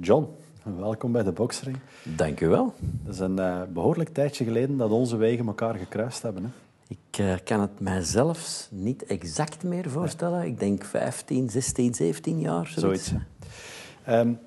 John, 0.00 0.26
welkom 0.78 1.12
bij 1.12 1.22
de 1.22 1.32
Boxring. 1.32 1.76
Dank 2.02 2.40
u 2.40 2.48
wel. 2.48 2.74
Het 3.04 3.14
is 3.14 3.20
een 3.20 3.38
uh, 3.38 3.62
behoorlijk 3.72 4.08
tijdje 4.08 4.44
geleden 4.44 4.76
dat 4.76 4.90
onze 4.90 5.16
wegen 5.16 5.46
elkaar 5.46 5.74
gekruist 5.74 6.22
hebben. 6.22 6.42
Hè? 6.42 6.48
Ik 6.88 7.18
uh, 7.18 7.34
kan 7.44 7.60
het 7.60 7.80
mijzelf 7.80 8.68
niet 8.70 9.04
exact 9.04 9.62
meer 9.62 9.90
voorstellen. 9.90 10.44
Ik 10.44 10.58
denk 10.58 10.84
15, 10.84 11.50
16, 11.50 11.94
17 11.94 12.40
jaar. 12.40 12.72
Zoiets. 12.76 13.12
Um, 14.08 14.38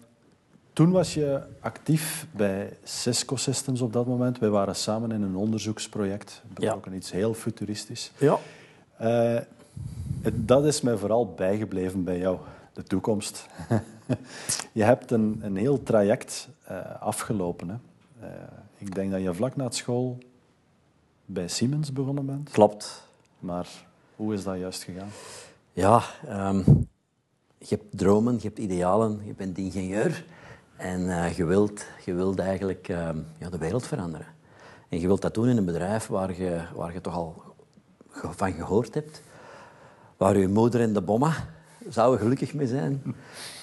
toen 0.74 0.92
was 0.92 1.14
je 1.14 1.42
actief 1.60 2.28
bij 2.32 2.78
Cisco 2.84 3.36
Systems 3.36 3.82
op 3.82 3.94
dat 3.94 4.06
moment. 4.06 4.40
Wij 4.40 4.50
waren 4.50 4.76
samen 4.76 5.12
in 5.12 5.22
een 5.22 5.36
onderzoeksproject. 5.36 6.42
Betrokken 6.54 6.92
ja. 6.92 6.98
iets 6.98 7.12
heel 7.12 7.34
futuristisch. 7.34 8.12
Ja. 8.18 8.40
Uh, 9.02 9.40
dat 10.34 10.66
is 10.66 10.82
mij 10.82 10.98
vooral 10.98 11.34
bijgebleven 11.34 12.04
bij 12.04 12.18
jou, 12.18 12.38
de 12.74 12.84
toekomst. 12.84 13.48
je 14.80 14.84
hebt 14.84 15.12
een, 15.12 15.40
een 15.42 15.56
heel 15.56 15.84
traject 15.84 16.50
uh, 16.72 17.02
afgelopen. 17.02 17.70
Hè? 17.70 17.76
Uh, 18.28 18.34
ik 18.78 18.96
denk 18.96 19.12
dat 19.12 19.22
je 19.22 19.34
vlak 19.34 19.56
na 19.56 19.70
school 19.70 20.18
bij 21.26 21.48
Siemens 21.48 21.94
begonnen 21.94 22.26
bent. 22.26 22.50
Klopt. 22.50 23.08
Maar 23.40 23.68
hoe 24.16 24.34
is 24.34 24.44
dat 24.44 24.58
juist 24.58 24.84
gegaan? 24.84 25.10
Ja, 25.74 26.04
um, 26.30 26.88
je 27.58 27.76
hebt 27.76 27.98
dromen, 27.98 28.34
je 28.34 28.48
hebt 28.48 28.60
idealen, 28.60 29.22
je 29.26 29.34
bent 29.34 29.58
ingenieur. 29.58 30.26
En 30.76 31.02
uh, 31.02 31.38
je, 31.38 31.46
wilt, 31.46 31.86
je 32.06 32.14
wilt 32.14 32.40
eigenlijk 32.40 32.88
uh, 32.88 33.10
ja, 33.38 33.50
de 33.50 33.58
wereld 33.58 33.88
veranderen. 33.88 34.28
En 34.90 35.00
je 35.00 35.08
wilt 35.08 35.22
dat 35.22 35.34
doen 35.34 35.48
in 35.48 35.58
een 35.58 35.66
bedrijf 35.66 36.08
waar 36.08 36.42
je, 36.42 36.62
waar 36.76 36.94
je 36.94 37.02
toch 37.02 37.16
al 37.16 37.44
van 38.12 38.54
gehoord 38.54 38.94
hebt. 38.94 39.22
Waar 40.18 40.38
je 40.38 40.48
moeder 40.48 40.82
en 40.82 40.94
de 40.94 41.02
bomma 41.02 41.34
zouden 41.88 42.20
gelukkig 42.20 42.54
mee 42.54 42.68
zijn. 42.68 43.02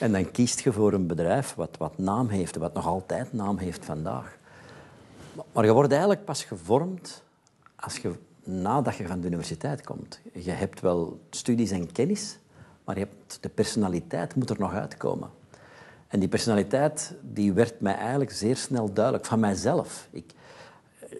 En 0.01 0.13
dan 0.13 0.31
kiest 0.31 0.61
je 0.61 0.73
voor 0.73 0.93
een 0.93 1.07
bedrijf 1.07 1.55
wat, 1.55 1.77
wat 1.79 1.99
naam 1.99 2.29
heeft, 2.29 2.57
wat 2.57 2.75
nog 2.75 2.87
altijd 2.87 3.33
naam 3.33 3.59
heeft 3.59 3.85
vandaag. 3.85 4.37
Maar 5.53 5.65
je 5.65 5.73
wordt 5.73 5.91
eigenlijk 5.91 6.25
pas 6.25 6.45
gevormd 6.45 7.23
als 7.77 7.97
je, 7.97 8.13
nadat 8.45 8.97
je 8.97 9.07
van 9.07 9.21
de 9.21 9.27
universiteit 9.27 9.85
komt. 9.85 10.21
Je 10.33 10.51
hebt 10.51 10.81
wel 10.81 11.21
studies 11.31 11.71
en 11.71 11.93
kennis, 11.93 12.39
maar 12.85 12.99
je 12.99 13.01
hebt, 13.01 13.39
de 13.41 13.49
personaliteit 13.49 14.35
moet 14.35 14.51
er 14.51 14.59
nog 14.59 14.73
uitkomen. 14.73 15.31
En 16.09 16.21
die 16.21 16.29
personaliteit 16.29 17.15
die 17.23 17.53
werd 17.53 17.81
mij 17.81 17.95
eigenlijk 17.95 18.33
zeer 18.33 18.57
snel 18.57 18.93
duidelijk, 18.93 19.27
van 19.27 19.41
mijzelf. 19.41 20.09
Ik, 20.11 20.33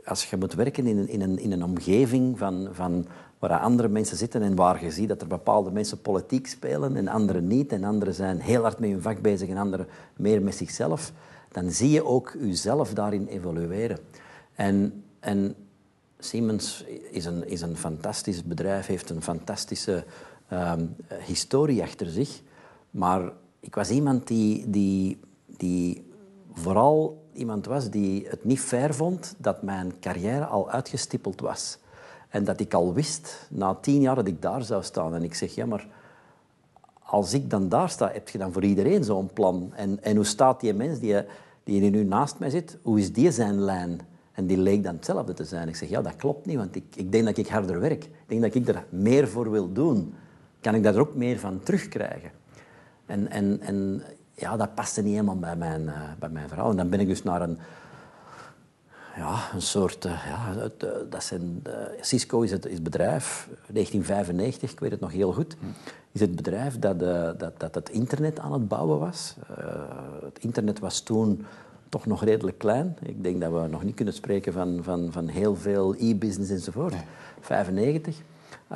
als 0.05 0.31
je 0.31 0.37
moet 0.37 0.55
werken 0.55 0.87
in 0.87 0.99
een, 0.99 1.09
in 1.09 1.21
een, 1.21 1.39
in 1.39 1.53
een 1.53 1.65
omgeving 1.65 2.39
van, 2.39 2.69
van 2.73 3.07
waar 3.49 3.61
andere 3.61 3.89
mensen 3.89 4.17
zitten 4.17 4.43
en 4.43 4.55
waar 4.55 4.85
je 4.85 4.91
ziet 4.91 5.09
dat 5.09 5.21
er 5.21 5.27
bepaalde 5.27 5.71
mensen 5.71 6.01
politiek 6.01 6.47
spelen 6.47 6.97
en 6.97 7.09
anderen 7.09 7.47
niet, 7.47 7.73
en 7.73 7.85
anderen 7.85 8.15
zijn 8.15 8.41
heel 8.41 8.63
hard 8.63 8.79
met 8.79 8.91
hun 8.91 9.03
vak 9.03 9.21
bezig 9.21 9.49
en 9.49 9.57
anderen 9.57 9.87
meer 10.17 10.43
met 10.43 10.55
zichzelf, 10.55 11.13
dan 11.53 11.71
zie 11.71 11.91
je 11.91 12.05
ook 12.05 12.37
jezelf 12.41 12.95
daarin 12.95 13.27
evolueren. 13.27 13.99
En, 14.55 15.05
en 15.21 15.55
Siemens 16.19 16.85
is 17.11 17.25
een, 17.25 17.49
is 17.49 17.61
een 17.61 17.77
fantastisch 17.77 18.45
bedrijf, 18.45 18.87
heeft 18.87 19.11
een 19.11 19.23
fantastische 19.23 20.05
um, 20.53 20.97
historie 21.25 21.83
achter 21.83 22.07
zich, 22.07 22.41
maar 22.91 23.33
ik 23.61 23.75
was 23.75 23.91
iemand 23.91 24.27
die, 24.27 24.71
die, 24.71 25.21
die 25.47 26.11
vooral 26.53 27.25
iemand 27.33 27.67
was 27.67 27.91
die 27.91 28.27
het 28.29 28.45
niet 28.45 28.61
fair 28.61 28.95
vond 28.95 29.35
dat 29.39 29.63
mijn 29.63 29.99
carrière 30.01 30.45
al 30.45 30.71
uitgestippeld 30.71 31.41
was. 31.41 31.79
En 32.29 32.45
dat 32.45 32.61
ik 32.61 32.75
al 32.75 32.93
wist, 32.93 33.47
na 33.51 33.75
tien 33.75 34.01
jaar, 34.01 34.15
dat 34.15 34.27
ik 34.27 34.43
daar 34.43 34.63
zou 34.63 34.83
staan. 34.83 35.15
En 35.15 35.23
ik 35.23 35.35
zeg, 35.35 35.55
ja, 35.55 35.67
maar 35.67 35.87
als 37.03 37.33
ik 37.35 37.51
dan 37.51 37.69
daar 37.69 37.91
sta, 37.91 38.11
heb 38.13 38.29
je 38.29 38.39
dan 38.39 38.53
voor 38.53 38.65
iedereen 38.65 39.05
zo'n 39.05 39.31
plan? 39.33 39.73
En, 39.75 40.03
en 40.03 40.17
hoe 40.17 40.25
staat 40.25 40.61
die 40.61 40.75
mens 40.75 40.99
die, 40.99 41.17
die 41.65 41.91
nu 41.91 42.05
naast 42.05 42.39
mij 42.39 42.51
zit, 42.51 42.79
hoe 42.83 42.99
is 42.99 43.13
die 43.13 43.31
zijn 43.31 43.61
lijn? 43.61 44.01
En 44.33 44.47
die 44.47 44.59
leek 44.59 44.83
dan 44.83 44.95
hetzelfde 44.95 45.35
te 45.35 45.45
zijn. 45.45 45.69
Ik 45.69 45.77
zeg, 45.77 45.89
ja, 45.89 46.03
dat 46.03 46.17
klopt 46.17 46.47
niet, 46.47 46.57
want 46.57 46.77
ik, 46.77 46.85
ik 46.95 47.13
denk 47.13 47.25
dat 47.25 47.37
ik 47.37 47.49
harder 47.49 47.81
werk. 47.81 48.05
Ik 48.05 48.11
denk 48.27 48.43
dat 48.43 48.55
ik 48.55 48.69
er 48.69 48.85
meer 48.89 49.29
voor 49.29 49.51
wil 49.51 49.73
doen. 49.73 50.15
Kan 50.61 50.75
ik 50.75 50.83
daar 50.83 50.97
ook 50.97 51.15
meer 51.15 51.39
van 51.39 51.61
terugkrijgen? 51.63 52.31
En, 53.07 53.31
en, 53.31 53.61
en 53.61 54.03
ja, 54.35 54.57
dat 54.57 54.75
paste 54.75 55.03
niet 55.03 55.13
helemaal 55.13 55.39
bij 55.39 55.57
mijn, 55.57 55.83
uh, 55.83 56.01
bij 56.19 56.29
mijn 56.29 56.49
verhaal. 56.49 56.71
En 56.71 56.77
dan 56.77 56.89
ben 56.89 57.01
ik 57.01 57.07
dus 57.07 57.23
naar 57.23 57.43
een, 57.43 57.59
ja, 59.17 59.39
een 59.55 59.63
soort... 59.63 60.05
Uh, 60.05 60.13
ja, 60.13 60.61
het, 60.61 60.83
uh, 60.85 60.91
dat 61.11 61.25
zijn, 61.25 61.63
Cisco 62.01 62.41
is 62.41 62.51
het, 62.51 62.67
is 62.67 62.83
bedrijf, 62.83 63.49
1995, 63.49 64.73
ik 64.73 64.81
weet 64.81 64.91
het 64.91 65.01
nog 65.01 65.13
heel 65.13 65.33
goed, 65.33 65.57
is 66.13 66.21
het 66.21 66.37
bedrijf 66.37 66.79
dat, 66.79 66.99
dat, 67.39 67.61
dat 67.61 67.75
het 67.75 67.91
internet 67.91 68.39
aan 68.39 68.53
het 68.53 68.69
bouwen 68.69 68.99
was. 68.99 69.35
het 70.25 70.39
internet 70.39 70.79
was 70.79 71.01
toen 71.01 71.47
toch 71.89 72.07
nog 72.07 72.25
redelijk 72.25 72.59
klein. 72.59 72.97
Ik 73.03 73.23
denk 73.23 73.41
dat 73.41 73.53
we 73.53 73.67
nog 73.71 73.85
niet 73.85 73.95
kunnen 73.95 74.15
spreken 74.15 74.53
van, 74.53 74.79
van, 74.83 75.13
van 75.13 75.29
heel 75.29 75.57
veel 75.57 75.95
e-business 75.99 76.51
enzovoort. 76.51 76.93
Nee. 76.93 77.03
95. 77.41 78.17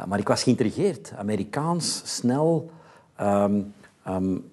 maar 0.06 0.18
ik 0.18 0.28
was 0.28 0.42
geïntrigeerd. 0.42 1.12
Amerikaans, 1.16 2.02
snel... 2.04 2.70
Um, 3.20 3.72
Um, 4.08 4.50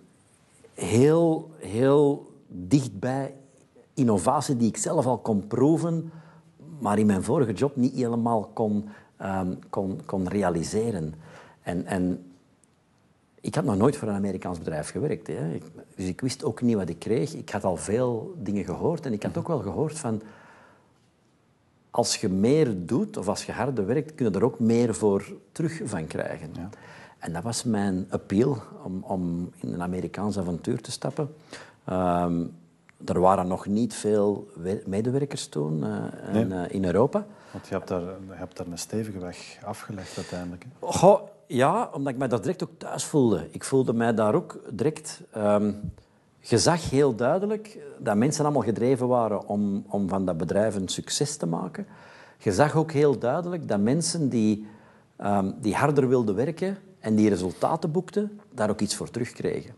heel, 0.73 1.51
heel 1.57 2.31
dichtbij 2.47 3.33
innovatie 3.97 4.57
die 4.57 4.67
ik 4.67 4.77
zelf 4.77 5.05
al 5.05 5.17
kon 5.17 5.47
proeven, 5.47 6.11
maar 6.79 6.99
in 6.99 7.05
mijn 7.05 7.23
vorige 7.23 7.53
job 7.53 7.75
niet 7.75 7.93
helemaal 7.93 8.49
kon, 8.53 8.89
um, 9.21 9.59
kon, 9.69 9.99
kon 10.05 10.27
realiseren. 10.27 11.13
En, 11.61 11.85
en 11.85 12.31
ik 13.41 13.55
had 13.55 13.63
nog 13.63 13.77
nooit 13.77 13.97
voor 13.97 14.07
een 14.07 14.15
Amerikaans 14.15 14.57
bedrijf 14.57 14.89
gewerkt. 14.89 15.27
Hè. 15.27 15.53
Ik, 15.53 15.63
dus 15.95 16.05
ik 16.05 16.21
wist 16.21 16.43
ook 16.43 16.61
niet 16.61 16.75
wat 16.75 16.89
ik 16.89 16.99
kreeg. 16.99 17.33
Ik 17.33 17.49
had 17.49 17.63
al 17.63 17.77
veel 17.77 18.33
dingen 18.37 18.65
gehoord 18.65 19.05
en 19.05 19.13
ik 19.13 19.23
had 19.23 19.37
ook 19.37 19.47
wel 19.47 19.59
gehoord 19.59 19.99
van... 19.99 20.21
Als 21.91 22.15
je 22.15 22.29
meer 22.29 22.85
doet 22.85 23.17
of 23.17 23.27
als 23.27 23.45
je 23.45 23.51
harder 23.51 23.85
werkt, 23.85 24.15
kun 24.15 24.25
je 24.25 24.37
er 24.37 24.43
ook 24.43 24.59
meer 24.59 24.95
voor 24.95 25.33
terug 25.51 25.81
van 25.83 26.07
krijgen. 26.07 26.49
Ja. 26.53 26.69
En 27.17 27.33
dat 27.33 27.43
was 27.43 27.63
mijn 27.63 28.05
appeal 28.09 28.57
om, 28.83 29.03
om 29.03 29.51
in 29.59 29.73
een 29.73 29.81
Amerikaans 29.81 30.37
avontuur 30.37 30.81
te 30.81 30.91
stappen. 30.91 31.29
Um, 31.89 32.51
er 33.05 33.19
waren 33.19 33.47
nog 33.47 33.65
niet 33.65 33.93
veel 33.93 34.47
medewerkers 34.85 35.47
toen 35.47 35.77
uh, 35.77 35.97
nee. 36.33 36.43
in, 36.43 36.51
uh, 36.51 36.61
in, 36.67 36.85
Europa. 36.85 37.25
Want 37.51 37.67
je 37.67 37.73
hebt, 37.73 37.87
daar, 37.87 38.01
je 38.01 38.33
hebt 38.33 38.57
daar 38.57 38.67
een 38.67 38.77
stevige 38.77 39.19
weg 39.19 39.57
afgelegd 39.65 40.17
uiteindelijk. 40.17 40.63
Hè? 40.63 40.87
Goh, 40.87 41.21
ja, 41.47 41.89
omdat 41.93 42.13
ik 42.13 42.19
mij 42.19 42.27
daar 42.27 42.41
direct 42.41 42.63
ook 42.63 42.77
thuis 42.77 43.03
voelde. 43.05 43.47
Ik 43.51 43.63
voelde 43.63 43.93
mij 43.93 44.13
daar 44.13 44.35
ook 44.35 44.59
direct... 44.69 45.21
Um, 45.37 45.91
je 46.39 46.57
zag 46.57 46.89
heel 46.89 47.15
duidelijk 47.15 47.77
dat 47.97 48.15
mensen 48.15 48.43
allemaal 48.43 48.63
gedreven 48.63 49.07
waren 49.07 49.47
om, 49.47 49.85
om 49.87 50.09
van 50.09 50.25
dat 50.25 50.37
bedrijf 50.37 50.75
een 50.75 50.87
succes 50.87 51.37
te 51.37 51.45
maken. 51.45 51.87
Je 52.37 52.53
zag 52.53 52.75
ook 52.75 52.91
heel 52.91 53.19
duidelijk 53.19 53.67
dat 53.67 53.79
mensen 53.79 54.29
die, 54.29 54.67
um, 55.21 55.55
die 55.61 55.75
harder 55.75 56.07
wilden 56.07 56.35
werken, 56.35 56.77
en 56.99 57.15
die 57.15 57.29
resultaten 57.29 57.91
boekten, 57.91 58.39
daar 58.51 58.69
ook 58.69 58.81
iets 58.81 58.95
voor 58.95 59.09
terugkregen. 59.09 59.73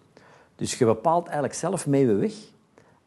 Dus 0.55 0.77
je 0.77 0.85
bepaalt 0.85 1.25
eigenlijk 1.25 1.53
zelf 1.53 1.87
mee 1.87 2.07
je 2.07 2.13
weg. 2.13 2.33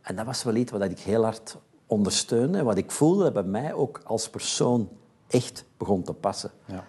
En 0.03 0.17
dat 0.17 0.27
was 0.27 0.43
wel 0.43 0.55
iets 0.55 0.71
wat 0.71 0.83
ik 0.83 0.99
heel 0.99 1.23
hard 1.23 1.57
ondersteunde 1.87 2.63
wat 2.63 2.77
ik 2.77 2.91
voelde 2.91 3.23
dat 3.23 3.33
bij 3.33 3.43
mij 3.43 3.73
ook 3.73 4.01
als 4.05 4.31
persoon 4.31 4.89
echt 5.29 5.65
begon 5.77 6.03
te 6.03 6.13
passen. 6.13 6.51
Ja. 6.65 6.85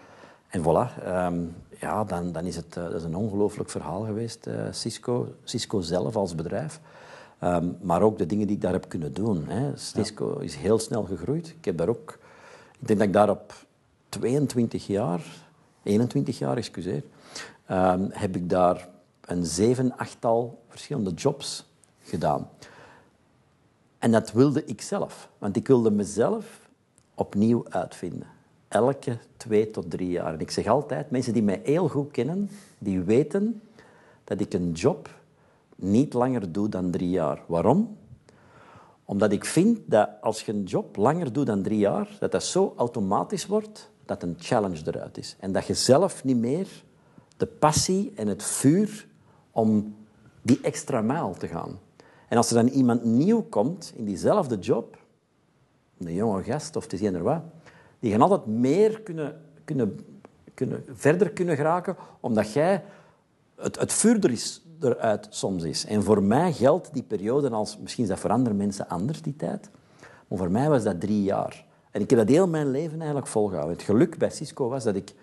En 0.47 0.62
voilà, 0.62 1.06
um, 1.07 1.56
ja, 1.79 2.03
dan, 2.03 2.31
dan 2.31 2.46
is 2.46 2.56
het 2.56 2.75
uh, 2.78 2.84
dat 2.84 2.94
is 2.94 3.03
een 3.03 3.16
ongelooflijk 3.16 3.69
verhaal 3.69 4.02
geweest, 4.02 4.47
uh, 4.47 4.68
Cisco. 4.72 5.35
Cisco 5.44 5.81
zelf 5.81 6.16
als 6.16 6.35
bedrijf. 6.35 6.79
Um, 7.44 7.78
maar 7.81 8.02
ook 8.02 8.18
de 8.18 8.25
dingen 8.25 8.47
die 8.47 8.56
ik 8.56 8.62
daar 8.62 8.72
heb 8.72 8.90
kunnen 8.90 9.13
doen. 9.13 9.47
Hè. 9.47 9.78
Cisco 9.78 10.35
ja. 10.38 10.44
is 10.44 10.56
heel 10.56 10.79
snel 10.79 11.03
gegroeid. 11.03 11.47
Ik 11.47 11.66
heb 11.66 11.78
daar 11.78 11.88
ook... 11.88 12.19
Ik 12.79 12.88
denk 12.88 13.00
dat 13.00 13.07
ik 13.07 13.13
daar 13.13 13.29
op 13.29 13.53
22 14.09 14.88
jaar, 14.88 15.22
21 15.84 16.38
jaar, 16.38 16.57
excuseer, 16.57 17.03
um, 17.72 18.07
heb 18.12 18.35
ik 18.35 18.50
daar 18.50 18.90
een 19.22 19.46
zeven, 19.46 19.97
achttal 19.97 20.63
verschillende 20.68 21.12
jobs 21.13 21.66
gedaan. 22.03 22.50
En 24.03 24.11
dat 24.11 24.32
wilde 24.32 24.66
ik 24.66 24.82
zelf, 24.82 25.29
want 25.38 25.55
ik 25.55 25.67
wilde 25.67 25.91
mezelf 25.91 26.70
opnieuw 27.16 27.66
uitvinden. 27.70 28.28
Elke 28.67 29.17
twee 29.38 29.72
tot 29.72 29.90
drie 29.90 30.09
jaar. 30.09 30.34
En 30.34 30.40
ik 30.40 30.52
zeg 30.52 30.67
altijd, 30.67 31.11
mensen 31.11 31.34
die 31.34 31.44
mij 31.44 31.61
heel 31.64 31.88
goed 31.88 32.11
kennen, 32.11 32.50
die 32.78 33.02
weten 33.02 33.61
dat 34.23 34.40
ik 34.40 34.53
een 34.53 34.72
job 34.72 35.09
niet 35.76 36.14
langer 36.14 36.52
doe 36.52 36.70
dan 36.70 36.91
drie 36.91 37.09
jaar. 37.09 37.41
Waarom? 37.47 37.97
Omdat 39.05 39.32
ik 39.32 39.46
vind 39.46 39.79
dat 39.85 40.09
als 40.22 40.41
je 40.41 40.52
een 40.52 40.64
job 40.64 40.96
langer 40.96 41.34
doet 41.34 41.46
dan 41.46 41.61
drie 41.61 41.79
jaar, 41.79 42.08
dat 42.20 42.32
dat 42.32 42.44
zo 42.44 42.73
automatisch 42.78 43.46
wordt 43.46 43.90
dat 44.06 44.23
een 44.23 44.35
challenge 44.40 44.82
eruit 44.85 45.17
is. 45.17 45.35
En 45.40 45.52
dat 45.52 45.66
je 45.66 45.73
zelf 45.73 46.23
niet 46.23 46.38
meer 46.38 46.67
de 47.38 47.46
passie 47.46 48.11
en 48.16 48.28
het 48.28 48.44
vuur 48.44 49.08
om 49.52 49.96
die 50.41 50.59
extra 50.61 51.02
mijl 51.02 51.34
te 51.34 51.47
gaan. 51.47 51.79
En 52.34 52.40
als 52.40 52.50
er 52.50 52.56
dan 52.56 52.68
iemand 52.68 53.03
nieuw 53.03 53.41
komt 53.41 53.94
in 53.96 54.06
diezelfde 54.06 54.58
job, 54.58 54.97
een 56.00 56.14
jonge 56.14 56.44
gast 56.44 56.76
of 56.76 56.88
te 56.88 57.08
er 57.08 57.24
wat, 57.24 57.41
die 58.00 58.12
gaan 58.12 58.22
altijd 58.22 58.46
meer 58.46 59.02
kunnen, 59.02 59.41
kunnen, 59.64 60.00
kunnen, 60.53 60.85
verder 60.94 61.32
kunnen 61.32 61.56
geraken, 61.56 61.96
omdat 62.20 62.53
jij... 62.53 62.84
Het, 63.56 63.80
het 63.80 63.94
vuur 63.94 64.24
er 64.24 64.32
is, 64.32 64.62
eruit 64.80 65.28
soms 65.30 65.64
is. 65.64 65.85
En 65.85 66.03
voor 66.03 66.24
mij 66.24 66.53
geldt 66.53 66.94
die 66.94 67.03
periode 67.03 67.50
als... 67.50 67.78
Misschien 67.78 68.03
is 68.03 68.09
dat 68.09 68.20
voor 68.20 68.32
andere 68.32 68.56
mensen 68.56 68.90
anders, 68.90 69.22
die 69.22 69.35
tijd. 69.35 69.70
Maar 70.28 70.38
voor 70.38 70.52
mij 70.52 70.70
was 70.70 70.84
dat 70.84 71.00
drie 71.00 71.24
jaar. 71.24 71.66
En 71.91 72.02
ik 72.02 72.09
heb 72.09 72.20
dat 72.20 72.30
heel 72.30 72.47
mijn 72.47 72.72
leven 72.72 72.97
eigenlijk 72.97 73.28
volgehouden. 73.28 73.76
Het 73.76 73.85
geluk 73.85 74.18
bij 74.18 74.30
Cisco 74.30 74.70
was 74.70 74.84
dat 74.84 74.96
ik, 74.96 75.14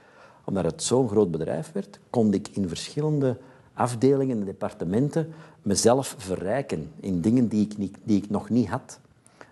omdat 0.45 0.65
het 0.65 0.83
zo'n 0.83 1.09
groot 1.09 1.31
bedrijf 1.31 1.73
werd, 1.73 2.01
kon 2.11 2.33
ik 2.33 2.49
in 2.49 2.69
verschillende 2.69 3.37
afdelingen 3.81 4.39
en 4.39 4.45
departementen 4.45 5.33
mezelf 5.63 6.15
verrijken 6.19 6.91
in 7.01 7.21
dingen 7.21 7.49
die 7.49 7.65
ik, 7.65 7.79
niet, 7.79 7.97
die 8.03 8.23
ik 8.23 8.31
nog 8.31 8.49
niet 8.49 8.69
had. 8.69 9.01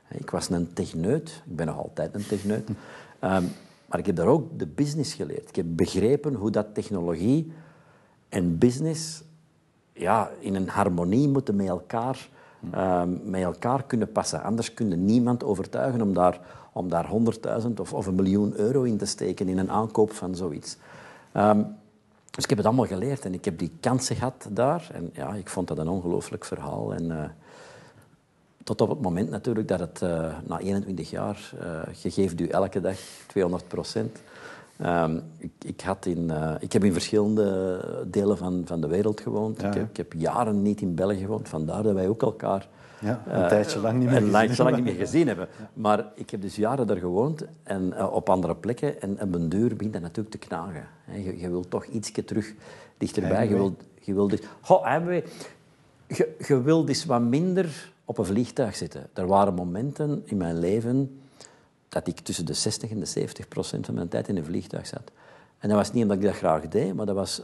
Ik 0.08 0.30
was 0.30 0.50
een 0.50 0.72
techneut, 0.72 1.42
ik 1.46 1.56
ben 1.56 1.66
nog 1.66 1.76
altijd 1.78 2.14
een 2.14 2.26
techneut. 2.26 2.68
Um, 2.68 2.76
maar 3.88 3.98
ik 3.98 4.06
heb 4.06 4.16
daar 4.16 4.26
ook 4.26 4.58
de 4.58 4.66
business 4.66 5.14
geleerd. 5.14 5.48
Ik 5.48 5.56
heb 5.56 5.66
begrepen 5.68 6.34
hoe 6.34 6.50
dat 6.50 6.66
technologie 6.74 7.52
en 8.28 8.58
business 8.58 9.22
ja, 9.92 10.30
in 10.40 10.54
een 10.54 10.68
harmonie 10.68 11.28
moeten 11.28 11.56
met 11.56 11.66
elkaar, 11.66 12.28
um, 12.74 13.20
met 13.24 13.42
elkaar 13.42 13.84
kunnen 13.84 14.12
passen. 14.12 14.42
Anders 14.42 14.74
kun 14.74 14.88
je 14.88 14.96
niemand 14.96 15.44
overtuigen 15.44 16.02
om 16.02 16.12
daar, 16.14 16.40
om 16.72 16.88
daar 16.88 17.10
100.000 17.62 17.72
of, 17.76 17.92
of 17.92 18.06
een 18.06 18.14
miljoen 18.14 18.52
euro 18.56 18.82
in 18.82 18.96
te 18.96 19.06
steken 19.06 19.48
in 19.48 19.58
een 19.58 19.70
aankoop 19.70 20.12
van 20.12 20.34
zoiets. 20.34 20.76
Um, 21.36 21.76
dus 22.38 22.46
ik 22.46 22.56
heb 22.56 22.64
het 22.64 22.74
allemaal 22.74 22.98
geleerd 22.98 23.24
en 23.24 23.34
ik 23.34 23.44
heb 23.44 23.58
die 23.58 23.70
kansen 23.80 24.16
gehad 24.16 24.48
daar. 24.50 24.88
En 24.92 25.10
ja, 25.12 25.34
ik 25.34 25.48
vond 25.48 25.68
dat 25.68 25.78
een 25.78 25.88
ongelooflijk 25.88 26.44
verhaal. 26.44 26.94
En, 26.94 27.04
uh, 27.04 27.24
tot 28.64 28.80
op 28.80 28.88
het 28.88 29.00
moment 29.00 29.30
natuurlijk 29.30 29.68
dat 29.68 29.80
het 29.80 30.00
uh, 30.02 30.36
na 30.46 30.58
21 30.58 31.10
jaar, 31.10 31.52
uh, 31.62 31.94
je 31.94 32.10
geeft 32.10 32.40
u 32.40 32.46
elke 32.46 32.80
dag 32.80 32.96
200 33.26 33.68
procent. 33.68 34.18
Um, 34.84 35.22
ik, 35.38 35.50
ik, 35.64 35.80
had 35.80 36.06
in, 36.06 36.28
uh, 36.30 36.54
ik 36.60 36.72
heb 36.72 36.84
in 36.84 36.92
verschillende 36.92 37.80
delen 38.06 38.36
van, 38.36 38.62
van 38.64 38.80
de 38.80 38.86
wereld 38.86 39.20
gewoond. 39.20 39.60
Ja, 39.60 39.68
ik, 39.68 39.74
heb, 39.74 39.88
ik, 39.90 39.96
heb, 39.96 40.12
jaren 40.12 40.62
niet 40.62 40.80
in 40.80 40.94
België 40.94 41.20
gewoond, 41.20 41.48
vandaar 41.48 41.82
dat 41.82 41.94
wij 41.94 42.08
ook 42.08 42.22
elkaar 42.22 42.68
ja, 43.00 43.22
een 43.26 43.48
tijdje 43.48 43.78
lang 43.78 43.98
niet 43.98 44.08
meer, 44.08 44.16
een 44.16 44.48
gezien, 44.48 44.64
lang 44.64 44.76
niet 44.76 44.84
meer 44.84 44.94
gezien 44.94 45.26
hebben. 45.26 45.48
Maar 45.72 46.04
ik 46.14 46.30
heb 46.30 46.40
dus 46.40 46.56
jaren 46.56 46.86
daar 46.86 46.96
gewoond 46.96 47.44
en 47.62 48.08
op 48.10 48.28
andere 48.28 48.56
plekken. 48.56 49.00
En 49.00 49.22
op 49.22 49.34
een 49.34 49.48
deur 49.48 49.76
begint 49.76 49.92
dat 49.92 50.02
natuurlijk 50.02 50.30
te 50.30 50.46
knagen. 50.46 50.86
Je, 51.12 51.38
je 51.38 51.48
wilt 51.48 51.70
toch 51.70 51.84
ietsje 51.84 52.24
terug 52.24 52.54
dichterbij. 52.96 53.48
Je 53.48 53.54
wilt, 53.54 53.82
je 54.00 54.14
wilt 54.14 54.30
dus, 54.30 54.40
oh, 54.68 54.86
je, 56.06 56.34
je 56.46 56.62
wilt 56.62 56.86
dus 56.86 57.04
wat 57.04 57.20
minder 57.20 57.92
op 58.04 58.18
een 58.18 58.24
vliegtuig 58.24 58.76
zitten. 58.76 59.06
Er 59.12 59.26
waren 59.26 59.54
momenten 59.54 60.22
in 60.24 60.36
mijn 60.36 60.58
leven 60.58 61.20
dat 61.88 62.06
ik 62.06 62.20
tussen 62.20 62.46
de 62.46 62.52
60 62.52 62.90
en 62.90 62.98
de 62.98 63.06
70 63.06 63.48
procent 63.48 63.86
van 63.86 63.94
mijn 63.94 64.08
tijd 64.08 64.28
in 64.28 64.36
een 64.36 64.44
vliegtuig 64.44 64.86
zat. 64.86 65.10
En 65.58 65.68
dat 65.68 65.78
was 65.78 65.92
niet 65.92 66.02
omdat 66.02 66.16
ik 66.16 66.22
dat 66.22 66.34
graag 66.34 66.68
deed, 66.68 66.94
maar 66.94 67.06
dat 67.06 67.14
was... 67.14 67.42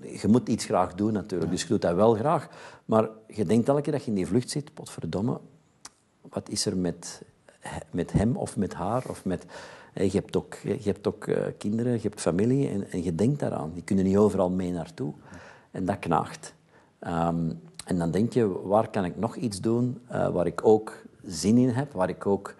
Je 0.00 0.28
moet 0.28 0.48
iets 0.48 0.64
graag 0.64 0.94
doen 0.94 1.12
natuurlijk, 1.12 1.50
dus 1.50 1.62
je 1.62 1.68
doet 1.68 1.82
dat 1.82 1.94
wel 1.94 2.14
graag. 2.14 2.48
Maar 2.84 3.08
je 3.28 3.44
denkt 3.44 3.68
elke 3.68 3.80
keer 3.80 3.92
dat 3.92 4.02
je 4.02 4.10
in 4.10 4.16
die 4.16 4.26
vlucht 4.26 4.50
zit, 4.50 4.74
potverdomme, 4.74 5.40
wat 6.20 6.48
is 6.48 6.66
er 6.66 6.76
met, 6.76 7.22
met 7.90 8.12
hem 8.12 8.36
of 8.36 8.56
met 8.56 8.74
haar 8.74 9.04
of 9.08 9.24
met... 9.24 9.44
Je 9.94 10.10
hebt 10.10 10.36
ook, 10.36 10.54
je 10.62 10.78
hebt 10.82 11.06
ook 11.06 11.26
uh, 11.26 11.36
kinderen, 11.58 11.92
je 11.92 12.00
hebt 12.00 12.20
familie 12.20 12.68
en, 12.68 12.90
en, 12.90 13.02
je 13.02 13.14
denkt 13.14 13.40
daaraan. 13.40 13.70
Die 13.72 13.82
kunnen 13.82 14.04
niet 14.04 14.16
overal 14.16 14.50
mee 14.50 14.72
naartoe. 14.72 15.12
En 15.70 15.84
dat 15.84 15.98
knaagt. 15.98 16.54
Um, 17.00 17.60
en 17.84 17.98
dan 17.98 18.10
denk 18.10 18.32
je, 18.32 18.62
waar 18.62 18.90
kan 18.90 19.04
ik 19.04 19.16
nog 19.16 19.36
iets 19.36 19.60
doen 19.60 20.00
uh, 20.12 20.28
waar 20.28 20.46
ik 20.46 20.60
ook 20.64 21.02
zin 21.24 21.58
in 21.58 21.68
heb, 21.68 21.92
waar 21.92 22.08
ik 22.08 22.26
ook 22.26 22.54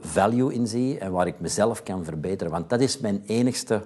value 0.00 0.54
in 0.54 0.66
zie 0.66 0.98
en 0.98 1.12
waar 1.12 1.26
ik 1.26 1.40
mezelf 1.40 1.82
kan 1.82 2.04
verbeteren. 2.04 2.52
Want 2.52 2.70
dat 2.70 2.80
is 2.80 2.98
mijn 2.98 3.22
enigste 3.26 3.82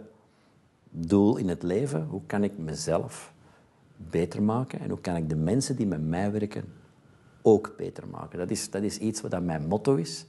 doel 0.92 1.36
in 1.36 1.48
het 1.48 1.62
leven. 1.62 2.06
Hoe 2.10 2.22
kan 2.26 2.44
ik 2.44 2.58
mezelf 2.58 3.32
beter 3.96 4.42
maken 4.42 4.80
en 4.80 4.88
hoe 4.90 5.00
kan 5.00 5.16
ik 5.16 5.28
de 5.28 5.36
mensen 5.36 5.76
die 5.76 5.86
met 5.86 6.02
mij 6.08 6.32
werken 6.32 6.64
ook 7.42 7.74
beter 7.76 8.08
maken? 8.08 8.38
Dat 8.38 8.50
is, 8.50 8.70
dat 8.70 8.82
is 8.82 8.98
iets 8.98 9.20
wat 9.20 9.42
mijn 9.42 9.66
motto 9.66 9.94
is. 9.94 10.26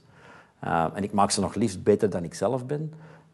Uh, 0.64 0.86
en 0.94 1.02
ik 1.02 1.12
maak 1.12 1.30
ze 1.30 1.40
nog 1.40 1.54
liefst 1.54 1.82
beter 1.82 2.10
dan 2.10 2.24
ik 2.24 2.34
zelf 2.34 2.66
ben. 2.66 2.92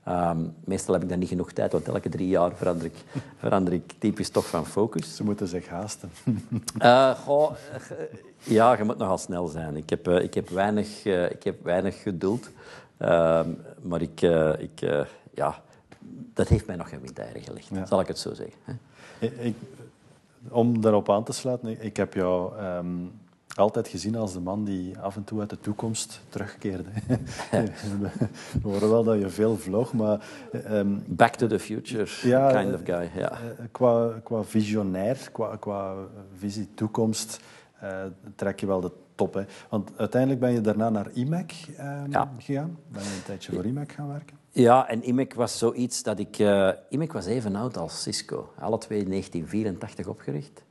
Um, 0.08 0.54
meestal 0.64 0.94
heb 0.94 1.02
ik 1.02 1.08
dan 1.08 1.18
niet 1.18 1.28
genoeg 1.28 1.52
tijd, 1.52 1.72
want 1.72 1.88
elke 1.88 2.08
drie 2.08 2.28
jaar 2.28 2.56
verander 2.56 2.84
ik, 2.86 2.94
verander 3.38 3.72
ik 3.72 3.92
typisch 3.98 4.30
toch 4.30 4.46
van 4.46 4.66
focus. 4.66 5.16
Ze 5.16 5.24
moeten 5.24 5.48
zich 5.48 5.68
haasten. 5.68 6.10
Uh, 6.82 7.10
goh, 7.10 7.52
ja, 8.42 8.76
je 8.76 8.84
moet 8.84 8.98
nogal 8.98 9.18
snel 9.18 9.46
zijn. 9.46 9.76
Ik 9.76 9.90
heb, 9.90 10.08
uh, 10.08 10.22
ik 10.22 10.34
heb, 10.34 10.48
weinig, 10.48 11.04
uh, 11.04 11.30
ik 11.30 11.42
heb 11.42 11.64
weinig 11.64 12.02
geduld. 12.02 12.50
Ehm, 12.96 13.48
maar 13.82 14.02
ik, 14.02 14.20
ik, 14.58 14.80
ja, 15.34 15.62
dat 16.34 16.48
heeft 16.48 16.66
mij 16.66 16.76
nog 16.76 16.88
geen 16.88 17.00
windeieren 17.00 17.42
gelegd, 17.42 17.68
ja. 17.68 17.86
zal 17.86 18.00
ik 18.00 18.06
het 18.06 18.18
zo 18.18 18.34
zeggen. 18.34 18.80
Ik, 19.18 19.56
om 20.48 20.80
daarop 20.80 21.10
aan 21.10 21.24
te 21.24 21.32
sluiten, 21.32 21.84
ik 21.84 21.96
heb 21.96 22.14
jou... 22.14 22.62
Um, 22.62 23.12
altijd 23.54 23.88
gezien 23.88 24.16
als 24.16 24.32
de 24.32 24.40
man 24.40 24.64
die 24.64 24.98
af 24.98 25.16
en 25.16 25.24
toe 25.24 25.40
uit 25.40 25.50
de 25.50 25.60
toekomst 25.60 26.20
terugkeerde. 26.28 26.88
We 28.62 28.68
horen 28.68 28.90
wel 28.90 29.04
dat 29.04 29.18
je 29.18 29.28
veel 29.28 29.56
vloog, 29.56 29.92
maar... 29.92 30.24
Um, 30.70 31.04
Back 31.06 31.34
to 31.34 31.46
the 31.46 31.58
future 31.58 32.06
ja, 32.22 32.62
kind 32.62 32.74
of 32.74 32.80
guy, 32.84 33.10
ja. 33.14 33.30
Eh, 33.30 33.38
qua, 33.70 34.20
qua 34.24 34.44
visionair, 34.44 35.28
qua, 35.32 35.56
qua 35.56 35.94
visie 36.36 36.68
toekomst, 36.74 37.40
uh, 37.82 38.02
trek 38.34 38.60
je 38.60 38.66
wel 38.66 38.80
de 38.80 38.92
top. 39.14 39.34
Hè? 39.34 39.44
Want 39.68 39.90
uiteindelijk 39.96 40.40
ben 40.40 40.52
je 40.52 40.60
daarna 40.60 40.90
naar 40.90 41.10
IMEC 41.12 41.66
um, 41.68 42.10
ja. 42.10 42.32
gegaan. 42.38 42.78
Ben 42.88 43.02
je 43.02 43.08
een 43.08 43.22
tijdje 43.24 43.52
voor 43.52 43.64
IMEC 43.64 43.92
gaan 43.92 44.08
werken? 44.08 44.39
Ja, 44.52 44.88
en 44.88 45.02
IMEC 45.02 45.34
was 45.34 45.58
zoiets 45.58 46.02
dat 46.02 46.18
ik... 46.18 46.38
Uh, 46.38 46.70
IMEC 46.88 47.12
was 47.12 47.26
even 47.26 47.56
oud 47.56 47.76
als 47.76 48.02
Cisco. 48.02 48.52
Alle 48.58 48.78
twee 48.78 48.98
in 48.98 49.08
1984 49.08 50.06
opgericht. 50.06 50.62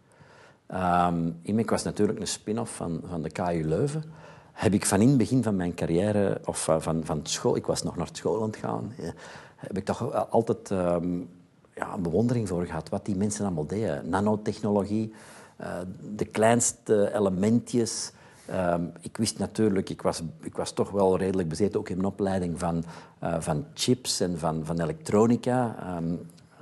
Um, 0.73 1.65
was 1.65 1.83
natuurlijk 1.83 2.19
een 2.19 2.27
spin-off 2.27 2.75
van, 2.75 3.01
van 3.05 3.21
de 3.21 3.29
KU 3.29 3.63
Leuven. 3.63 4.03
Heb 4.51 4.73
ik 4.73 4.85
van 4.85 5.01
in 5.01 5.07
het 5.07 5.17
begin 5.17 5.43
van 5.43 5.55
mijn 5.55 5.73
carrière, 5.73 6.41
of 6.45 6.67
uh, 6.67 6.75
van, 6.79 7.05
van 7.05 7.19
school, 7.23 7.55
ik 7.55 7.65
was 7.65 7.83
nog 7.83 7.95
naar 7.95 8.09
school 8.11 8.41
aan 8.41 8.47
het 8.49 8.55
gaan, 8.55 8.93
ja, 8.97 9.13
heb 9.55 9.77
ik 9.77 9.85
toch 9.85 10.29
altijd 10.29 10.69
um, 10.69 11.29
ja, 11.75 11.93
een 11.93 12.01
bewondering 12.01 12.47
voor 12.47 12.65
gehad 12.65 12.89
wat 12.89 13.05
die 13.05 13.15
mensen 13.15 13.45
allemaal 13.45 13.67
deden. 13.67 14.09
Nanotechnologie, 14.09 15.13
uh, 15.61 15.67
de 16.15 16.25
kleinste 16.25 17.11
elementjes. 17.13 18.11
Um, 18.53 18.91
ik 19.01 19.17
wist 19.17 19.39
natuurlijk, 19.39 19.89
ik 19.89 20.01
was, 20.01 20.21
ik 20.41 20.55
was 20.55 20.71
toch 20.71 20.91
wel 20.91 21.17
redelijk 21.17 21.49
bezeten, 21.49 21.79
ook 21.79 21.89
in 21.89 21.95
mijn 21.97 22.07
opleiding 22.07 22.59
van, 22.59 22.83
uh, 23.23 23.35
van 23.39 23.65
chips 23.73 24.19
en 24.19 24.39
van, 24.39 24.65
van 24.65 24.81
elektronica. 24.81 25.75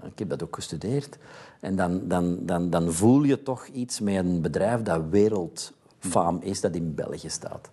ik 0.04 0.20
heb 0.20 0.30
dat 0.30 0.44
ook 0.44 0.56
gestudeerd. 0.56 1.18
En 1.60 1.76
dan, 1.76 2.08
dan, 2.08 2.46
dan, 2.46 2.70
dan 2.70 2.92
voel 2.92 3.24
je 3.24 3.44
toch 3.44 3.68
iets 3.68 4.00
met 4.00 4.16
een 4.16 4.42
bedrijf 4.42 4.82
dat 4.82 5.02
wereldfaam 5.10 6.40
is, 6.42 6.62
dat 6.62 6.76
in 6.76 6.96
België 6.96 7.30
staat. 7.30 7.70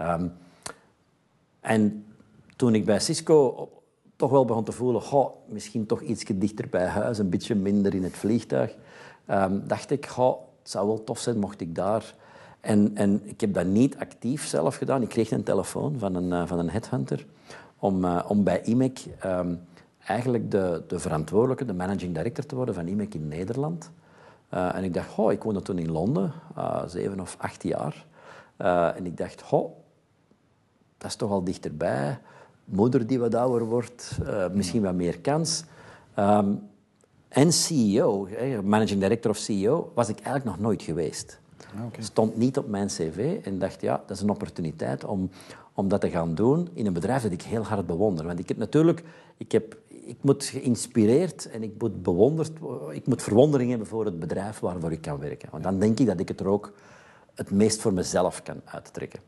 Um, 0.00 0.32
en 1.60 2.04
toen 2.56 2.74
ik 2.74 2.84
bij 2.84 3.00
Cisco 3.00 3.68
toch 4.16 4.30
wel 4.30 4.44
begon 4.44 4.64
te 4.64 4.72
voelen, 4.72 5.02
goh, 5.02 5.30
misschien 5.46 5.86
toch 5.86 6.00
iets 6.00 6.24
dichter 6.24 6.68
bij 6.68 6.86
huis, 6.86 7.18
een 7.18 7.30
beetje 7.30 7.54
minder 7.54 7.94
in 7.94 8.02
het 8.02 8.16
vliegtuig, 8.16 8.76
dacht 9.66 9.90
ik, 9.90 10.06
goh, 10.06 10.40
het 10.58 10.70
zou 10.70 10.86
wel 10.86 11.04
tof 11.04 11.18
zijn 11.18 11.38
mocht 11.38 11.60
ik 11.60 11.74
daar... 11.74 12.14
En, 12.60 12.96
en 12.96 13.20
ik 13.24 13.40
heb 13.40 13.54
dat 13.54 13.66
niet 13.66 13.96
actief 13.96 14.46
zelf 14.46 14.76
gedaan. 14.76 15.02
Ik 15.02 15.08
kreeg 15.08 15.30
een 15.30 15.42
telefoon 15.42 15.98
van 15.98 16.14
een, 16.14 16.30
uh, 16.30 16.46
van 16.46 16.58
een 16.58 16.70
headhunter 16.70 17.26
om, 17.78 18.04
uh, 18.04 18.24
om 18.28 18.44
bij 18.44 18.62
IMEC 18.62 19.06
um, 19.24 19.60
eigenlijk 20.04 20.50
de, 20.50 20.82
de 20.86 20.98
verantwoordelijke, 20.98 21.64
de 21.64 21.74
managing 21.74 22.14
director 22.14 22.46
te 22.46 22.54
worden 22.54 22.74
van 22.74 22.86
IMEC 22.86 23.14
in 23.14 23.28
Nederland. 23.28 23.90
Uh, 24.54 24.74
en 24.74 24.84
ik 24.84 24.94
dacht, 24.94 25.18
oh, 25.18 25.32
ik 25.32 25.42
woonde 25.42 25.62
toen 25.62 25.78
in 25.78 25.90
Londen, 25.90 26.32
zeven 26.86 27.20
of 27.20 27.36
acht 27.38 27.62
jaar. 27.62 28.06
En 28.96 29.06
ik 29.06 29.16
dacht, 29.16 29.44
oh, 29.50 29.72
dat 30.98 31.10
is 31.10 31.16
toch 31.16 31.30
al 31.30 31.44
dichterbij. 31.44 32.18
Moeder 32.64 33.06
die 33.06 33.18
wat 33.18 33.34
ouder 33.34 33.64
wordt, 33.64 34.18
misschien 34.52 34.82
wat 34.82 34.94
meer 34.94 35.20
kans. 35.20 35.64
Um, 36.18 36.68
en 37.28 37.52
CEO, 37.52 38.28
managing 38.62 39.00
director 39.00 39.30
of 39.30 39.36
CEO, 39.36 39.92
was 39.94 40.08
ik 40.08 40.16
eigenlijk 40.16 40.44
nog 40.44 40.58
nooit 40.58 40.82
geweest. 40.82 41.38
Ah, 41.76 41.86
okay. 41.86 42.02
Stond 42.02 42.36
niet 42.36 42.58
op 42.58 42.68
mijn 42.68 42.86
cv 42.86 43.38
en 43.44 43.58
dacht, 43.58 43.80
ja, 43.80 44.02
dat 44.06 44.16
is 44.16 44.22
een 44.22 44.30
opportuniteit 44.30 45.04
om, 45.04 45.30
om 45.72 45.88
dat 45.88 46.00
te 46.00 46.10
gaan 46.10 46.34
doen 46.34 46.68
in 46.72 46.86
een 46.86 46.92
bedrijf 46.92 47.22
dat 47.22 47.32
ik 47.32 47.42
heel 47.42 47.64
hard 47.64 47.86
bewonder. 47.86 48.26
Want 48.26 48.38
ik 48.38 48.48
heb 48.48 48.56
natuurlijk, 48.56 49.04
ik 49.36 49.52
heb 49.52 49.76
ik 50.08 50.18
moet 50.20 50.44
geïnspireerd 50.44 51.50
en 51.50 51.62
ik 51.62 51.72
moet 51.78 52.02
bewonderd, 52.02 52.52
ik 52.90 53.06
moet 53.06 53.22
verwondering 53.22 53.70
hebben 53.70 53.88
voor 53.88 54.04
het 54.04 54.18
bedrijf 54.18 54.58
waarvoor 54.58 54.92
ik 54.92 55.00
kan 55.00 55.18
werken. 55.18 55.48
Want 55.50 55.62
dan 55.62 55.78
denk 55.78 55.98
ik 55.98 56.06
dat 56.06 56.20
ik 56.20 56.28
het 56.28 56.40
er 56.40 56.46
ook 56.46 56.72
het 57.34 57.50
meest 57.50 57.80
voor 57.80 57.92
mezelf 57.92 58.42
kan 58.42 58.60
uittrekken. 58.64 59.20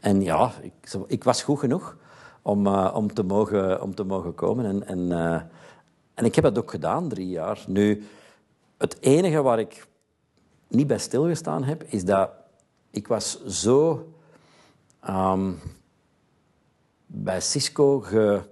En 0.00 0.22
ja, 0.22 0.52
ik, 0.62 0.72
ik 1.06 1.24
was 1.24 1.42
goed 1.42 1.58
genoeg 1.58 1.96
om, 2.42 2.66
uh, 2.66 2.92
om, 2.94 3.14
te, 3.14 3.22
mogen, 3.22 3.82
om 3.82 3.94
te 3.94 4.04
mogen 4.04 4.34
komen. 4.34 4.64
En, 4.64 4.86
en, 4.86 4.98
uh, 4.98 5.40
en 6.14 6.24
ik 6.24 6.34
heb 6.34 6.44
dat 6.44 6.58
ook 6.58 6.70
gedaan, 6.70 7.08
drie 7.08 7.28
jaar. 7.28 7.64
Nu, 7.66 8.04
het 8.78 8.96
enige 9.00 9.42
waar 9.42 9.58
ik 9.58 9.86
niet 10.74 10.86
bij 10.86 10.98
stilgestaan 10.98 11.64
heb, 11.64 11.82
is 11.82 12.04
dat 12.04 12.30
ik 12.90 13.08
was 13.08 13.44
zo 13.44 14.08
um, 15.08 15.58
bij 17.06 17.40
Cisco 17.40 18.00
ge, 18.00 18.42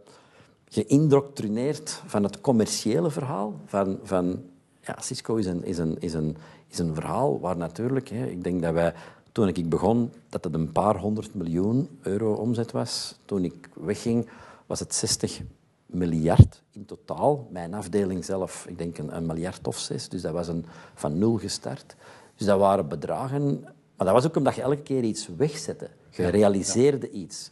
geïndoctrineerd 0.69 2.03
van 2.07 2.23
het 2.23 2.41
commerciële 2.41 3.11
verhaal. 3.11 3.55
Van, 3.65 3.99
van, 4.03 4.43
ja, 4.81 4.97
Cisco 5.01 5.37
is 5.37 5.47
een, 5.47 5.65
is, 5.65 5.79
een, 5.79 5.97
is, 6.01 6.15
een, 6.15 6.37
is 6.69 6.79
een 6.79 6.95
verhaal 6.95 7.41
waar 7.41 7.57
natuurlijk, 7.57 8.09
hè, 8.09 8.27
ik 8.27 8.45
denk 8.45 8.63
dat 8.63 8.73
wij, 8.73 8.95
toen 9.33 9.49
ik 9.49 9.69
begon, 9.69 10.13
dat 10.29 10.45
het 10.45 10.55
een 10.55 10.73
paar 10.73 10.97
honderd 10.97 11.35
miljoen 11.35 11.99
euro 12.03 12.33
omzet 12.33 12.73
was. 12.73 13.19
Toen 13.25 13.45
ik 13.45 13.69
wegging, 13.75 14.29
was 14.67 14.81
het 14.81 14.95
60 14.95 15.41
miljard 15.87 16.63
in 16.71 16.85
totaal. 16.85 17.49
Mijn 17.51 17.75
afdeling 17.75 18.25
zelf, 18.25 18.67
ik 18.69 18.79
denk 18.79 18.99
een, 18.99 19.17
een 19.17 19.27
miljard 19.27 19.67
of 19.67 19.79
zes. 19.79 20.09
Dus 20.09 20.23
dat 20.23 20.33
was 20.33 20.49
een, 20.49 20.65
van 20.95 21.19
nul 21.19 21.39
gestart. 21.39 21.97
Dus 22.43 22.51
dat 22.51 22.61
waren 22.61 22.89
bedragen... 22.89 23.61
Maar 23.97 24.07
dat 24.13 24.23
was 24.23 24.27
ook 24.27 24.37
omdat 24.37 24.55
je 24.55 24.63
elke 24.63 24.83
keer 24.83 25.03
iets 25.03 25.29
wegzette. 25.37 25.91
Je 26.11 26.29
realiseerde 26.29 27.11
iets. 27.11 27.51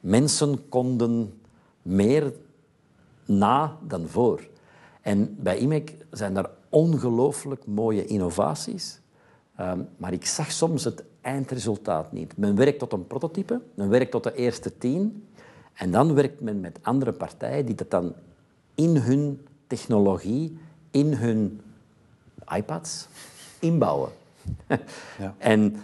Mensen 0.00 0.68
konden 0.68 1.40
meer 1.82 2.32
na 3.24 3.76
dan 3.86 4.08
voor. 4.08 4.48
En 5.00 5.36
bij 5.38 5.58
IMEC 5.58 5.94
zijn 6.10 6.36
er 6.36 6.50
ongelooflijk 6.68 7.66
mooie 7.66 8.04
innovaties. 8.04 9.00
Ehm, 9.56 9.80
maar 9.96 10.12
ik 10.12 10.26
zag 10.26 10.52
soms 10.52 10.84
het 10.84 11.04
eindresultaat 11.20 12.12
niet. 12.12 12.36
Men 12.36 12.56
werkt 12.56 12.78
tot 12.78 12.92
een 12.92 13.06
prototype, 13.06 13.60
men 13.74 13.88
werkt 13.88 14.10
tot 14.10 14.22
de 14.22 14.34
eerste 14.34 14.78
tien. 14.78 15.26
En 15.72 15.90
dan 15.90 16.14
werkt 16.14 16.40
men 16.40 16.60
met 16.60 16.78
andere 16.82 17.12
partijen 17.12 17.66
die 17.66 17.74
dat 17.74 17.90
dan 17.90 18.14
in 18.74 18.96
hun 18.96 19.46
technologie, 19.66 20.58
in 20.90 21.12
hun 21.12 21.60
iPads, 22.54 23.06
inbouwen. 23.58 24.10
Ja. 25.18 25.34
En 25.38 25.76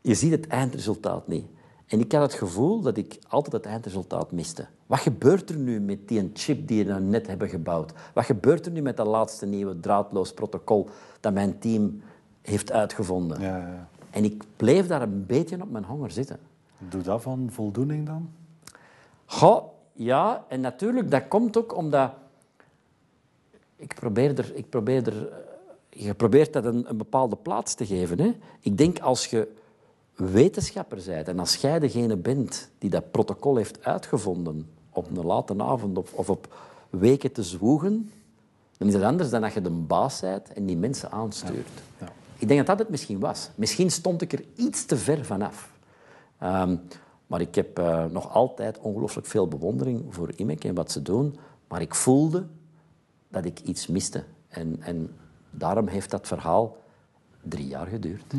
je 0.00 0.14
ziet 0.14 0.30
het 0.30 0.46
eindresultaat 0.46 1.28
niet. 1.28 1.46
En 1.86 2.00
ik 2.00 2.12
had 2.12 2.22
het 2.22 2.34
gevoel 2.34 2.80
dat 2.80 2.96
ik 2.96 3.18
altijd 3.28 3.52
het 3.52 3.64
eindresultaat 3.64 4.32
miste. 4.32 4.66
Wat 4.86 4.98
gebeurt 4.98 5.50
er 5.50 5.56
nu 5.56 5.80
met 5.80 6.08
die 6.08 6.30
chip 6.34 6.68
die 6.68 6.78
je 6.78 6.84
nou 6.84 7.00
net 7.00 7.26
hebben 7.26 7.48
gebouwd? 7.48 7.92
Wat 8.14 8.24
gebeurt 8.24 8.66
er 8.66 8.72
nu 8.72 8.82
met 8.82 8.96
dat 8.96 9.06
laatste 9.06 9.46
nieuwe 9.46 9.80
draadloos 9.80 10.32
protocol 10.32 10.88
dat 11.20 11.32
mijn 11.32 11.58
team 11.58 12.02
heeft 12.42 12.72
uitgevonden? 12.72 13.40
Ja, 13.40 13.56
ja. 13.56 13.88
En 14.10 14.24
ik 14.24 14.44
bleef 14.56 14.86
daar 14.86 15.02
een 15.02 15.26
beetje 15.26 15.62
op 15.62 15.70
mijn 15.70 15.84
honger 15.84 16.10
zitten. 16.10 16.38
Doe 16.78 17.02
dat 17.02 17.22
van 17.22 17.48
voldoening 17.50 18.06
dan? 18.06 18.30
Goh, 19.26 19.64
ja. 19.92 20.44
En 20.48 20.60
natuurlijk, 20.60 21.10
dat 21.10 21.28
komt 21.28 21.56
ook 21.56 21.76
omdat... 21.76 22.10
Ik 23.76 23.94
probeer 23.94 24.38
er... 24.38 24.52
Ik 24.54 24.68
probeer 24.68 25.06
er 25.06 25.32
je 25.92 26.14
probeert 26.14 26.52
dat 26.52 26.64
een, 26.64 26.90
een 26.90 26.96
bepaalde 26.96 27.36
plaats 27.36 27.74
te 27.74 27.86
geven. 27.86 28.20
Hè? 28.20 28.32
Ik 28.60 28.78
denk 28.78 28.98
als 28.98 29.26
je 29.26 29.48
wetenschapper 30.14 31.02
bent 31.06 31.28
en 31.28 31.38
als 31.38 31.54
jij 31.54 31.78
degene 31.78 32.16
bent 32.16 32.70
die 32.78 32.90
dat 32.90 33.10
protocol 33.10 33.56
heeft 33.56 33.84
uitgevonden 33.84 34.70
op 34.90 35.16
een 35.16 35.26
late 35.26 35.54
avond 35.58 35.98
of, 35.98 36.12
of 36.12 36.30
op 36.30 36.54
weken 36.90 37.32
te 37.32 37.42
zwoegen, 37.42 38.10
dan 38.78 38.88
is 38.88 38.94
het 38.94 39.02
anders 39.02 39.30
dan 39.30 39.40
dat 39.40 39.52
je 39.52 39.60
de 39.60 39.70
baas 39.70 40.20
bent 40.20 40.52
en 40.52 40.66
die 40.66 40.76
mensen 40.76 41.10
aanstuurt. 41.10 41.68
Ja. 41.98 42.06
Ja. 42.06 42.12
Ik 42.38 42.48
denk 42.48 42.58
dat 42.58 42.66
dat 42.66 42.78
het 42.78 42.88
misschien 42.88 43.18
was. 43.18 43.50
Misschien 43.54 43.90
stond 43.90 44.22
ik 44.22 44.32
er 44.32 44.44
iets 44.54 44.84
te 44.84 44.96
ver 44.96 45.24
vanaf. 45.24 45.72
Um, 46.42 46.80
maar 47.26 47.40
ik 47.40 47.54
heb 47.54 47.78
uh, 47.78 48.04
nog 48.04 48.34
altijd 48.34 48.78
ongelooflijk 48.78 49.26
veel 49.26 49.48
bewondering 49.48 50.04
voor 50.08 50.32
IMEC 50.36 50.64
en 50.64 50.74
wat 50.74 50.92
ze 50.92 51.02
doen. 51.02 51.36
Maar 51.68 51.80
ik 51.80 51.94
voelde 51.94 52.46
dat 53.28 53.44
ik 53.44 53.60
iets 53.60 53.86
miste. 53.86 54.24
En, 54.48 54.76
en 54.80 55.16
daarom 55.52 55.86
heeft 55.86 56.10
dat 56.10 56.26
verhaal 56.26 56.76
drie 57.42 57.66
jaar 57.66 57.86
geduurd. 57.86 58.24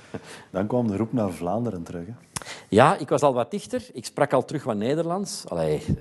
Dan 0.50 0.66
kwam 0.66 0.86
de 0.86 0.96
roep 0.96 1.12
naar 1.12 1.30
Vlaanderen 1.30 1.82
terug. 1.82 2.06
Hè? 2.06 2.12
Ja, 2.68 2.96
ik 2.96 3.08
was 3.08 3.22
al 3.22 3.34
wat 3.34 3.50
dichter. 3.50 3.88
Ik 3.92 4.04
sprak 4.04 4.32
al 4.32 4.44
terug 4.44 4.64
wat 4.64 4.76
Nederlands. 4.76 5.44
Allee, 5.48 5.82
uh, 5.86 5.94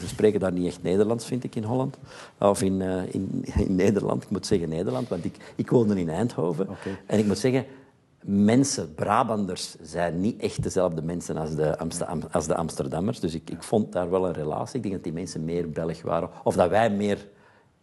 ze 0.00 0.08
spreken 0.08 0.40
daar 0.40 0.52
niet 0.52 0.66
echt 0.66 0.82
Nederlands, 0.82 1.26
vind 1.26 1.44
ik, 1.44 1.54
in 1.54 1.62
Holland. 1.62 1.96
Of 2.38 2.62
in, 2.62 2.80
uh, 2.80 3.14
in, 3.14 3.44
in, 3.56 3.74
Nederland. 3.74 4.22
Ik 4.22 4.30
moet 4.30 4.46
zeggen 4.46 4.68
Nederland, 4.68 5.08
want 5.08 5.24
ik, 5.24 5.36
ik 5.54 5.70
woonde 5.70 6.00
in 6.00 6.08
Eindhoven. 6.08 6.68
Okay. 6.68 6.98
En 7.06 7.18
ik 7.18 7.26
moet 7.26 7.38
zeggen, 7.38 7.66
mensen, 8.20 8.94
Brabanders, 8.94 9.76
zijn 9.82 10.20
niet 10.20 10.40
echt 10.40 10.62
dezelfde 10.62 11.02
mensen 11.02 11.36
als 11.36 11.54
de, 11.54 11.78
Amsterdam, 11.78 12.20
als 12.30 12.46
de 12.46 12.54
Amsterdammers. 12.54 13.20
Dus 13.20 13.34
ik, 13.34 13.50
ik 13.50 13.62
vond 13.62 13.92
daar 13.92 14.10
wel 14.10 14.26
een 14.26 14.32
relatie. 14.32 14.76
Ik 14.76 14.82
denk 14.82 14.94
dat 14.94 15.04
die 15.04 15.12
mensen 15.12 15.44
meer 15.44 15.70
Belg 15.70 16.02
waren. 16.02 16.30
Of 16.44 16.54
dat 16.54 16.70
wij 16.70 16.90
meer 16.90 17.28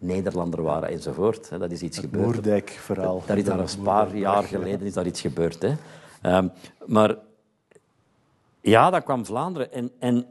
Nederlander 0.03 0.62
waren 0.62 0.89
enzovoort. 0.89 1.50
Dat 1.50 1.72
is 1.72 1.81
iets 1.81 1.98
het 1.98 2.05
gebeurd. 2.05 2.25
Moerdijk-verhaal. 2.25 3.24
Daar 3.25 3.38
is 3.38 3.43
daar 3.43 3.60
een 3.60 3.83
paar 3.83 4.15
jaar 4.15 4.43
geleden 4.43 4.88
is 4.88 4.93
daar 4.93 5.05
iets 5.05 5.22
gebeurd. 5.22 5.62
Hè. 5.62 5.74
Um, 6.38 6.51
maar 6.86 7.17
ja, 8.62 8.89
dan 8.89 9.03
kwam 9.03 9.25
Vlaanderen. 9.25 9.72
En, 9.72 9.91
en 10.00 10.25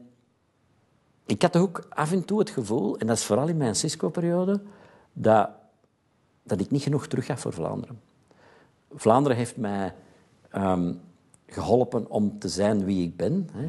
ik 1.25 1.41
had 1.41 1.55
ook 1.55 1.85
af 1.89 2.11
en 2.11 2.25
toe 2.25 2.39
het 2.39 2.49
gevoel, 2.49 2.97
en 2.97 3.07
dat 3.07 3.17
is 3.17 3.25
vooral 3.25 3.47
in 3.47 3.57
mijn 3.57 3.75
Cisco-periode, 3.75 4.61
dat, 5.13 5.49
dat 6.43 6.59
ik 6.59 6.71
niet 6.71 6.83
genoeg 6.83 7.07
terug 7.07 7.25
gaf 7.25 7.39
voor 7.39 7.53
Vlaanderen. 7.53 8.01
Vlaanderen 8.93 9.37
heeft 9.37 9.57
mij 9.57 9.93
um, 10.55 11.01
geholpen 11.47 12.09
om 12.09 12.39
te 12.39 12.47
zijn 12.47 12.85
wie 12.85 13.07
ik 13.07 13.17
ben. 13.17 13.49
Hè. 13.51 13.65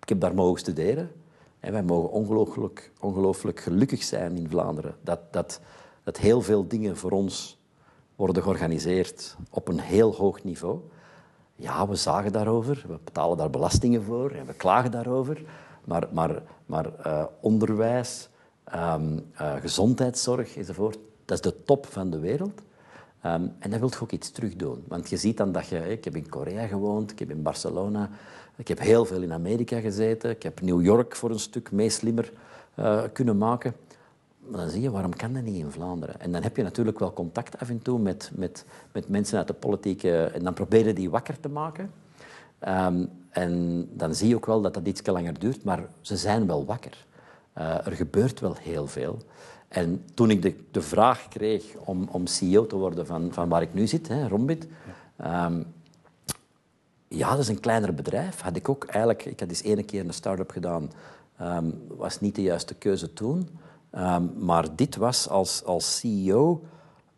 Ik 0.00 0.08
heb 0.08 0.20
daar 0.20 0.34
mogen 0.34 0.58
studeren. 0.58 1.10
En 1.60 1.72
wij 1.72 1.82
mogen 1.82 2.10
ongelooflijk, 2.10 2.92
ongelooflijk 3.00 3.60
gelukkig 3.60 4.02
zijn 4.02 4.36
in 4.36 4.48
Vlaanderen. 4.48 4.94
Dat, 5.02 5.20
dat, 5.30 5.60
dat 6.02 6.16
heel 6.16 6.42
veel 6.42 6.68
dingen 6.68 6.96
voor 6.96 7.10
ons 7.10 7.58
worden 8.16 8.42
georganiseerd 8.42 9.36
op 9.50 9.68
een 9.68 9.80
heel 9.80 10.14
hoog 10.14 10.44
niveau. 10.44 10.80
Ja, 11.54 11.88
we 11.88 11.94
zagen 11.94 12.32
daarover, 12.32 12.84
we 12.88 12.98
betalen 13.04 13.36
daar 13.36 13.50
belastingen 13.50 14.02
voor 14.02 14.30
en 14.30 14.46
we 14.46 14.54
klagen 14.54 14.90
daarover. 14.90 15.42
Maar, 15.84 16.08
maar, 16.12 16.42
maar 16.66 16.86
uh, 17.06 17.24
onderwijs, 17.40 18.28
um, 18.74 19.26
uh, 19.40 19.54
gezondheidszorg 19.54 20.56
enzovoort, 20.56 20.98
dat 21.24 21.36
is 21.36 21.52
de 21.52 21.62
top 21.64 21.86
van 21.86 22.10
de 22.10 22.18
wereld. 22.18 22.60
Um, 23.24 23.52
en 23.58 23.70
daar 23.70 23.80
wil 23.80 23.88
je 23.88 24.00
ook 24.00 24.12
iets 24.12 24.30
terug 24.30 24.56
doen. 24.56 24.84
Want 24.88 25.08
je 25.08 25.16
ziet 25.16 25.36
dan 25.36 25.52
dat 25.52 25.66
je... 25.66 25.90
Ik 25.90 26.04
heb 26.04 26.16
in 26.16 26.28
Korea 26.28 26.66
gewoond, 26.66 27.10
ik 27.10 27.18
heb 27.18 27.30
in 27.30 27.42
Barcelona 27.42 28.10
ik 28.58 28.68
heb 28.68 28.78
heel 28.78 29.04
veel 29.04 29.22
in 29.22 29.32
Amerika 29.32 29.80
gezeten. 29.80 30.30
Ik 30.30 30.42
heb 30.42 30.60
New 30.60 30.82
York 30.82 31.16
voor 31.16 31.30
een 31.30 31.38
stuk 31.38 31.70
meeslimmer 31.72 32.32
uh, 32.78 33.02
kunnen 33.12 33.38
maken. 33.38 33.74
Maar 34.38 34.60
dan 34.60 34.70
zie 34.70 34.80
je, 34.80 34.90
waarom 34.90 35.16
kan 35.16 35.32
dat 35.32 35.42
niet 35.42 35.64
in 35.64 35.70
Vlaanderen? 35.70 36.20
En 36.20 36.32
dan 36.32 36.42
heb 36.42 36.56
je 36.56 36.62
natuurlijk 36.62 36.98
wel 36.98 37.12
contact 37.12 37.58
af 37.58 37.68
en 37.68 37.82
toe 37.82 37.98
met, 37.98 38.30
met, 38.34 38.64
met 38.92 39.08
mensen 39.08 39.38
uit 39.38 39.46
de 39.46 39.52
politiek. 39.52 40.02
en 40.02 40.44
dan 40.44 40.54
probeer 40.54 40.86
je 40.86 40.92
die 40.92 41.10
wakker 41.10 41.40
te 41.40 41.48
maken. 41.48 41.90
Um, 42.68 43.10
en 43.30 43.88
dan 43.92 44.14
zie 44.14 44.28
je 44.28 44.34
ook 44.34 44.46
wel 44.46 44.60
dat 44.60 44.74
dat 44.74 44.86
iets 44.86 45.06
langer 45.06 45.38
duurt, 45.38 45.64
maar 45.64 45.88
ze 46.00 46.16
zijn 46.16 46.46
wel 46.46 46.64
wakker. 46.64 47.06
Uh, 47.58 47.86
er 47.86 47.92
gebeurt 47.92 48.40
wel 48.40 48.56
heel 48.60 48.86
veel. 48.86 49.18
En 49.68 50.04
toen 50.14 50.30
ik 50.30 50.42
de, 50.42 50.54
de 50.70 50.82
vraag 50.82 51.28
kreeg 51.28 51.74
om, 51.76 52.08
om 52.10 52.26
CEO 52.26 52.66
te 52.66 52.76
worden 52.76 53.06
van, 53.06 53.32
van 53.32 53.48
waar 53.48 53.62
ik 53.62 53.74
nu 53.74 53.86
zit, 53.86 54.08
hè, 54.08 54.28
Rombit, 54.28 54.66
ja. 55.16 55.46
um, 55.46 55.66
ja, 57.08 57.30
dat 57.30 57.38
is 57.38 57.48
een 57.48 57.60
kleiner 57.60 57.94
bedrijf. 57.94 58.40
Had 58.40 58.56
ik 58.56 58.68
ook 58.68 58.84
eigenlijk... 58.84 59.24
Ik 59.24 59.40
had 59.40 59.48
eens 59.48 59.62
ene 59.62 59.82
keer 59.82 60.04
een 60.04 60.12
start-up 60.12 60.50
gedaan. 60.50 60.90
Um, 61.42 61.82
was 61.88 62.20
niet 62.20 62.34
de 62.34 62.42
juiste 62.42 62.74
keuze 62.74 63.12
toen. 63.12 63.48
Um, 63.92 64.32
maar 64.38 64.76
dit 64.76 64.96
was 64.96 65.28
als, 65.28 65.64
als 65.64 65.98
CEO 65.98 66.62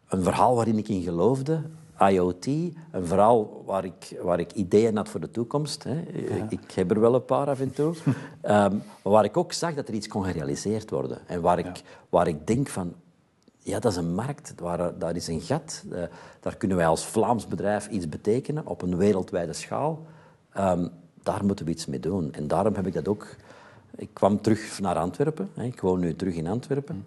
een 0.08 0.22
verhaal 0.22 0.54
waarin 0.54 0.78
ik 0.78 0.88
in 0.88 1.02
geloofde. 1.02 1.62
IoT, 1.98 2.46
een 2.46 3.06
verhaal 3.06 3.62
waar 3.66 3.84
ik, 3.84 4.18
waar 4.22 4.40
ik 4.40 4.52
ideeën 4.52 4.96
had 4.96 5.08
voor 5.08 5.20
de 5.20 5.30
toekomst. 5.30 5.84
Hè. 5.84 6.00
Ik 6.48 6.70
heb 6.70 6.90
er 6.90 7.00
wel 7.00 7.14
een 7.14 7.24
paar 7.24 7.48
af 7.48 7.60
en 7.60 7.72
toe. 7.72 7.94
um, 8.06 8.12
maar 9.02 9.12
waar 9.12 9.24
ik 9.24 9.36
ook 9.36 9.52
zag 9.52 9.74
dat 9.74 9.88
er 9.88 9.94
iets 9.94 10.08
kon 10.08 10.24
gerealiseerd 10.24 10.90
worden. 10.90 11.18
En 11.26 11.40
waar 11.40 11.58
ik, 11.58 11.82
waar 12.08 12.26
ik 12.26 12.46
denk 12.46 12.68
van, 12.68 12.94
ja, 13.62 13.78
dat 13.78 13.92
is 13.92 13.98
een 13.98 14.14
markt, 14.14 14.54
waar, 14.56 14.98
daar 14.98 15.16
is 15.16 15.26
een 15.26 15.40
gat. 15.40 15.84
Uh, 15.92 16.02
daar 16.40 16.56
kunnen 16.56 16.76
wij 16.76 16.86
als 16.86 17.06
Vlaams 17.06 17.46
bedrijf 17.46 17.88
iets 17.88 18.08
betekenen 18.08 18.66
op 18.66 18.82
een 18.82 18.96
wereldwijde 18.96 19.52
schaal. 19.52 20.06
Um, 20.58 20.90
daar 21.22 21.44
moeten 21.44 21.64
we 21.64 21.70
iets 21.70 21.86
mee 21.86 22.00
doen. 22.00 22.32
En 22.32 22.46
daarom 22.46 22.74
heb 22.74 22.86
ik 22.86 22.92
dat 22.92 23.08
ook... 23.08 23.26
Ik 23.96 24.08
kwam 24.12 24.40
terug 24.40 24.80
naar 24.80 24.96
Antwerpen. 24.96 25.50
Hè. 25.54 25.64
Ik 25.64 25.80
woon 25.80 26.00
nu 26.00 26.16
terug 26.16 26.34
in 26.34 26.46
Antwerpen. 26.46 27.06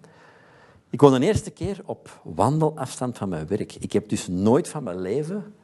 Ik 0.90 1.00
woon 1.00 1.20
de 1.20 1.26
eerste 1.26 1.50
keer 1.50 1.80
op 1.84 2.20
wandelafstand 2.22 3.18
van 3.18 3.28
mijn 3.28 3.46
werk. 3.46 3.74
Ik 3.74 3.92
heb 3.92 4.08
dus 4.08 4.28
nooit 4.28 4.68
van 4.68 4.82
mijn 4.82 5.00
leven 5.00 5.54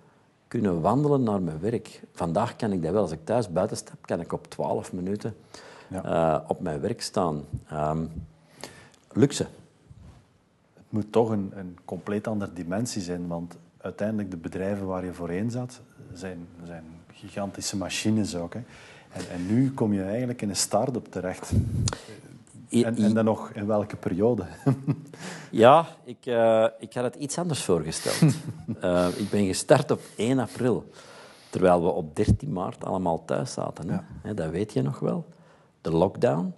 kunnen 0.49 0.81
wandelen 0.81 1.23
naar 1.23 1.43
mijn 1.43 1.61
werk. 1.61 2.03
Vandaag 2.13 2.57
kan 2.57 2.73
ik 2.73 2.83
dat 2.83 2.93
wel. 2.93 3.03
Als 3.03 3.13
ik 3.13 3.25
thuis 3.25 3.53
buiten 3.53 3.77
stap, 3.77 3.97
kan 4.01 4.21
ik 4.21 4.33
op 4.33 4.51
12 4.51 4.93
minuten 4.93 5.37
ja. 5.89 6.05
uh, 6.41 6.49
op 6.49 6.61
mijn 6.61 6.81
werk 6.81 7.03
staan. 7.03 7.45
Um, 7.73 8.13
luxe 9.13 9.47
moet 10.91 11.13
toch 11.13 11.31
een, 11.31 11.53
een 11.55 11.79
compleet 11.85 12.27
andere 12.27 12.53
dimensie 12.53 13.03
zijn. 13.03 13.27
Want 13.27 13.57
uiteindelijk 13.81 14.31
de 14.31 14.37
bedrijven 14.37 14.87
waar 14.87 15.05
je 15.05 15.13
voorheen 15.13 15.51
zat, 15.51 15.81
zijn, 16.13 16.47
zijn 16.65 16.85
gigantische 17.13 17.77
machines 17.77 18.37
ook. 18.37 18.55
Hè. 18.55 18.61
En, 19.13 19.23
en, 19.33 19.47
nu 19.47 19.73
kom 19.73 19.93
je 19.93 20.03
eigenlijk 20.03 20.43
in 20.43 20.49
een 20.49 20.57
start-up 20.57 21.07
terecht. 21.11 21.53
En, 22.71 22.97
en, 22.97 23.15
dan 23.15 23.25
nog 23.25 23.51
in 23.51 23.67
welke 23.67 23.97
periode? 23.97 24.47
ja, 25.51 25.87
ik, 26.05 26.27
uh, 26.27 26.67
ik 26.79 26.95
had 26.95 27.05
het 27.05 27.15
iets 27.15 27.39
anders 27.39 27.63
voorgesteld. 27.63 28.35
uh, 28.85 29.09
ik 29.23 29.31
ben 29.31 29.47
gestart 29.47 29.91
op 29.91 30.01
1 30.17 30.39
april, 30.39 30.91
terwijl 31.51 31.83
we 31.83 31.89
op 31.89 32.17
13 32.17 32.53
maart 32.53 32.85
allemaal 32.85 33.25
thuis 33.25 33.53
zaten. 33.53 33.89
Hè? 33.89 33.99
Ja. 34.29 34.35
dat 34.35 34.51
weet 34.51 34.73
je 34.73 34.83
nog 34.83 34.99
wel. 34.99 35.27
De 35.81 35.91
lockdown. 35.91 36.55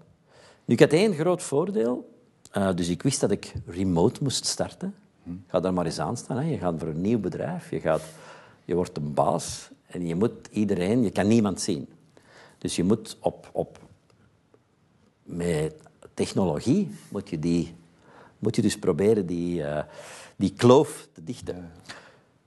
Nu, 0.64 0.74
ik 0.74 0.80
had 0.80 0.92
één 0.92 1.14
groot 1.14 1.42
voordeel. 1.42 2.11
Uh, 2.56 2.74
dus 2.74 2.88
ik 2.88 3.02
wist 3.02 3.20
dat 3.20 3.30
ik 3.30 3.52
remote 3.66 4.22
moest 4.22 4.46
starten. 4.46 4.94
Ga 5.46 5.60
daar 5.60 5.72
maar 5.72 5.84
eens 5.84 5.98
aan 5.98 6.16
staan. 6.16 6.36
Hè. 6.36 6.50
Je 6.50 6.58
gaat 6.58 6.74
voor 6.78 6.88
een 6.88 7.00
nieuw 7.00 7.18
bedrijf, 7.18 7.70
je, 7.70 7.80
gaat, 7.80 8.02
je 8.64 8.74
wordt 8.74 8.96
een 8.96 9.14
baas 9.14 9.70
en 9.86 10.06
je 10.06 10.14
moet 10.14 10.48
iedereen, 10.50 11.02
je 11.02 11.10
kan 11.10 11.26
niemand 11.26 11.60
zien. 11.60 11.88
Dus 12.58 12.76
je 12.76 12.84
moet 12.84 13.16
op, 13.20 13.50
op 13.52 13.78
met 15.22 15.74
technologie 16.14 16.94
moet 17.08 17.28
je, 17.28 17.38
die, 17.38 17.74
moet 18.38 18.56
je 18.56 18.62
dus 18.62 18.78
proberen 18.78 19.26
die, 19.26 19.60
uh, 19.60 19.82
die 20.36 20.52
kloof 20.52 21.08
te 21.12 21.24
dichten. 21.24 21.70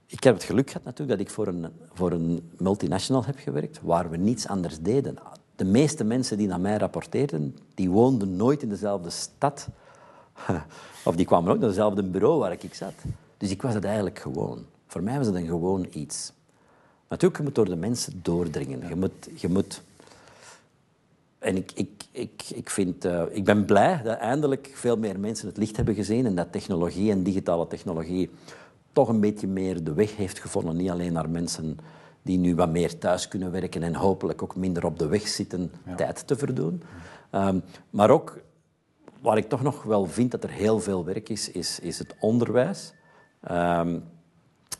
Ik 0.06 0.22
heb 0.22 0.34
het 0.34 0.44
geluk 0.44 0.70
gehad 0.70 0.84
natuurlijk 0.84 1.18
dat 1.18 1.28
ik 1.28 1.34
voor 1.34 1.46
een, 1.46 1.66
voor 1.92 2.12
een 2.12 2.50
multinational 2.58 3.24
heb 3.24 3.38
gewerkt, 3.38 3.80
waar 3.82 4.10
we 4.10 4.16
niets 4.16 4.48
anders 4.48 4.80
deden. 4.80 5.18
De 5.56 5.64
meeste 5.64 6.04
mensen 6.04 6.38
die 6.38 6.46
naar 6.46 6.60
mij 6.60 6.76
rapporteerden, 6.76 7.56
die 7.74 7.90
woonden 7.90 8.36
nooit 8.36 8.62
in 8.62 8.68
dezelfde 8.68 9.10
stad. 9.10 9.68
Of 11.04 11.16
die 11.16 11.26
kwamen 11.26 11.52
ook 11.52 11.58
naar 11.58 11.66
hetzelfde 11.66 12.02
bureau 12.02 12.38
waar 12.38 12.52
ik 12.52 12.74
zat. 12.74 12.94
Dus 13.38 13.50
ik 13.50 13.62
was 13.62 13.74
het 13.74 13.84
eigenlijk 13.84 14.18
gewoon. 14.18 14.64
Voor 14.86 15.02
mij 15.02 15.18
was 15.18 15.26
het 15.26 15.36
een 15.36 15.46
gewoon 15.46 15.86
iets. 15.90 16.32
Natuurlijk, 17.08 17.40
je 17.40 17.46
moet 17.46 17.54
door 17.54 17.68
de 17.68 17.76
mensen 17.76 18.20
doordringen. 18.22 18.88
Je 18.88 18.96
moet... 18.96 19.28
Je 19.34 19.48
moet 19.48 19.82
en 21.38 21.56
ik, 21.56 21.72
ik, 21.74 21.88
ik, 22.10 22.42
ik, 22.54 22.70
vind, 22.70 23.04
uh, 23.04 23.22
ik 23.30 23.44
ben 23.44 23.64
blij 23.64 24.02
dat 24.02 24.18
eindelijk 24.18 24.70
veel 24.74 24.96
meer 24.96 25.20
mensen 25.20 25.48
het 25.48 25.56
licht 25.56 25.76
hebben 25.76 25.94
gezien 25.94 26.26
en 26.26 26.34
dat 26.34 26.52
technologie 26.52 27.10
en 27.10 27.22
digitale 27.22 27.66
technologie 27.66 28.30
toch 28.92 29.08
een 29.08 29.20
beetje 29.20 29.46
meer 29.46 29.84
de 29.84 29.92
weg 29.92 30.16
heeft 30.16 30.38
gevonden. 30.38 30.76
Niet 30.76 30.90
alleen 30.90 31.12
naar 31.12 31.28
mensen 31.28 31.78
die 32.22 32.38
nu 32.38 32.54
wat 32.54 32.70
meer 32.70 32.98
thuis 32.98 33.28
kunnen 33.28 33.50
werken 33.50 33.82
en 33.82 33.94
hopelijk 33.94 34.42
ook 34.42 34.56
minder 34.56 34.84
op 34.84 34.98
de 34.98 35.06
weg 35.06 35.28
zitten 35.28 35.72
tijd 35.96 36.26
te 36.26 36.36
verdoen. 36.36 36.82
Um, 37.32 37.62
maar 37.90 38.10
ook 38.10 38.38
waar 39.20 39.36
ik 39.36 39.48
toch 39.48 39.62
nog 39.62 39.82
wel 39.82 40.06
vind 40.06 40.30
dat 40.30 40.44
er 40.44 40.50
heel 40.50 40.80
veel 40.80 41.04
werk 41.04 41.28
is, 41.28 41.50
is, 41.50 41.80
is 41.80 41.98
het 41.98 42.14
onderwijs. 42.20 42.92
Um, 43.50 44.04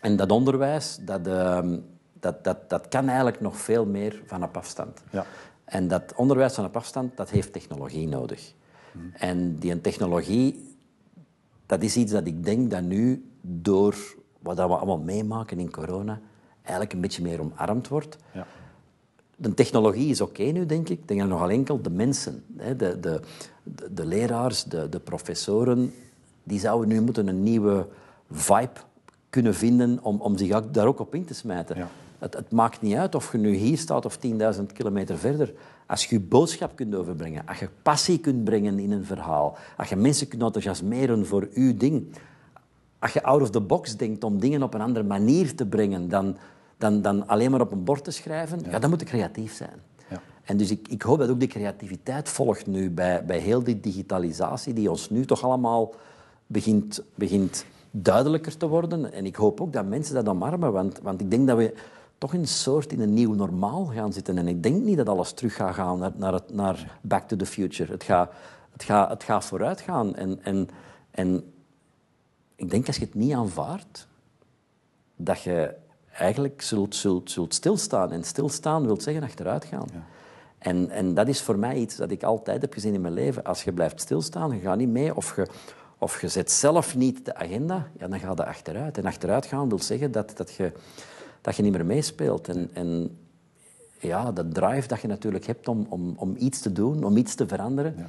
en 0.00 0.16
dat 0.16 0.31
onderwijs, 0.31 0.99
dat, 1.00 1.26
um, 1.26 1.85
dat, 2.12 2.45
dat, 2.45 2.71
dat 2.71 2.88
kan 2.88 3.07
eigenlijk 3.07 3.40
nog 3.40 3.57
veel 3.57 3.87
meer 3.87 4.23
van 4.26 4.43
op 4.43 4.57
afstand. 4.57 5.02
Ja. 5.11 5.26
En 5.64 5.88
dat 5.88 6.12
onderwijs 6.16 6.55
van 6.55 6.64
op 6.64 6.76
afstand, 6.76 7.16
dat 7.16 7.31
heeft 7.31 7.52
technologie 7.52 8.09
nodig. 8.09 8.55
Hmm. 8.93 9.11
En 9.14 9.57
die 9.57 9.81
technologie, 9.81 10.76
dat 11.66 11.83
is 11.83 11.97
iets 11.97 12.12
dat 12.12 12.26
ik 12.26 12.45
denk 12.45 12.71
dat 12.71 12.83
nu 12.83 13.31
door 13.40 13.97
wat 14.38 14.57
we 14.57 14.62
allemaal 14.62 14.99
meemaken 14.99 15.59
in 15.59 15.71
corona, 15.71 16.21
eigenlijk 16.62 16.93
een 16.93 17.00
beetje 17.00 17.23
meer 17.23 17.40
omarmd 17.40 17.88
wordt. 17.88 18.16
Ja. 18.33 18.47
De 19.37 19.55
technologie 19.55 20.11
is 20.11 20.21
oké 20.21 20.43
nu, 20.43 20.66
denk 20.66 20.88
ik. 20.88 20.99
Ik 20.99 21.09
denk 21.09 21.21
dat 21.21 21.28
nog 21.28 21.40
al 21.40 21.50
enkel 21.50 21.83
de 21.83 21.90
mensen, 21.90 22.45
de, 22.47 23.00
de, 23.00 23.21
de, 23.75 23.94
de 23.94 24.06
leraars, 24.06 24.64
de, 24.64 24.88
de 24.88 25.00
professoren, 25.00 25.94
die 26.42 26.58
zouden 26.58 26.88
nu 26.88 27.00
moeten 27.00 27.26
een 27.26 27.42
nieuwe 27.42 27.87
vibe 28.30 28.80
kunnen 29.30 29.54
vinden 29.54 29.99
om, 30.02 30.20
om 30.20 30.37
zich 30.37 30.70
daar 30.70 30.87
ook 30.87 31.00
op 31.00 31.14
in 31.14 31.25
te 31.25 31.35
smijten. 31.35 31.76
Ja. 31.76 31.88
Het, 32.18 32.35
het, 32.35 32.50
maakt 32.50 32.82
niet 32.82 32.94
uit 32.94 33.14
of 33.14 33.32
je 33.32 33.38
nu 33.38 33.54
hier 33.54 33.78
staat 33.78 34.04
of 34.04 34.18
10.000 34.56 34.62
kilometer 34.73 35.18
verder. 35.18 35.52
Als 35.87 36.06
je 36.06 36.14
je 36.14 36.20
boodschap 36.20 36.76
kunt 36.76 36.94
overbrengen, 36.94 37.46
als 37.46 37.58
je 37.58 37.68
passie 37.82 38.18
kunt 38.18 38.44
brengen 38.44 38.78
in 38.78 38.92
een 38.92 39.04
verhaal, 39.04 39.56
als 39.76 39.88
je 39.88 39.96
mensen 39.96 40.28
kunt 40.28 40.42
enthousiasmeren 40.42 41.26
voor 41.26 41.49
uw 41.52 41.76
ding, 41.76 42.06
als 42.99 43.12
je 43.12 43.23
out 43.23 43.42
of 43.42 43.50
the 43.50 43.61
box 43.61 43.96
denkt 43.96 44.25
om 44.25 44.40
dingen 44.40 44.62
op 44.62 44.75
een 44.75 44.80
andere 44.80 45.04
manier 45.04 45.54
te 45.54 45.66
brengen 45.66 46.08
dan, 46.08 46.37
dan, 46.78 47.02
dan 47.02 47.26
alleen 47.26 47.50
maar 47.50 47.61
op 47.61 47.73
een 47.73 47.85
bord 47.85 48.04
te 48.04 48.11
schrijven, 48.11 48.61
ja. 48.70 48.78
dan 48.78 48.90
moet 48.90 49.00
je 49.00 49.06
creatief 49.06 49.54
zijn. 49.54 49.80
En 50.46 50.56
dus 50.56 50.70
ik, 50.70 50.88
ik 50.88 51.02
hoop 51.02 51.18
dat 51.18 51.28
ook 51.28 51.40
die 51.40 51.48
creativiteit 51.48 52.28
volgt 52.28 52.66
nu 52.66 52.90
bij, 52.90 53.24
bij 53.24 53.38
heel 53.38 53.62
die 53.62 53.80
digitalisatie 53.80 54.72
die 54.72 54.90
ons 54.90 55.10
nu 55.10 55.24
toch 55.24 55.42
allemaal 55.42 55.94
begint, 56.46 57.02
begint 57.14 57.64
duidelijker 57.90 58.56
te 58.56 58.66
worden. 58.66 59.12
En 59.12 59.26
ik 59.26 59.36
hoop 59.36 59.60
ook 59.60 59.72
dat 59.72 59.86
mensen 59.86 60.14
dat 60.14 60.28
omarmen, 60.28 60.72
want, 60.72 61.00
want 61.02 61.20
ik 61.20 61.30
denk 61.30 61.46
dat 61.46 61.56
we 61.56 61.74
toch 62.18 62.32
een 62.32 62.46
soort 62.46 62.92
in 62.92 63.00
een 63.00 63.14
nieuw 63.14 63.34
normaal 63.34 63.84
gaan 63.84 64.12
zitten. 64.12 64.38
En 64.38 64.48
ik 64.48 64.62
denk 64.62 64.82
niet 64.82 64.96
dat 64.96 65.08
alles 65.08 65.32
terug 65.32 65.54
gaat 65.54 65.74
gaan 65.74 65.98
naar, 65.98 66.12
naar, 66.16 66.32
het, 66.32 66.54
naar 66.54 66.98
back 67.00 67.28
to 67.28 67.37
the 67.37 67.46
future. 67.46 67.92
Het 67.92 68.02
gaat, 68.02 68.32
het 68.72 68.82
gaat, 68.82 69.09
het 69.09 69.22
gaat 69.22 69.44
vooruit 69.44 69.80
gaan. 69.80 70.14
En, 70.14 70.44
en, 70.44 70.68
en 71.11 71.52
ik 72.56 72.70
denk 72.70 72.87
als 72.87 72.96
je 72.96 73.04
het 73.04 73.14
niet 73.14 73.32
aanvaardt, 73.32 74.06
dat 75.16 75.42
je 75.42 75.74
eigenlijk 76.12 76.62
zult, 76.62 76.94
zult, 76.94 77.30
zult 77.30 77.54
stilstaan. 77.54 78.12
En 78.12 78.24
stilstaan 78.24 78.87
wil 78.87 79.00
zeggen 79.00 79.22
achteruit 79.22 79.64
gaan. 79.64 79.88
En, 80.66 80.90
en 80.90 81.14
dat 81.14 81.29
is 81.29 81.40
voor 81.40 81.59
mij 81.59 81.76
iets 81.76 81.96
dat 81.96 82.11
ik 82.11 82.22
altijd 82.22 82.61
heb 82.61 82.72
gezien 82.72 82.94
in 82.94 83.00
mijn 83.00 83.12
leven. 83.12 83.44
Als 83.44 83.64
je 83.64 83.72
blijft 83.72 84.00
stilstaan, 84.00 84.55
je 84.55 84.61
gaat 84.61 84.76
niet 84.76 84.88
mee, 84.88 85.16
of 85.16 85.37
je, 85.37 85.46
of 85.98 86.20
je 86.20 86.29
zet 86.29 86.50
zelf 86.50 86.96
niet 86.96 87.24
de 87.24 87.35
agenda, 87.35 87.90
ja, 87.98 88.09
dan 88.09 88.18
ga 88.18 88.33
je 88.37 88.44
achteruit. 88.44 88.98
En 88.98 89.05
achteruit 89.05 89.46
gaan 89.46 89.68
wil 89.68 89.79
zeggen 89.79 90.12
dat, 90.12 90.37
dat, 90.37 90.52
je, 90.52 90.72
dat 91.40 91.57
je 91.57 91.62
niet 91.62 91.72
meer 91.72 91.87
meespeelt. 91.87 92.48
En, 92.48 92.70
en 92.72 93.18
ja, 93.98 94.33
dat 94.33 94.55
drive 94.55 94.88
dat 94.88 95.00
je 95.00 95.09
natuurlijk 95.09 95.46
hebt 95.46 95.68
om, 95.68 95.87
om, 95.88 96.14
om 96.16 96.35
iets 96.38 96.61
te 96.61 96.72
doen, 96.72 97.05
om 97.05 97.16
iets 97.16 97.35
te 97.35 97.48
veranderen, 97.48 97.94
ja. 97.96 98.07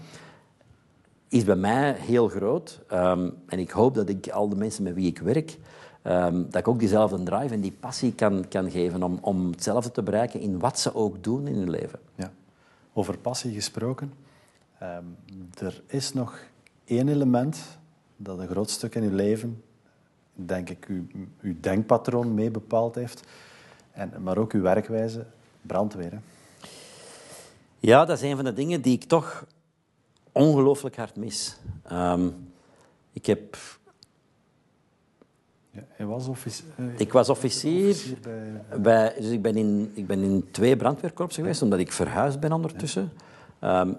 is 1.27 1.43
bij 1.43 1.55
mij 1.55 1.95
heel 1.97 2.27
groot. 2.27 2.79
Um, 2.93 3.33
en 3.47 3.59
ik 3.59 3.69
hoop 3.69 3.95
dat 3.95 4.09
ik 4.09 4.29
al 4.29 4.49
de 4.49 4.55
mensen 4.55 4.83
met 4.83 4.93
wie 4.93 5.07
ik 5.07 5.19
werk, 5.19 5.57
um, 6.03 6.45
dat 6.49 6.59
ik 6.59 6.67
ook 6.67 6.79
diezelfde 6.79 7.23
drive 7.23 7.53
en 7.53 7.61
die 7.61 7.77
passie 7.79 8.13
kan, 8.13 8.47
kan 8.47 8.71
geven 8.71 9.03
om, 9.03 9.17
om 9.21 9.51
hetzelfde 9.51 9.91
te 9.91 10.03
bereiken 10.03 10.39
in 10.39 10.59
wat 10.59 10.79
ze 10.79 10.95
ook 10.95 11.23
doen 11.23 11.47
in 11.47 11.55
hun 11.55 11.69
leven. 11.69 11.99
Ja. 12.15 12.31
Over 12.97 13.17
passie 13.17 13.53
gesproken. 13.53 14.13
Um, 14.83 15.17
er 15.57 15.81
is 15.87 16.13
nog 16.13 16.39
één 16.85 17.07
element 17.07 17.57
dat 18.15 18.39
een 18.39 18.47
groot 18.47 18.69
stuk 18.69 18.95
in 18.95 19.03
uw 19.03 19.15
leven, 19.15 19.63
denk 20.33 20.69
ik, 20.69 20.85
uw, 20.85 21.07
uw 21.41 21.55
denkpatroon 21.59 22.33
mee 22.33 22.51
bepaald 22.51 22.95
heeft, 22.95 23.27
en, 23.91 24.13
maar 24.23 24.37
ook 24.37 24.51
uw 24.51 24.61
werkwijze, 24.61 25.25
brandweer. 25.61 26.21
Ja, 27.79 28.05
dat 28.05 28.17
is 28.17 28.29
een 28.29 28.35
van 28.35 28.45
de 28.45 28.53
dingen 28.53 28.81
die 28.81 28.93
ik 28.93 29.03
toch 29.03 29.45
ongelooflijk 30.31 30.95
hard 30.95 31.15
mis. 31.15 31.57
Um, 31.91 32.51
ik 33.11 33.25
heb... 33.25 33.57
Ja, 35.77 35.83
hij 35.87 36.05
was 36.05 36.27
officier... 36.27 36.65
Uh, 36.79 36.85
ik 36.99 37.11
was 37.11 37.29
officier, 37.29 37.89
officier 37.89 38.17
bij... 38.21 38.79
bij... 38.79 39.13
dus 39.17 39.29
ik 39.29 39.41
ben, 39.41 39.55
in, 39.55 39.91
ik 39.93 40.07
ben 40.07 40.23
in 40.23 40.47
twee 40.51 40.75
brandweerkorpsen 40.75 41.43
geweest, 41.43 41.61
omdat 41.61 41.79
ik 41.79 41.91
verhuisd 41.91 42.39
ben 42.39 42.51
ondertussen. 42.51 43.11
Ja. 43.61 43.81
Um, 43.81 43.97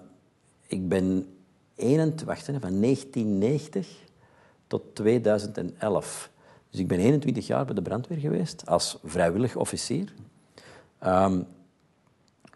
ik 0.67 0.87
ben 0.87 1.27
21, 1.75 2.27
wacht, 2.27 2.45
van 2.45 2.81
1990 2.81 3.87
tot 4.67 4.81
2011. 4.93 6.29
Dus 6.69 6.79
ik 6.79 6.87
ben 6.87 6.99
21 6.99 7.47
jaar 7.47 7.65
bij 7.65 7.75
de 7.75 7.81
brandweer 7.81 8.17
geweest 8.17 8.65
als 8.65 8.99
vrijwillig 9.03 9.55
officier. 9.55 10.13
Um, 11.05 11.47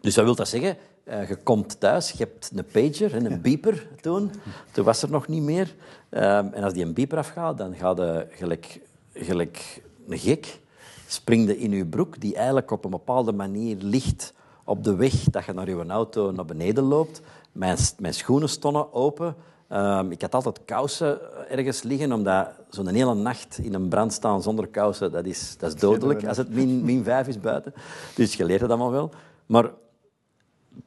dus 0.00 0.14
dat 0.14 0.24
wil 0.24 0.34
dat 0.34 0.48
zeggen, 0.48 0.76
uh, 1.04 1.28
je 1.28 1.36
komt 1.36 1.80
thuis, 1.80 2.10
je 2.10 2.18
hebt 2.18 2.50
een 2.54 2.64
pager 2.64 3.14
en 3.14 3.32
een 3.32 3.40
beeper 3.40 3.86
toen. 4.00 4.30
Toen 4.72 4.84
was 4.84 5.02
er 5.02 5.10
nog 5.10 5.28
niet 5.28 5.42
meer. 5.42 5.74
Um, 6.10 6.52
en 6.52 6.62
als 6.62 6.72
die 6.72 6.84
een 6.84 6.94
beeper 6.94 7.18
afgaat, 7.18 7.58
dan 7.58 7.74
gaat 7.74 7.96
je 7.96 8.26
gelijk, 8.30 8.80
gelijk 9.14 9.82
een 10.08 10.18
gek. 10.18 10.60
Spring 11.06 11.46
je 11.46 11.58
in 11.58 11.70
je 11.70 11.86
broek, 11.86 12.20
die 12.20 12.34
eigenlijk 12.34 12.70
op 12.70 12.84
een 12.84 12.90
bepaalde 12.90 13.32
manier 13.32 13.76
ligt 13.80 14.34
op 14.64 14.84
de 14.84 14.94
weg 14.94 15.12
dat 15.12 15.44
je 15.44 15.52
naar 15.52 15.68
je 15.68 15.86
auto 15.86 16.30
naar 16.30 16.44
beneden 16.44 16.84
loopt. 16.84 17.20
Mijn, 17.52 17.78
mijn 17.98 18.14
schoenen 18.14 18.48
stonden 18.48 18.92
open. 18.92 19.36
Um, 19.68 20.10
ik 20.10 20.20
had 20.20 20.34
altijd 20.34 20.64
kousen 20.64 21.18
ergens 21.50 21.82
liggen, 21.82 22.12
omdat 22.12 22.48
zo'n 22.68 22.86
hele 22.86 23.14
nacht 23.14 23.58
in 23.58 23.74
een 23.74 23.88
brand 23.88 24.12
staan 24.12 24.42
zonder 24.42 24.66
kousen, 24.66 25.12
dat 25.12 25.24
is, 25.24 25.56
dat 25.58 25.74
is 25.74 25.80
dodelijk 25.80 26.26
als 26.26 26.36
het 26.36 26.54
min, 26.54 26.84
min 26.84 27.04
vijf 27.04 27.28
is 27.28 27.40
buiten. 27.40 27.74
Dus 28.14 28.34
je 28.34 28.44
leert 28.44 28.60
het 28.60 28.70
allemaal 28.70 28.90
wel. 28.90 29.10
Maar 29.46 29.70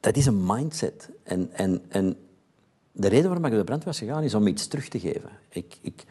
dat 0.00 0.16
is 0.16 0.26
een 0.26 0.46
mindset. 0.46 1.10
En, 1.22 1.52
en, 1.52 1.82
en 1.88 2.16
de 2.92 3.08
reden 3.08 3.26
waarom 3.26 3.44
ik 3.44 3.52
de 3.52 3.64
brand 3.64 3.84
was 3.84 3.98
gegaan, 3.98 4.22
is 4.22 4.34
om 4.34 4.46
iets 4.46 4.66
terug 4.66 4.88
te 4.88 5.00
geven. 5.00 5.30
Ik, 5.48 5.78
ik, 5.80 6.04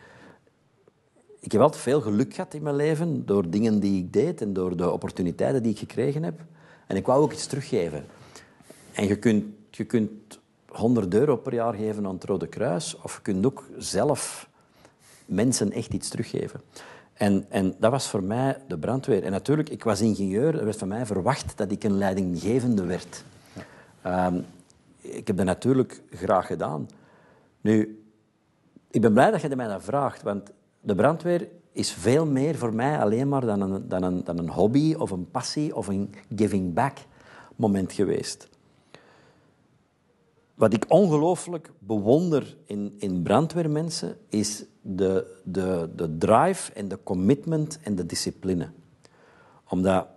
ik 1.48 1.54
heb 1.54 1.62
altijd 1.62 1.82
veel 1.82 2.02
geluk 2.02 2.34
gehad 2.34 2.54
in 2.54 2.64
mijn 2.64 2.76
leven 2.76 3.26
door 3.26 3.50
dingen 3.50 3.80
die 3.80 4.04
ik 4.04 4.14
deed 4.14 4.42
en 4.42 4.54
door 4.54 4.78
de 4.78 4.92
opportuniteiten 4.92 5.64
die 5.64 5.72
ik 5.72 5.78
gekregen 5.78 6.24
heb. 6.24 6.40
En 6.88 6.96
ik 6.96 7.06
wou 7.06 7.22
ook 7.22 7.32
iets 7.32 7.46
teruggeven. 7.46 8.06
En 8.92 9.08
je 9.08 9.16
kunt, 9.16 9.46
je 9.70 9.84
kunt 9.84 10.40
100 10.68 11.14
euro 11.14 11.36
per 11.38 11.54
jaar 11.54 11.74
geven 11.74 12.06
aan 12.06 12.14
het 12.14 12.24
Rode 12.24 12.48
Kruis, 12.48 12.98
of 13.02 13.16
je 13.16 13.22
kunt 13.22 13.46
ook 13.46 13.64
zelf 13.78 14.50
mensen 15.26 15.72
echt 15.72 15.94
iets 15.94 16.10
teruggeven. 16.10 16.62
En, 17.14 17.46
en 17.50 17.76
dat 17.80 17.92
was 17.92 18.08
voor 18.08 18.24
mij 18.24 18.58
de 18.68 18.78
brandweer. 18.78 19.24
En 19.24 19.32
natuurlijk, 19.32 19.70
ik 19.70 19.84
was 19.84 20.02
ingenieur, 20.02 20.58
er 20.58 20.66
werd 20.66 20.78
van 20.78 20.88
mij 20.88 21.06
verwacht 21.06 21.58
dat 21.58 21.72
ik 21.72 21.84
een 21.84 21.98
leidinggevende 21.98 22.86
werd. 22.86 23.24
Um, 24.06 24.46
ik 25.02 25.28
heb 25.28 25.38
dat 25.38 25.46
natuurlijk 25.46 26.02
graag 26.10 26.48
gedaan. 26.48 26.90
Nu, 27.62 28.04
ik 28.92 29.02
ben 29.02 29.14
blij 29.14 29.32
dat 29.32 29.42
je 29.42 29.56
mij 29.56 29.68
dat 29.68 29.84
vraagt, 29.84 30.22
want 30.22 30.56
de 30.82 30.96
brandweer 30.96 31.50
is 31.72 31.92
veel 31.92 32.26
meer 32.26 32.58
voor 32.58 32.74
mij 32.74 33.00
alleen 33.00 33.30
maar 33.30 33.46
dan 33.46 33.62
een, 33.62 33.88
dan 33.88 34.04
een, 34.04 34.24
dan 34.24 34.38
een 34.38 34.50
hobby 34.50 34.94
of 34.94 35.12
een 35.12 35.32
passie 35.32 35.76
of 35.76 35.88
een 35.88 36.13
giving 36.36 36.74
back 36.74 36.98
moment 37.56 37.92
geweest. 37.92 38.48
wat 40.58 40.74
ik 40.74 40.86
ongelooflijk 40.88 41.72
bewonder 41.80 42.58
in, 42.66 42.96
in 42.98 43.24
brandweermensen 43.24 44.18
is 44.30 44.66
de, 44.82 45.40
de, 45.44 45.90
de 45.96 46.18
drive 46.18 46.74
en 46.74 46.88
de 46.88 47.00
commitment 47.04 47.80
en 47.84 47.96
de 47.96 48.06
discipline. 48.06 48.70
Omdat, 49.70 50.08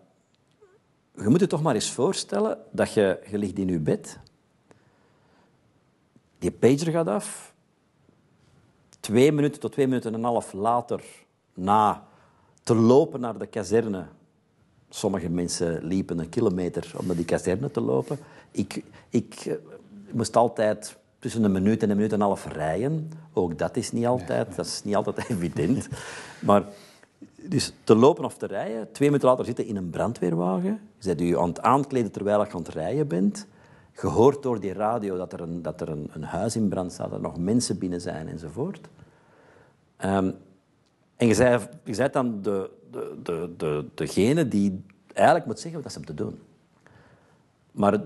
je 1.15 1.29
moet 1.29 1.41
je 1.41 1.47
toch 1.47 1.63
maar 1.63 1.75
eens 1.75 1.91
voorstellen 1.91 2.59
dat 2.73 2.93
je, 2.93 3.21
je 3.31 3.39
ligt 3.39 3.59
in 3.59 3.69
je 3.69 3.79
bed, 3.79 4.19
die 6.39 6.51
pager 6.51 6.93
gaat 6.93 7.09
af, 7.09 7.50
twee 9.01 9.33
minuten 9.33 9.61
tot 9.61 9.73
twee 9.73 9.87
minuten 9.87 10.13
en 10.13 10.19
een 10.19 10.25
half 10.25 10.53
later, 10.53 11.03
na 11.55 12.05
te 12.63 12.75
lopen 12.75 13.21
naar 13.21 13.39
de 13.39 13.47
kazerne, 13.47 14.05
sommige 14.89 15.29
mensen 15.29 15.85
liepen 15.85 16.19
een 16.19 16.29
kilometer 16.29 16.93
om 16.97 17.07
naar 17.07 17.17
die 17.17 17.25
kazerne 17.25 17.71
te 17.71 17.81
lopen, 17.81 18.19
ik, 18.51 18.85
ik 19.09 19.35
je 19.35 19.61
moest 20.11 20.37
altijd 20.37 20.97
tussen 21.19 21.45
een 21.45 21.53
minuut 21.53 21.83
en 21.83 21.91
een 21.91 21.97
minuut 21.97 22.13
en 22.13 22.21
een 22.21 22.27
half 22.27 22.47
rijden. 22.47 23.11
Ook 23.33 23.59
dat 23.59 23.77
is 23.77 23.93
niet 23.93 24.07
altijd, 24.07 24.57
dat 24.57 24.67
is 24.67 24.85
niet 24.85 24.97
altijd 24.97 25.29
evident. 25.31 25.89
Maar 26.41 26.65
dus 27.37 27.73
te 27.85 27.95
lopen 27.95 28.25
of 28.25 28.37
te 28.37 28.47
rijden, 28.47 28.93
twee 28.93 29.09
minuten 29.09 29.29
later 29.29 29.45
zitten 29.45 29.67
in 29.67 29.77
een 29.77 29.91
brandweerwagen. 29.91 30.81
Je 30.99 31.15
bent 31.15 31.21
je 31.21 31.39
aan 31.39 31.49
het 31.49 31.61
aankleden 31.61 32.11
terwijl 32.11 32.45
je 32.45 32.53
aan 32.53 32.63
het 32.63 32.69
rijden 32.69 33.09
bent. 33.09 33.47
Gehoord 34.01 34.43
door 34.43 34.61
die 34.61 34.73
radio 34.73 35.17
dat 35.17 35.33
er 35.33 35.41
een, 35.41 35.63
dat 35.63 35.81
er 35.81 35.89
een, 35.89 36.11
een 36.13 36.23
huis 36.23 36.57
in 36.57 36.69
brand 36.69 36.93
staat, 36.93 37.11
dat 37.11 37.19
er 37.19 37.23
nog 37.23 37.39
mensen 37.39 37.79
binnen 37.79 38.01
zijn 38.01 38.29
enzovoort. 38.29 38.89
Um, 40.05 40.35
en 41.17 41.27
je 41.27 41.35
zei, 41.35 41.61
je 41.85 41.95
zei 41.95 42.11
dan 42.11 42.43
de, 42.43 42.71
de, 42.91 43.19
de, 43.23 43.55
de, 43.57 43.85
degene 43.95 44.49
die 44.49 44.85
eigenlijk 45.13 45.47
moet 45.47 45.61
zeggen 45.61 45.83
wat 45.83 45.93
ze 45.93 46.01
te 46.01 46.15
doen. 46.15 46.39
Maar 47.71 48.01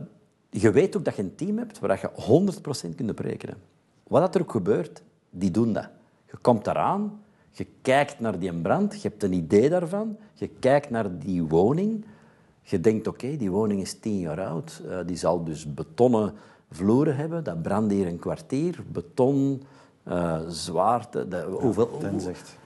je 0.51 0.71
weet 0.71 0.97
ook 0.97 1.05
dat 1.05 1.17
je 1.17 1.23
een 1.23 1.35
team 1.35 1.59
hebt 1.59 1.79
waar 1.79 2.01
je 2.01 2.53
100% 2.91 2.95
kunt 2.95 3.15
berekenen. 3.15 3.57
Wat 4.03 4.35
er 4.35 4.41
ook 4.41 4.51
gebeurt, 4.51 5.03
die 5.31 5.51
doen 5.51 5.73
dat. 5.73 5.89
Je 6.31 6.37
komt 6.37 6.67
eraan, 6.67 7.23
je 7.51 7.67
kijkt 7.83 8.21
naar 8.21 8.39
die 8.39 8.61
brand, 8.61 9.03
je 9.03 9.09
hebt 9.09 9.23
een 9.23 9.33
idee 9.33 9.69
daarvan, 9.69 10.17
je 10.33 10.49
kijkt 10.49 10.91
naar 10.91 11.19
die 11.19 11.43
woning, 11.43 12.05
je 12.71 12.81
denkt, 12.81 13.07
oké, 13.07 13.37
die 13.37 13.51
woning 13.51 13.81
is 13.81 13.99
tien 13.99 14.19
jaar 14.19 14.47
oud, 14.47 14.83
uh, 14.87 14.99
die 15.07 15.17
zal 15.17 15.45
dus 15.45 15.75
betonnen 15.75 16.33
vloeren 16.71 17.17
hebben, 17.17 17.45
dat 17.45 17.63
brandt 17.63 17.93
hier 17.93 18.07
een 18.07 18.19
kwartier, 18.19 18.79
beton, 18.93 19.63
uh, 20.09 20.41
zwaarte, 20.49 21.29
de, 21.29 21.47
hoeveel, 21.61 21.91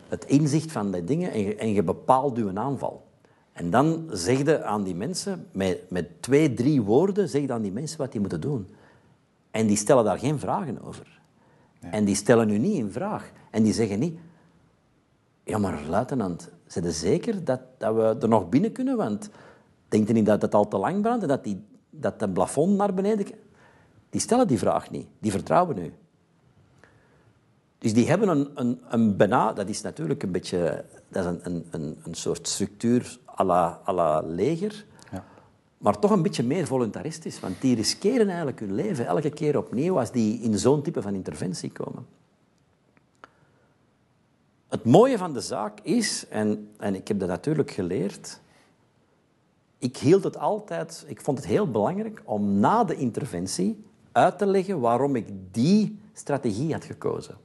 het 0.08 0.24
inzicht 0.24 0.72
van 0.72 0.90
die 0.90 1.04
dingen 1.04 1.30
en 1.30 1.40
je, 1.40 1.54
en 1.54 1.72
je 1.72 1.82
bepaalt 1.82 2.36
je 2.36 2.50
aanval. 2.54 3.06
En 3.52 3.70
dan 3.70 4.06
zeg 4.10 4.38
je 4.38 4.64
aan 4.64 4.82
die 4.82 4.94
mensen, 4.94 5.46
met, 5.52 5.90
met 5.90 6.22
twee, 6.22 6.54
drie 6.54 6.82
woorden, 6.82 7.28
zeg 7.28 7.42
je 7.42 7.52
aan 7.52 7.62
die 7.62 7.72
mensen 7.72 7.98
wat 7.98 8.12
die 8.12 8.20
moeten 8.20 8.40
doen. 8.40 8.68
En 9.50 9.66
die 9.66 9.76
stellen 9.76 10.04
daar 10.04 10.18
geen 10.18 10.38
vragen 10.38 10.82
over. 10.82 11.20
En 11.80 12.04
die 12.04 12.14
stellen 12.14 12.50
u 12.50 12.58
niet 12.58 12.76
in 12.76 12.90
vraag. 12.90 13.32
En 13.50 13.62
die 13.62 13.72
zeggen 13.72 13.98
niet, 13.98 14.18
ja 15.44 15.58
maar 15.58 15.82
luitenant, 15.88 16.50
zijn 16.66 16.84
je 16.84 16.92
zeker 16.92 17.44
dat, 17.44 17.60
dat 17.78 17.94
we 17.94 18.16
er 18.20 18.28
nog 18.28 18.48
binnen 18.48 18.72
kunnen? 18.72 18.96
Want 18.96 19.30
denkt 19.88 20.10
u 20.10 20.12
niet 20.12 20.26
dat 20.26 20.42
het 20.42 20.54
al 20.54 20.68
te 20.68 20.76
lang 20.76 21.02
brandt 21.02 21.22
en 21.22 21.28
dat, 21.28 21.44
die, 21.44 21.64
dat 21.90 22.20
het 22.20 22.32
plafond 22.32 22.76
naar 22.76 22.94
beneden... 22.94 23.26
Die 24.10 24.20
stellen 24.20 24.46
die 24.46 24.58
vraag 24.58 24.90
niet. 24.90 25.06
Die 25.18 25.30
vertrouwen 25.30 25.78
u. 25.78 25.92
Dus 27.78 27.94
die 27.94 28.08
hebben 28.08 28.28
een, 28.28 28.50
een, 28.54 28.80
een 28.88 29.16
bena... 29.16 29.52
Dat 29.52 29.68
is 29.68 29.80
natuurlijk 29.80 30.22
een 30.22 30.32
beetje... 30.32 30.84
Dat 31.08 31.24
is 31.24 31.30
een, 31.42 31.66
een, 31.70 31.98
een 32.04 32.14
soort 32.14 32.48
structuur 32.48 33.18
à 33.40 33.44
la, 33.44 33.80
à 33.88 33.92
la 33.92 34.20
leger. 34.20 34.84
Ja. 35.12 35.24
Maar 35.78 35.98
toch 35.98 36.10
een 36.10 36.22
beetje 36.22 36.42
meer 36.42 36.66
voluntaristisch. 36.66 37.40
Want 37.40 37.60
die 37.60 37.74
riskeren 37.74 38.28
eigenlijk 38.28 38.60
hun 38.60 38.74
leven 38.74 39.06
elke 39.06 39.30
keer 39.30 39.58
opnieuw 39.58 39.98
als 39.98 40.10
die 40.10 40.40
in 40.40 40.58
zo'n 40.58 40.82
type 40.82 41.02
van 41.02 41.14
interventie 41.14 41.72
komen. 41.72 42.06
Het 44.68 44.84
mooie 44.84 45.18
van 45.18 45.32
de 45.32 45.40
zaak 45.40 45.80
is, 45.80 46.26
en, 46.28 46.70
en 46.76 46.94
ik 46.94 47.08
heb 47.08 47.18
dat 47.18 47.28
natuurlijk 47.28 47.70
geleerd, 47.70 48.40
ik 49.78 49.96
hield 49.96 50.24
het 50.24 50.38
altijd, 50.38 51.04
ik 51.06 51.20
vond 51.20 51.38
het 51.38 51.46
heel 51.46 51.70
belangrijk 51.70 52.22
om 52.24 52.58
na 52.58 52.84
de 52.84 52.96
interventie 52.96 53.84
uit 54.12 54.38
te 54.38 54.46
leggen 54.46 54.80
waarom 54.80 55.16
ik 55.16 55.26
die 55.50 56.00
strategie 56.12 56.72
had 56.72 56.84
gekozen. 56.84 57.36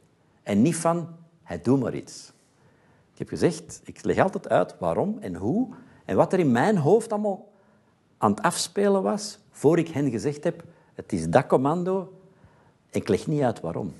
En 0.43 0.61
niet 0.61 0.75
van, 0.75 1.07
het 1.43 1.63
doe 1.63 1.77
maar 1.77 1.95
iets. 1.95 2.31
Ik 3.11 3.19
heb 3.19 3.27
gezegd, 3.27 3.81
ik 3.83 4.03
leg 4.03 4.19
altijd 4.19 4.49
uit 4.49 4.75
waarom 4.79 5.17
en 5.19 5.35
hoe. 5.35 5.67
En 6.05 6.15
wat 6.15 6.33
er 6.33 6.39
in 6.39 6.51
mijn 6.51 6.77
hoofd 6.77 7.11
allemaal 7.11 7.51
aan 8.17 8.31
het 8.31 8.41
afspelen 8.41 9.03
was, 9.03 9.39
voor 9.51 9.77
ik 9.77 9.87
hen 9.87 10.11
gezegd 10.11 10.43
heb, 10.43 10.63
het 10.93 11.13
is 11.13 11.29
dat 11.29 11.47
commando, 11.47 12.13
ik 12.89 13.07
leg 13.07 13.27
niet 13.27 13.41
uit 13.41 13.61
waarom. 13.61 13.93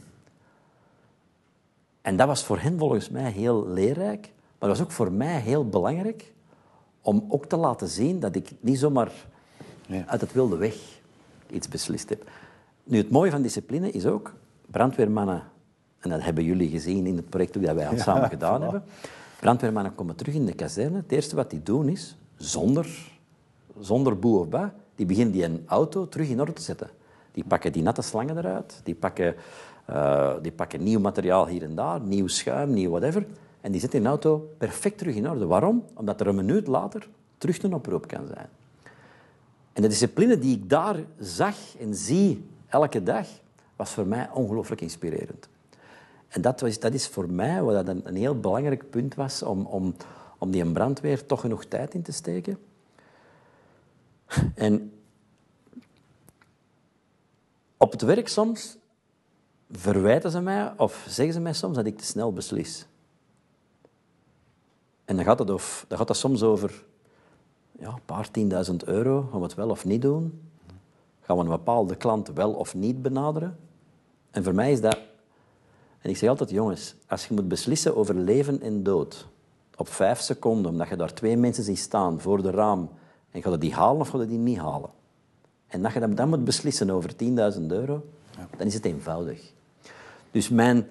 En 2.01 2.17
dat 2.17 2.27
was 2.27 2.43
voor 2.43 2.59
hen 2.59 2.77
volgens 2.79 3.09
mij 3.09 3.31
heel 3.31 3.67
leerrijk, 3.67 4.31
maar 4.59 4.69
dat 4.69 4.77
was 4.77 4.81
ook 4.81 4.91
voor 4.91 5.11
mij 5.11 5.39
heel 5.39 5.69
belangrijk 5.69 6.33
om 7.03 7.25
ook 7.29 7.45
te 7.45 7.57
laten 7.57 7.87
zien 7.87 8.19
dat 8.19 8.35
ik 8.35 8.51
niet 8.59 8.79
zomaar 8.79 9.11
uit 10.05 10.21
het 10.21 10.33
wilde 10.33 10.57
weg 10.57 10.75
iets 11.49 11.67
beslist 11.67 12.09
heb. 12.09 12.29
Nu, 12.83 12.97
het 12.97 13.09
mooie 13.09 13.31
van 13.31 13.41
discipline 13.41 13.91
is 13.91 14.05
ook, 14.05 14.33
brandweermannen 14.71 15.43
en 16.03 16.09
dat 16.09 16.23
hebben 16.23 16.43
jullie 16.43 16.69
gezien 16.69 17.05
in 17.05 17.15
het 17.15 17.29
project 17.29 17.53
dat 17.53 17.75
wij 17.75 17.87
al 17.87 17.97
samen 17.97 18.29
gedaan 18.37 18.61
hebben. 18.61 18.83
Brandweermannen 19.39 19.95
komen 19.95 20.15
terug 20.15 20.33
in 20.33 20.45
de 20.45 20.53
kazerne. 20.53 20.97
Het 20.97 21.11
eerste 21.11 21.35
wat 21.35 21.49
die 21.49 21.63
doen 21.63 21.89
is, 21.89 22.15
zonder, 22.35 23.11
zonder 23.79 24.19
boe 24.19 24.39
of 24.39 24.49
ba, 24.49 24.73
die 24.95 25.05
beginnen 25.05 25.33
die 25.33 25.43
een 25.43 25.63
auto 25.65 26.07
terug 26.07 26.29
in 26.29 26.39
orde 26.39 26.53
te 26.53 26.61
zetten. 26.61 26.89
Die 27.31 27.43
pakken 27.43 27.71
die 27.71 27.83
natte 27.83 28.01
slangen 28.01 28.37
eruit, 28.37 28.81
die 28.83 28.95
pakken, 28.95 29.35
uh, 29.89 30.33
die 30.41 30.51
pakken 30.51 30.83
nieuw 30.83 30.99
materiaal 30.99 31.47
hier 31.47 31.63
en 31.63 31.75
daar, 31.75 32.01
nieuw 32.01 32.27
schuim, 32.27 32.73
nieuw 32.73 32.89
whatever. 32.89 33.25
En 33.63 33.71
die 33.71 33.81
zetten 33.81 33.99
die 33.99 34.09
auto 34.09 34.49
perfect 34.57 34.97
terug 34.97 35.15
in 35.15 35.29
orde. 35.29 35.45
Waarom? 35.45 35.85
Omdat 35.93 36.19
er 36.19 36.27
een 36.27 36.35
minuut 36.35 36.67
later 36.67 37.07
terug 37.37 37.63
een 37.63 37.73
oproep 37.73 38.07
kan 38.07 38.27
zijn. 38.27 38.49
En 39.73 39.81
de 39.81 39.87
discipline 39.87 40.37
die 40.37 40.57
ik 40.57 40.69
daar 40.69 40.99
zag 41.19 41.55
en 41.79 41.95
zie 41.95 42.45
elke 42.67 43.03
dag, 43.03 43.27
was 43.75 43.91
voor 43.91 44.07
mij 44.07 44.29
ongelooflijk 44.33 44.81
inspirerend. 44.81 45.49
En 46.27 46.41
dat, 46.41 46.61
was, 46.61 46.79
dat 46.79 46.93
is 46.93 47.07
voor 47.07 47.29
mij 47.29 47.61
wat 47.61 47.87
een, 47.87 48.01
een 48.03 48.15
heel 48.15 48.39
belangrijk 48.39 48.89
punt 48.89 49.15
was 49.15 49.43
om, 49.43 49.65
om, 49.65 49.95
om 50.37 50.51
die 50.51 50.71
brandweer 50.71 51.25
toch 51.25 51.41
genoeg 51.41 51.65
tijd 51.65 51.93
in 51.93 52.01
te 52.01 52.11
steken. 52.11 52.57
En 54.55 54.93
op 57.77 57.91
het 57.91 58.01
werk 58.01 58.27
soms 58.27 58.77
verwijten 59.71 60.31
ze 60.31 60.41
mij 60.41 60.73
of 60.77 61.05
zeggen 61.07 61.33
ze 61.33 61.39
mij 61.39 61.53
soms 61.53 61.75
dat 61.75 61.85
ik 61.85 61.97
te 61.97 62.05
snel 62.05 62.33
beslis. 62.33 62.87
En 65.05 65.15
dan 65.15 65.25
gaat 65.25 65.39
het, 65.39 65.49
of, 65.49 65.85
dan 65.87 65.97
gaat 65.97 66.07
het 66.07 66.17
soms 66.17 66.43
over 66.43 66.83
ja, 67.79 67.87
een 67.87 68.05
paar 68.05 68.31
tienduizend 68.31 68.83
euro. 68.83 69.27
Gaan 69.31 69.39
we 69.39 69.45
het 69.45 69.55
wel 69.55 69.69
of 69.69 69.85
niet 69.85 70.01
doen? 70.01 70.41
Gaan 71.21 71.37
we 71.37 71.43
een 71.43 71.49
bepaalde 71.49 71.95
klant 71.95 72.27
wel 72.33 72.51
of 72.51 72.75
niet 72.75 73.01
benaderen? 73.01 73.57
En 74.31 74.43
voor 74.43 74.55
mij 74.55 74.71
is 74.71 74.81
dat 74.81 74.97
en 76.03 76.09
ik 76.09 76.17
zeg 76.17 76.29
altijd, 76.29 76.49
jongens, 76.49 76.95
als 77.07 77.27
je 77.27 77.33
moet 77.33 77.47
beslissen 77.47 77.95
over 77.95 78.15
leven 78.15 78.61
en 78.61 78.83
dood, 78.83 79.27
op 79.75 79.87
vijf 79.87 80.19
seconden, 80.19 80.71
omdat 80.71 80.87
je 80.87 80.95
daar 80.95 81.13
twee 81.13 81.37
mensen 81.37 81.63
ziet 81.63 81.79
staan 81.79 82.21
voor 82.21 82.41
de 82.41 82.51
raam, 82.51 82.89
en 83.31 83.41
ga 83.41 83.49
je 83.49 83.57
die 83.57 83.73
halen 83.73 84.01
of 84.01 84.09
ga 84.09 84.19
je 84.19 84.27
die 84.27 84.37
niet 84.37 84.57
halen? 84.57 84.89
En 85.67 85.81
dat 85.81 85.93
je 85.93 86.13
dan 86.13 86.29
moet 86.29 86.43
beslissen 86.43 86.89
over 86.89 87.11
10.000 87.13 87.17
euro, 87.67 88.05
dan 88.57 88.67
is 88.67 88.73
het 88.73 88.85
eenvoudig. 88.85 89.51
Dus 90.31 90.49
mijn, 90.49 90.87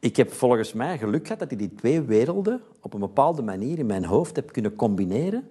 ik 0.00 0.16
heb 0.16 0.32
volgens 0.32 0.72
mij 0.72 0.98
geluk 0.98 1.22
gehad 1.22 1.38
dat 1.38 1.50
ik 1.50 1.58
die 1.58 1.74
twee 1.74 2.00
werelden 2.00 2.60
op 2.80 2.94
een 2.94 3.00
bepaalde 3.00 3.42
manier 3.42 3.78
in 3.78 3.86
mijn 3.86 4.04
hoofd 4.04 4.36
heb 4.36 4.52
kunnen 4.52 4.76
combineren 4.76 5.48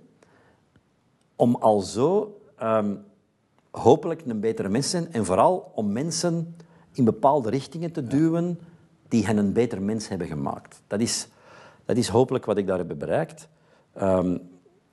om 1.36 1.55
al 1.55 1.79
zo 1.79 2.39
ehm, 2.57 2.95
hopelijk 3.71 4.21
een 4.25 4.39
betere 4.39 4.69
mens 4.69 4.89
te 4.89 4.97
zijn 4.97 5.13
en 5.13 5.25
vooral 5.25 5.71
om 5.75 5.91
mensen 5.91 6.55
in 6.91 7.03
bepaalde 7.03 7.49
richtingen 7.49 7.91
te 7.91 8.07
duwen 8.07 8.60
die 9.07 9.25
hen 9.25 9.38
een 9.38 9.53
beter 9.53 9.81
mens 9.81 10.07
hebben 10.07 10.27
gemaakt. 10.27 10.81
Dat 10.88 10.99
is, 10.99 11.27
dat 11.86 11.97
is 11.97 12.07
hopelijk 12.07 12.45
wat 12.45 12.57
ik 12.57 12.67
daar 12.67 12.77
heb 12.77 12.95
bereikt. 12.97 13.47
Um, 14.01 14.41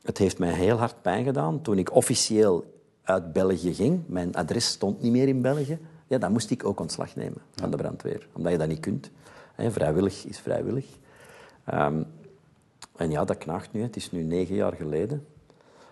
het 0.03 0.19
heeft 0.19 0.39
mij 0.39 0.53
heel 0.53 0.77
hard 0.77 1.03
pijn 1.03 1.25
gedaan 1.25 1.63
toen 1.63 1.79
ik 1.79 1.95
officieel 1.95 2.65
uit 3.03 3.33
België 3.33 3.75
ging. 3.75 4.03
Mijn 4.07 4.35
adres 4.35 4.67
stond 4.67 5.03
niet 5.03 5.13
meer 5.13 5.29
in 5.29 5.43
België. 5.43 5.79
Ja, 6.07 6.19
dan 6.19 6.33
moest 6.33 6.51
ik 6.51 6.65
ook 6.65 6.81
ontslag 6.81 7.17
nemen 7.17 7.43
van 7.55 7.71
de 7.71 7.77
brandweer, 7.77 8.29
omdat 8.33 8.53
je 8.53 8.59
dat 8.59 8.69
niet 8.69 8.81
kunt. 8.81 9.11
Vrijwillig 9.57 10.25
is 10.25 10.39
vrijwillig. 10.39 10.87
Um, 11.75 12.07
en 12.97 13.11
ja, 13.11 13.25
dat 13.25 13.39
knaagt 13.39 13.73
nu. 13.73 13.83
Het 13.83 13.97
is 13.97 14.11
nu 14.11 14.23
negen 14.23 14.55
jaar 14.55 14.73
geleden. 14.73 15.27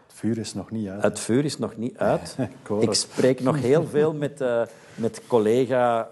Het 0.06 0.20
vuur 0.20 0.38
is 0.38 0.54
nog 0.54 0.70
niet 0.70 0.88
uit. 0.88 1.02
Het 1.02 1.20
vuur 1.20 1.44
is 1.44 1.58
nog 1.58 1.76
niet 1.76 1.96
uit. 1.96 2.36
ik 2.80 2.94
spreek 2.94 3.40
nog 3.40 3.60
heel 3.60 3.86
veel 3.86 4.14
met, 4.14 4.40
uh, 4.40 4.62
met 4.94 5.22
collega 5.26 6.08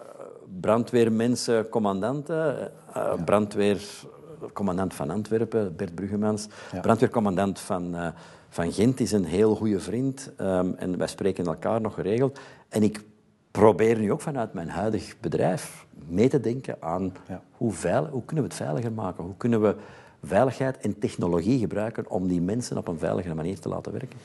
brandweermensen, 0.60 1.68
commandanten. 1.68 2.72
Uh, 2.96 3.12
brandweercommandant 3.24 4.94
van 4.94 5.10
Antwerpen, 5.10 5.76
Bert 5.76 5.94
Bruggemans. 5.94 6.46
Brandweercommandant 6.80 7.60
van, 7.60 7.94
uh, 7.94 8.08
van 8.48 8.72
Gent 8.72 9.00
is 9.00 9.12
een 9.12 9.24
heel 9.24 9.54
goede 9.54 9.80
vriend. 9.80 10.30
Um, 10.40 10.74
en 10.74 10.98
wij 10.98 11.06
spreken 11.06 11.46
elkaar 11.46 11.80
nog 11.80 11.94
geregeld. 11.94 12.38
En 12.68 12.82
ik 12.82 13.04
probeer 13.50 13.98
nu 13.98 14.12
ook 14.12 14.20
vanuit 14.20 14.52
mijn 14.52 14.68
huidig 14.68 15.14
bedrijf 15.20 15.86
mee 16.08 16.28
te 16.28 16.40
denken 16.40 16.76
aan 16.80 17.12
hoe, 17.56 17.72
veilig, 17.72 18.10
hoe 18.10 18.24
kunnen 18.24 18.44
we 18.44 18.50
het 18.50 18.60
veiliger 18.60 18.92
maken? 18.92 19.24
Hoe 19.24 19.36
kunnen 19.36 19.62
we 19.62 19.76
veiligheid 20.22 20.78
en 20.78 20.98
technologie 20.98 21.58
gebruiken 21.58 22.10
om 22.10 22.28
die 22.28 22.40
mensen 22.40 22.76
op 22.76 22.88
een 22.88 22.98
veiligere 22.98 23.34
manier 23.34 23.60
te 23.60 23.68
laten 23.68 23.92
werken? 23.92 24.18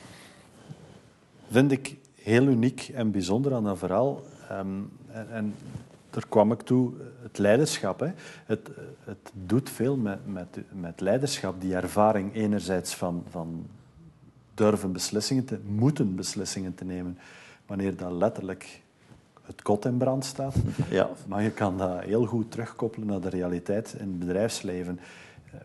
Vind 1.48 1.72
ik 1.72 1.96
heel 2.14 2.46
uniek 2.46 2.90
en 2.94 3.10
bijzonder 3.10 3.54
aan 3.54 3.64
dat 3.64 3.78
verhaal. 3.78 4.22
Ehm, 4.48 4.68
en, 5.10 5.30
en 5.30 5.54
daar 6.10 6.26
kwam 6.28 6.52
ik 6.52 6.60
toe, 6.60 6.92
het 7.22 7.38
leiderschap. 7.38 8.00
Hè. 8.00 8.10
Het, 8.46 8.70
het 9.04 9.32
doet 9.32 9.70
veel 9.70 9.96
met, 9.96 10.18
met, 10.26 10.58
met 10.72 11.00
leiderschap, 11.00 11.60
die 11.60 11.74
ervaring 11.74 12.34
enerzijds 12.34 12.94
van, 12.94 13.24
van 13.30 13.66
durven 14.54 14.92
beslissingen 14.92 15.44
te, 15.44 15.58
moeten 15.66 16.14
beslissingen 16.14 16.74
te 16.74 16.84
nemen, 16.84 17.18
wanneer 17.66 17.96
dat 17.96 18.12
letterlijk 18.12 18.82
het 19.46 19.62
kot 19.62 19.84
in 19.84 19.96
brand 19.96 20.24
staat. 20.24 20.54
Ja. 20.90 21.10
Maar 21.26 21.42
je 21.42 21.50
kan 21.50 21.78
dat 21.78 22.00
heel 22.00 22.26
goed 22.26 22.50
terugkoppelen 22.50 23.08
naar 23.08 23.20
de 23.20 23.28
realiteit 23.28 23.94
in 23.98 24.08
het 24.08 24.18
bedrijfsleven. 24.18 25.00
Eh, 25.52 25.60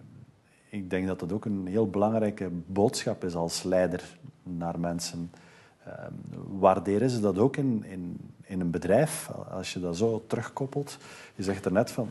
ik 0.69 0.89
denk 0.89 1.07
dat 1.07 1.19
dat 1.19 1.31
ook 1.31 1.45
een 1.45 1.67
heel 1.67 1.89
belangrijke 1.89 2.49
boodschap 2.65 3.23
is 3.23 3.35
als 3.35 3.63
leider 3.63 4.17
naar 4.43 4.79
mensen. 4.79 5.31
Ehm, 5.85 6.13
waarderen 6.59 7.09
ze 7.09 7.19
dat 7.19 7.37
ook 7.37 7.57
in, 7.57 7.83
in, 7.87 8.17
in 8.41 8.59
een 8.59 8.71
bedrijf, 8.71 9.29
als 9.51 9.73
je 9.73 9.79
dat 9.79 9.97
zo 9.97 10.23
terugkoppelt. 10.27 10.97
Je 11.35 11.43
zegt 11.43 11.65
er 11.65 11.71
net 11.71 11.91
van, 11.91 12.09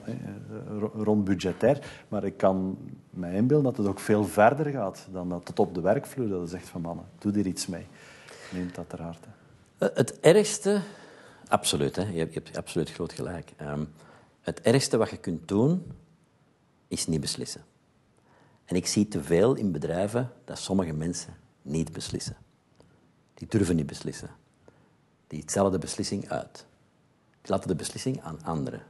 rond 0.95 1.25
budgetair, 1.25 2.05
maar 2.09 2.25
ik 2.25 2.37
kan 2.37 2.79
me 3.11 3.33
inbeelden 3.33 3.65
dat 3.65 3.77
het 3.77 3.87
ook 3.87 4.01
veel 4.01 4.25
verder 4.25 4.67
gaat 4.67 5.07
dan 5.13 5.29
dat 5.29 5.45
tot 5.45 5.59
op 5.59 5.75
de 5.75 5.81
werkvloer, 5.81 6.29
dat 6.29 6.41
je 6.41 6.47
zegt 6.47 6.69
van 6.69 6.81
mannen, 6.81 7.05
doe 7.19 7.33
er 7.33 7.47
iets 7.47 7.67
mee. 7.67 7.87
Neemt 8.53 8.75
dat 8.75 8.89
ter 8.89 9.03
harte. 9.03 9.29
Eh, 9.79 9.89
het 9.95 10.21
ergste, 10.21 10.81
absoluut, 11.51 11.97
hè, 11.97 12.03
je, 12.03 12.29
hebt, 12.31 12.57
absoluut 12.57 12.91
groot 12.91 13.13
gelijk. 13.13 13.53
Um, 13.61 13.93
het 14.41 14.61
ergste 14.61 14.97
wat 14.97 15.11
je 15.11 15.17
kunt 15.17 15.49
doen, 15.49 15.93
is 16.89 17.07
niet 17.07 17.21
beslissen. 17.21 17.65
En 18.65 18.77
ik 18.77 18.87
zie 18.87 19.09
te 19.09 19.23
veel 19.23 19.55
in 19.55 19.73
bedrijven 19.73 20.33
dat 20.45 20.59
sommige 20.59 20.93
mensen 20.93 21.37
niet 21.63 21.93
beslissen. 21.93 22.37
Die 23.35 23.49
durven 23.49 23.77
niet 23.77 23.87
beslissen. 23.87 24.31
Die 25.27 25.41
hetzelfde 25.41 25.79
beslissing 25.79 26.29
uit. 26.29 26.67
Die 27.41 27.51
laten 27.51 27.69
de 27.69 27.75
beslissing 27.75 28.23
aan 28.23 28.43
anderen. 28.43 28.83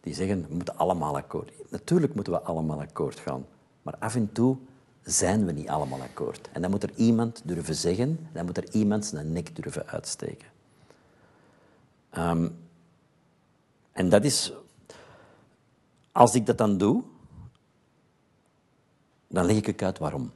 Die 0.00 0.14
zeggen, 0.14 0.48
we 0.48 0.54
moeten 0.54 0.76
allemaal 0.76 1.16
akkoord. 1.16 1.52
Natuurlijk 1.68 2.14
moeten 2.14 2.32
we 2.32 2.40
allemaal 2.40 2.80
akkoord 2.80 3.18
gaan. 3.18 3.46
Maar 3.82 3.96
af 3.98 4.14
en 4.14 4.32
toe 4.32 4.56
zijn 5.02 5.46
we 5.46 5.52
niet 5.52 5.68
allemaal 5.68 6.00
akkoord. 6.00 6.48
En 6.52 6.62
dan 6.62 6.70
moet 6.70 6.82
er 6.82 6.94
iemand 6.94 7.42
durven 7.44 7.74
zeggen, 7.74 8.28
dan 8.32 8.46
moet 8.46 8.56
er 8.56 8.70
iemand 8.70 9.06
zijn 9.06 9.32
nek 9.32 9.56
durven 9.56 9.86
uitsteken. 9.86 10.48
Um, 12.18 12.58
en 13.92 14.08
dat 14.08 14.24
is... 14.24 14.52
Als 16.12 16.34
ik 16.34 16.46
dat 16.46 16.58
dan 16.58 16.78
doe, 16.78 17.02
dan 19.28 19.44
leg 19.44 19.56
ik 19.56 19.82
uit 19.82 19.98
waarom. 19.98 20.30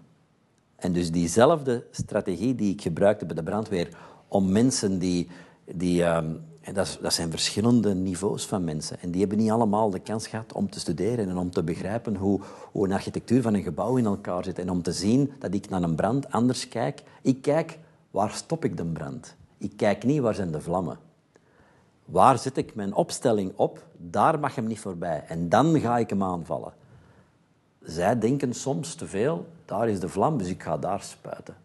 En 0.77 0.93
dus 0.93 1.11
diezelfde 1.11 1.87
strategie 1.91 2.55
die 2.55 2.73
ik 2.73 2.83
gebruikte 2.83 3.27
bij 3.27 3.35
de 3.35 3.43
brandweer 3.43 3.97
om 4.29 4.53
mensen 4.53 4.99
die... 4.99 5.29
die 5.65 6.05
um, 6.05 6.49
dat, 6.73 6.99
dat, 7.03 7.13
zijn 7.13 7.31
verschillende 7.31 7.95
niveaus 7.95 8.47
van 8.47 8.65
mensen. 8.65 9.01
En 9.01 9.11
die 9.11 9.21
hebben 9.21 9.39
niet 9.39 9.51
allemaal 9.51 9.91
de 9.91 9.99
kans 9.99 10.27
gehad 10.27 10.53
om 10.53 10.71
te 10.71 10.81
studeren 10.81 11.29
en 11.29 11.37
om 11.37 11.51
te 11.51 11.63
begrijpen 11.63 12.17
hoe, 12.17 12.41
hoe 12.73 12.85
een 12.87 12.93
architectuur 12.93 13.43
van 13.43 13.55
een 13.55 13.63
gebouw 13.63 13.97
in 13.97 14.05
elkaar 14.05 14.45
zit. 14.45 14.59
En 14.59 14.71
om 14.71 14.83
te 14.83 14.93
zien 14.93 15.33
dat 15.39 15.55
ik 15.55 15.69
naar 15.69 15.83
een 15.83 15.95
brand 15.95 16.31
anders 16.31 16.69
kijk. 16.69 17.03
Ik 17.23 17.43
kijk, 17.43 17.79
waar 18.11 18.31
stop 18.31 18.65
ik 18.65 18.77
de 18.77 18.85
brand? 18.85 19.37
Ik 19.59 19.73
kijk 19.77 20.05
niet, 20.05 20.21
waar 20.21 20.35
zijn 20.35 20.51
de 20.51 20.61
vlammen? 20.61 20.99
Waar 22.11 22.39
zet 22.39 22.57
ik 22.57 22.75
mijn 22.75 22.95
opstelling 22.95 23.53
op? 23.57 23.87
Daar 23.97 24.39
mag 24.39 24.55
hem 24.55 24.67
niet 24.67 24.81
voorbij. 24.81 25.25
En 25.29 25.49
dan 25.49 25.81
ga 25.81 25.99
ik 25.99 26.11
hem 26.11 26.23
aanvallen. 26.23 26.73
Zij 27.83 28.19
denken 28.19 28.55
soms 28.55 28.95
te 28.95 29.07
veel, 29.07 29.47
daar 29.65 29.89
is 29.89 30.01
de 30.01 30.09
vlam, 30.09 30.39
dus 30.39 30.49
ik 30.49 30.63
ga 30.63 30.79
daar 30.79 31.03
spuiten. 31.03 31.57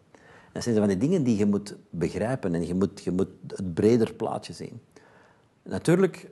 Dat 0.52 0.62
zijn 0.62 0.76
van 0.76 0.88
die 0.88 0.96
dingen 0.96 1.22
die 1.22 1.36
je 1.36 1.46
moet 1.46 1.76
begrijpen 1.90 2.54
en 2.54 2.66
je 2.66 2.74
moet, 2.74 3.04
je 3.04 3.10
moet 3.10 3.28
het 3.46 3.74
breder 3.74 4.12
plaatje 4.12 4.52
zien. 4.52 4.80
Natuurlijk, 5.62 6.30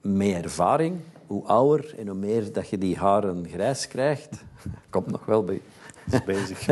met 0.00 0.44
ervaring, 0.44 1.00
hoe 1.26 1.44
ouder 1.44 1.98
en 1.98 2.06
hoe 2.06 2.16
meer 2.16 2.52
dat 2.52 2.68
je 2.68 2.78
die 2.78 2.96
haren 2.96 3.48
grijs 3.48 3.88
krijgt, 3.88 4.44
komt 4.90 5.10
nog 5.10 5.24
wel 5.24 5.44
bij. 5.44 5.60
Is 6.10 6.24
bezig. 6.24 6.66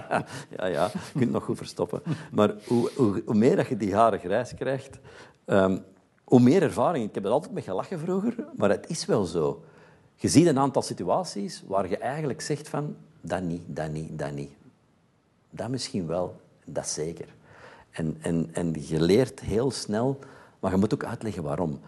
ja, 0.56 0.66
ja, 0.66 0.84
je 0.84 1.10
kunt 1.12 1.24
het 1.24 1.30
nog 1.30 1.44
goed 1.44 1.56
verstoppen. 1.56 2.02
Maar 2.32 2.54
hoe, 2.66 2.90
hoe, 2.96 3.22
hoe 3.26 3.34
meer 3.34 3.56
dat 3.56 3.66
je 3.66 3.76
die 3.76 3.94
haren 3.94 4.18
grijs 4.18 4.54
krijgt, 4.54 4.98
um, 5.46 5.84
hoe 6.28 6.40
meer 6.40 6.62
ervaring. 6.62 7.08
Ik 7.08 7.14
heb 7.14 7.24
er 7.24 7.30
altijd 7.30 7.52
mee 7.52 7.62
gelachen 7.62 7.98
vroeger, 7.98 8.34
maar 8.56 8.70
het 8.70 8.88
is 8.88 9.04
wel 9.04 9.24
zo. 9.24 9.62
Je 10.16 10.28
ziet 10.28 10.46
een 10.46 10.58
aantal 10.58 10.82
situaties 10.82 11.64
waar 11.66 11.88
je 11.88 11.98
eigenlijk 11.98 12.40
zegt 12.40 12.68
van, 12.68 12.96
dat 13.20 13.42
niet, 13.42 13.62
dat 13.66 13.92
niet, 13.92 14.18
dat 14.18 14.32
niet. 14.32 14.50
Dat 15.50 15.68
misschien 15.68 16.06
wel, 16.06 16.40
dat 16.64 16.88
zeker. 16.88 17.26
En, 17.90 18.16
en, 18.20 18.48
en 18.52 18.74
je 18.86 19.00
leert 19.00 19.40
heel 19.40 19.70
snel, 19.70 20.18
maar 20.60 20.70
je 20.70 20.76
moet 20.76 20.94
ook 20.94 21.04
uitleggen 21.04 21.42
waarom. 21.42 21.80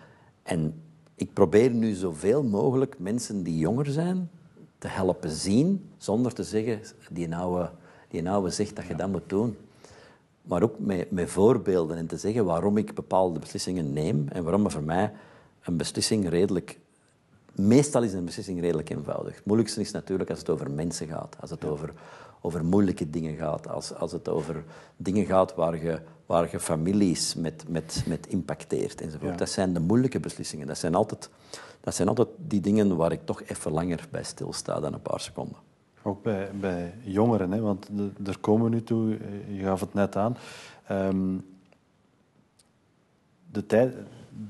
En 0.42 0.82
ik 1.14 1.32
probeer 1.32 1.70
nu 1.70 1.92
zoveel 1.92 2.42
mogelijk 2.42 2.98
mensen 2.98 3.42
die 3.42 3.58
jonger 3.58 3.86
zijn 3.86 4.30
te 4.78 4.88
helpen 4.88 5.30
zien, 5.30 5.90
zonder 5.96 6.32
te 6.32 6.44
zeggen, 6.44 6.80
die 7.10 7.36
oude, 7.36 7.70
die 8.08 8.30
oude 8.30 8.50
zegt 8.50 8.76
dat 8.76 8.86
je 8.86 8.94
dat 8.94 9.08
moet 9.08 9.28
doen. 9.28 9.56
Maar 10.42 10.62
ook 10.62 10.78
met, 10.78 11.10
met 11.10 11.30
voorbeelden 11.30 11.96
en 11.96 12.06
te 12.06 12.16
zeggen 12.16 12.44
waarom 12.44 12.76
ik 12.76 12.94
bepaalde 12.94 13.38
beslissingen 13.38 13.92
neem 13.92 14.28
en 14.28 14.42
waarom 14.42 14.64
er 14.64 14.70
voor 14.70 14.82
mij 14.82 15.12
een 15.62 15.76
beslissing 15.76 16.28
redelijk 16.28 16.78
Meestal 17.54 18.02
is 18.02 18.12
een 18.12 18.24
beslissing 18.24 18.60
redelijk 18.60 18.90
eenvoudig. 18.90 19.34
Het 19.34 19.44
moeilijkste 19.44 19.80
is 19.80 19.90
natuurlijk 19.90 20.30
als 20.30 20.38
het 20.38 20.50
over 20.50 20.70
mensen 20.70 21.06
gaat, 21.06 21.36
als 21.40 21.50
het 21.50 21.64
over, 21.64 21.92
over 22.40 22.64
moeilijke 22.64 23.10
dingen 23.10 23.36
gaat, 23.36 23.68
als, 23.68 23.94
als 23.94 24.12
het 24.12 24.28
over 24.28 24.64
dingen 24.96 25.26
gaat 25.26 25.54
waar 25.54 25.82
je, 25.84 26.00
waar 26.26 26.48
je 26.50 26.60
families 26.60 27.34
met, 27.34 27.64
met, 27.68 28.02
met 28.06 28.26
impacteert 28.26 29.00
enzovoort. 29.00 29.38
Dat 29.38 29.50
zijn 29.50 29.72
de 29.72 29.80
moeilijke 29.80 30.20
beslissingen. 30.20 30.66
Dat 30.66 30.78
zijn, 30.78 30.94
altijd, 30.94 31.30
dat 31.80 31.94
zijn 31.94 32.08
altijd 32.08 32.28
die 32.36 32.60
dingen 32.60 32.96
waar 32.96 33.12
ik 33.12 33.24
toch 33.24 33.42
even 33.42 33.72
langer 33.72 34.08
bij 34.10 34.24
stilsta 34.24 34.80
dan 34.80 34.92
een 34.92 35.02
paar 35.02 35.20
seconden. 35.20 35.56
Ook 36.02 36.22
bij, 36.60 36.94
jongeren, 37.02 37.52
hè? 37.52 37.60
want 37.60 37.88
de, 37.92 38.10
er 38.26 38.38
komen 38.38 38.70
nu 38.70 38.82
toe, 38.82 39.16
eh, 39.16 39.58
je 39.58 39.64
gaf 39.64 39.80
het 39.80 39.94
net 39.94 40.16
aan. 40.16 40.36
Um, 40.90 41.46
de, 43.50 43.66
tijd, 43.66 43.94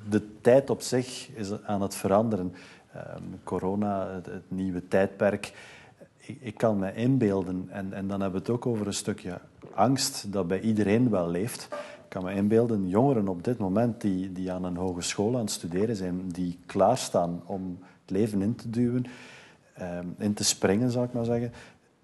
de 0.08 0.40
tijd 0.40 0.70
op 0.70 0.80
zich 0.80 1.30
is 1.34 1.62
aan 1.62 1.82
het 1.82 1.94
veranderen. 1.94 2.52
Ehm, 2.92 3.22
corona, 3.44 4.20
het, 4.22 4.50
nieuwe 4.50 4.88
tijdperk. 4.88 5.52
Ik, 6.16 6.38
ik, 6.40 6.56
kan 6.56 6.78
me 6.78 6.94
inbeelden, 6.94 7.66
en, 7.70 7.92
en 7.92 8.08
dan 8.08 8.20
hebben 8.20 8.40
we 8.40 8.46
het 8.46 8.56
ook 8.56 8.66
over 8.66 8.86
een 8.86 8.92
stukje 8.92 9.40
angst 9.74 10.32
dat 10.32 10.48
bij 10.48 10.60
iedereen 10.60 11.10
wel 11.10 11.30
leeft. 11.30 11.68
Ik 12.04 12.08
kan 12.16 12.24
me 12.24 12.34
inbeelden, 12.34 12.88
jongeren 12.88 13.28
op 13.28 13.44
dit 13.44 13.58
moment 13.58 14.00
die, 14.00 14.32
die 14.32 14.52
aan 14.52 14.64
een 14.64 14.76
hogeschool 14.76 15.34
aan 15.34 15.40
het 15.40 15.50
studeren 15.50 15.96
zijn, 15.96 16.28
die 16.28 16.58
klaarstaan 16.66 17.42
om 17.46 17.78
het 18.00 18.10
leven 18.10 18.42
in 18.42 18.54
te 18.54 18.70
duwen, 18.70 19.06
ehm, 19.80 20.06
in 20.18 20.34
te 20.34 20.44
springen, 20.44 20.90
zou 20.90 21.04
ik 21.04 21.12
maar 21.12 21.24
zeggen, 21.24 21.52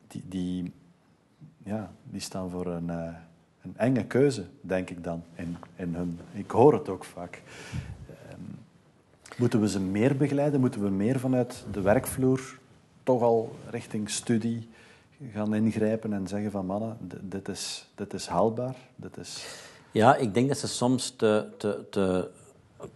die, 0.08 0.22
die, 0.28 0.72
ja, 1.62 1.90
die 2.02 2.20
staan 2.20 2.50
voor 2.50 2.66
een, 2.66 2.86
uh, 2.86 3.08
een 3.62 3.74
enge 3.76 4.04
keuze, 4.04 4.44
denk 4.60 4.90
ik 4.90 5.04
dan, 5.04 5.22
in, 5.34 5.56
in 5.76 5.94
hun. 5.94 6.18
Ik 6.32 6.50
hoor 6.50 6.72
het 6.72 6.88
ook 6.88 7.04
vaak. 7.04 7.42
Moeten 9.36 9.60
we 9.60 9.68
ze 9.68 9.80
meer 9.80 10.16
begeleiden? 10.16 10.60
Moeten 10.60 10.82
we 10.82 10.90
meer 10.90 11.20
vanuit 11.20 11.64
de 11.72 11.80
werkvloer 11.80 12.58
toch 13.02 13.22
al 13.22 13.56
richting 13.70 14.10
studie 14.10 14.68
gaan 15.32 15.54
ingrijpen 15.54 16.12
en 16.12 16.28
zeggen 16.28 16.50
van 16.50 16.66
mannen, 16.66 16.96
dit 17.20 17.48
is, 17.48 17.88
dit 17.94 18.14
is 18.14 18.26
haalbaar? 18.26 18.76
Dit 18.96 19.16
is... 19.16 19.46
Ja, 19.90 20.16
ik 20.16 20.34
denk 20.34 20.48
dat 20.48 20.58
ze 20.58 20.68
soms 20.68 21.10
te, 21.10 21.46
te, 21.58 21.84
te, 21.90 22.28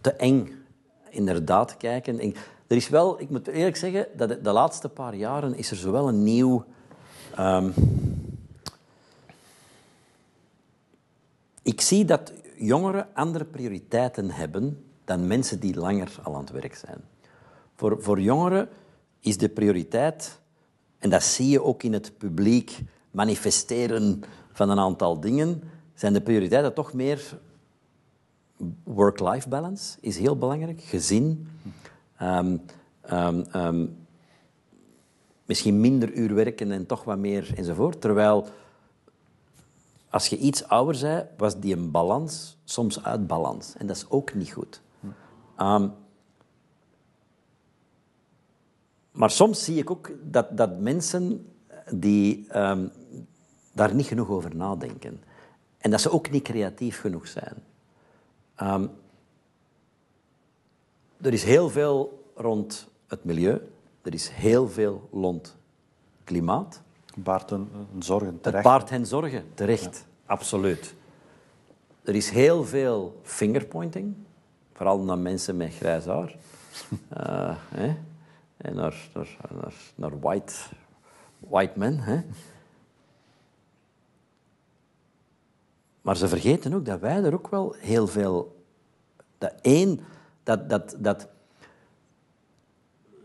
te 0.01 0.13
eng 0.13 0.49
inderdaad 1.09 1.77
kijken. 1.77 2.19
Er 2.71 2.77
is 2.77 2.89
wel, 2.89 3.21
ik 3.21 3.29
moet 3.29 3.47
eerlijk 3.47 3.75
zeggen, 3.75 4.07
dat 4.15 4.43
de, 4.43 4.51
laatste 4.51 4.89
paar 4.89 5.15
jaren 5.15 5.55
is 5.55 5.71
er 5.71 5.77
zowel 5.77 6.07
een 6.07 6.23
nieuw... 6.23 6.65
Um, 7.39 7.73
ik 11.61 11.81
zie 11.81 12.05
dat 12.05 12.33
jongeren 12.57 13.07
andere 13.13 13.45
prioriteiten 13.45 14.31
hebben 14.31 14.85
dan 15.05 15.27
mensen 15.27 15.59
die 15.59 15.75
langer 15.75 16.11
al 16.23 16.35
aan 16.35 16.41
het 16.41 16.51
werk 16.51 16.75
zijn. 16.75 17.01
Voor, 17.75 18.01
voor 18.01 18.21
jongeren 18.21 18.69
is 19.19 19.37
de 19.37 19.49
prioriteit, 19.49 20.39
en 20.97 21.09
dat 21.09 21.23
zie 21.23 21.49
je 21.49 21.63
ook 21.63 21.83
in 21.83 21.93
het 21.93 22.17
publiek 22.17 22.79
manifesteren 23.11 24.23
van 24.51 24.69
een 24.69 24.79
aantal 24.79 25.19
dingen, 25.19 25.63
zijn 25.93 26.13
de 26.13 26.21
prioriteiten 26.21 26.73
toch 26.73 26.93
meer 26.93 27.39
work-life 28.83 29.49
balance 29.49 29.97
is 30.01 30.17
heel 30.17 30.37
belangrijk, 30.37 30.81
gezin, 30.81 31.47
um, 32.21 32.61
um, 33.11 33.45
um, 33.55 34.05
misschien 35.45 35.79
minder 35.79 36.13
uur 36.13 36.35
werken 36.35 36.71
en 36.71 36.85
toch 36.85 37.03
wat 37.03 37.17
meer 37.17 37.51
enzovoort. 37.55 38.01
Terwijl 38.01 38.47
als 40.09 40.27
je 40.27 40.37
iets 40.37 40.67
ouder 40.67 40.95
zei, 40.95 41.27
was 41.37 41.59
die 41.59 41.75
een 41.75 41.91
balans 41.91 42.57
soms 42.63 43.03
uit 43.03 43.27
balans. 43.27 43.75
En 43.77 43.87
dat 43.87 43.95
is 43.95 44.09
ook 44.09 44.33
niet 44.33 44.51
goed. 44.51 44.81
Ehm, 45.55 45.87
maar 49.11 49.29
soms 49.29 49.63
zie 49.63 49.77
ik 49.77 49.91
ook 49.91 50.11
dat, 50.23 50.57
dat 50.57 50.79
mensen 50.79 51.53
die 51.93 52.45
ehm, 52.49 52.87
daar 53.73 53.95
niet 53.95 54.05
genoeg 54.05 54.29
over 54.29 54.55
nadenken. 54.55 55.23
En 55.77 55.91
dat 55.91 56.01
ze 56.01 56.11
ook 56.11 56.29
niet 56.29 56.43
creatief 56.43 56.99
genoeg 56.99 57.27
zijn. 57.27 57.63
Ehm, 58.55 58.87
er 61.21 61.33
is 61.33 61.43
heel 61.43 61.69
veel 61.69 62.23
rond 62.35 62.87
het 63.07 63.23
milieu. 63.23 63.61
Er 64.01 64.13
is 64.13 64.29
heel 64.29 64.69
veel 64.69 65.09
rond 65.11 65.55
klimaat. 66.23 66.81
Baart 67.15 67.51
een 67.51 67.69
zorgen 67.99 68.41
terecht. 68.41 68.63
Het 68.63 68.73
baart 68.73 68.89
hen 68.89 69.05
zorgen, 69.05 69.45
terecht. 69.53 70.05
Absoluut. 70.25 70.93
Er 72.03 72.15
is 72.15 72.29
heel 72.29 72.63
veel 72.63 73.19
fingerpointing. 73.23 74.15
Vooral 74.73 74.99
naar 74.99 75.17
mensen 75.17 75.57
met 75.57 75.73
grijs 75.73 76.05
haar. 76.05 76.35
uh, 77.17 77.55
hè? 77.79 77.95
En 78.57 78.75
naar, 78.75 79.09
naar, 79.13 79.37
naar, 79.61 79.73
naar 79.95 80.19
white, 80.19 80.53
white 81.39 81.79
men. 81.79 81.99
Hè? 81.99 82.21
Maar 86.01 86.17
ze 86.17 86.27
vergeten 86.27 86.73
ook 86.73 86.85
dat 86.85 86.99
wij 86.99 87.23
er 87.23 87.33
ook 87.33 87.47
wel 87.47 87.75
heel 87.77 88.07
veel... 88.07 88.63
Dat 89.37 89.53
één, 89.61 89.99
dat, 90.43 90.69
dat, 90.69 90.95
dat 90.99 91.27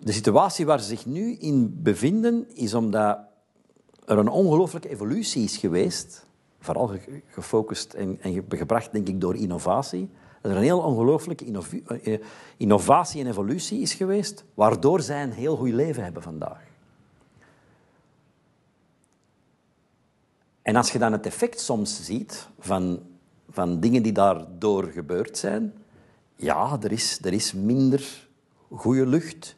de 0.00 0.12
situatie 0.12 0.66
waar 0.66 0.80
ze 0.80 0.86
zich 0.86 1.06
nu 1.06 1.32
in 1.32 1.82
bevinden, 1.82 2.46
is 2.54 2.74
omdat 2.74 3.18
er 4.04 4.18
een 4.18 4.28
ongelooflijke 4.28 4.88
evolutie 4.88 5.44
is 5.44 5.56
geweest, 5.56 6.26
vooral 6.60 6.90
gefocust 7.26 7.94
en, 7.94 8.18
en 8.20 8.44
gebracht, 8.48 8.92
denk 8.92 9.08
ik, 9.08 9.20
door 9.20 9.36
innovatie. 9.36 10.10
Er 10.42 10.50
een 10.50 10.62
heel 10.62 10.80
ongelooflijke 10.80 11.44
eh, 12.02 12.18
innovatie 12.56 13.20
en 13.20 13.26
evolutie 13.26 13.80
is 13.80 13.94
geweest, 13.94 14.44
waardoor 14.54 15.00
zij 15.00 15.22
een 15.22 15.32
heel 15.32 15.56
goed 15.56 15.72
leven 15.72 16.04
hebben 16.04 16.22
vandaag. 16.22 16.64
En 20.62 20.76
als 20.76 20.92
je 20.92 20.98
dan 20.98 21.12
het 21.12 21.26
effect 21.26 21.60
soms 21.60 22.04
ziet 22.04 22.48
van, 22.58 23.00
van 23.50 23.80
dingen 23.80 24.02
die 24.02 24.12
daardoor 24.12 24.84
gebeurd 24.84 25.38
zijn, 25.38 25.74
ja, 26.36 26.78
er 26.82 26.92
is, 26.92 27.18
er 27.22 27.32
is 27.32 27.52
minder 27.52 28.28
goede 28.70 29.06
lucht. 29.06 29.56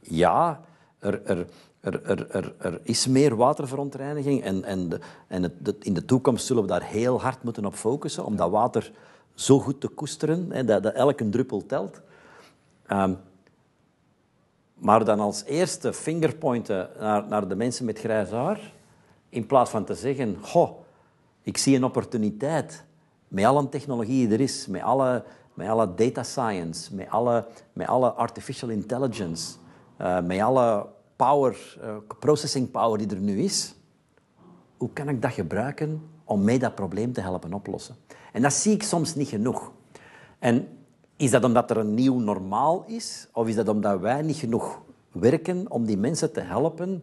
Ja, 0.00 0.60
er, 0.98 1.24
er, 1.24 1.46
er, 1.80 2.30
er, 2.30 2.54
er, 2.58 2.80
is 2.82 3.06
meer 3.06 3.36
waterverontreiniging 3.36 4.42
en, 4.42 4.64
en, 4.64 4.88
de, 4.88 5.00
en 5.26 5.42
het, 5.42 5.52
in 5.80 5.94
de 5.94 6.04
toekomst 6.04 6.46
zullen 6.46 6.62
we 6.62 6.68
daar 6.68 6.82
heel 6.82 7.20
hard 7.20 7.42
moeten 7.42 7.64
op 7.64 7.74
focussen 7.74 8.24
om 8.24 8.36
dat 8.36 8.50
water 8.50 8.92
zo 9.34 9.58
goed 9.60 9.80
te 9.80 9.88
koesteren, 9.88 10.50
hè, 10.50 10.64
dat, 10.64 10.82
dat 10.82 10.94
elke 10.94 11.28
druppel 11.28 11.66
telt. 11.66 12.00
Um, 12.92 13.18
maar 14.74 15.04
dan 15.04 15.20
als 15.20 15.44
eerste 15.44 15.92
fingerpointen 15.92 16.90
naar, 16.98 17.26
naar 17.26 17.48
de 17.48 17.54
mensen 17.54 17.84
met 17.84 17.98
grijs 17.98 18.30
haar, 18.30 18.72
in 19.28 19.46
plaats 19.46 19.70
van 19.70 19.84
te 19.84 19.94
zeggen, 19.94 20.36
goh, 20.40 20.70
ik 21.42 21.58
zie 21.58 21.76
een 21.76 21.84
opportuniteit 21.84 22.84
met 23.28 23.44
alle 23.44 23.68
technologie 23.68 24.26
die 24.26 24.36
er 24.36 24.42
is, 24.42 24.66
met 24.66 24.82
alle, 24.82 25.24
met 25.54 25.68
alle 25.68 25.94
data 25.94 26.22
science, 26.22 26.94
met 26.94 27.10
alle, 27.10 27.46
met 27.72 27.86
alle 27.86 28.10
artificial 28.10 28.70
intelligence, 28.70 29.56
uh, 30.00 30.20
met 30.20 30.40
alle 30.40 30.86
power, 31.16 31.76
uh, 31.82 31.96
processing 32.18 32.70
power 32.70 32.98
die 32.98 33.08
er 33.08 33.22
nu 33.22 33.42
is, 33.42 33.74
hoe 34.76 34.90
kan 34.92 35.08
ik 35.08 35.22
dat 35.22 35.32
gebruiken 35.32 36.02
om 36.24 36.44
mij 36.44 36.58
dat 36.58 36.74
probleem 36.74 37.12
te 37.12 37.20
helpen 37.20 37.52
oplossen? 37.52 37.96
En 38.32 38.42
dat 38.42 38.52
zie 38.52 38.72
ik 38.72 38.82
soms 38.82 39.14
niet 39.14 39.28
genoeg. 39.28 39.72
En 40.38 40.68
is 41.16 41.30
dat 41.30 41.44
omdat 41.44 41.70
er 41.70 41.76
een 41.76 41.94
nieuw 41.94 42.18
normaal 42.18 42.84
is, 42.86 43.28
of 43.32 43.48
is 43.48 43.54
dat 43.54 43.68
omdat 43.68 44.00
wij 44.00 44.22
niet 44.22 44.36
genoeg 44.36 44.80
werken 45.12 45.70
om 45.70 45.84
die 45.84 45.96
mensen 45.96 46.32
te 46.32 46.40
helpen 46.40 47.02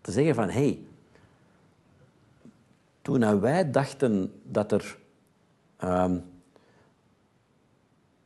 te 0.00 0.12
zeggen 0.12 0.34
van, 0.34 0.48
hé, 0.48 0.52
hey, 0.52 0.78
toen 3.02 3.40
wij 3.40 3.70
dachten 3.70 4.32
dat 4.42 4.72
er 4.72 4.98
um, 5.84 6.24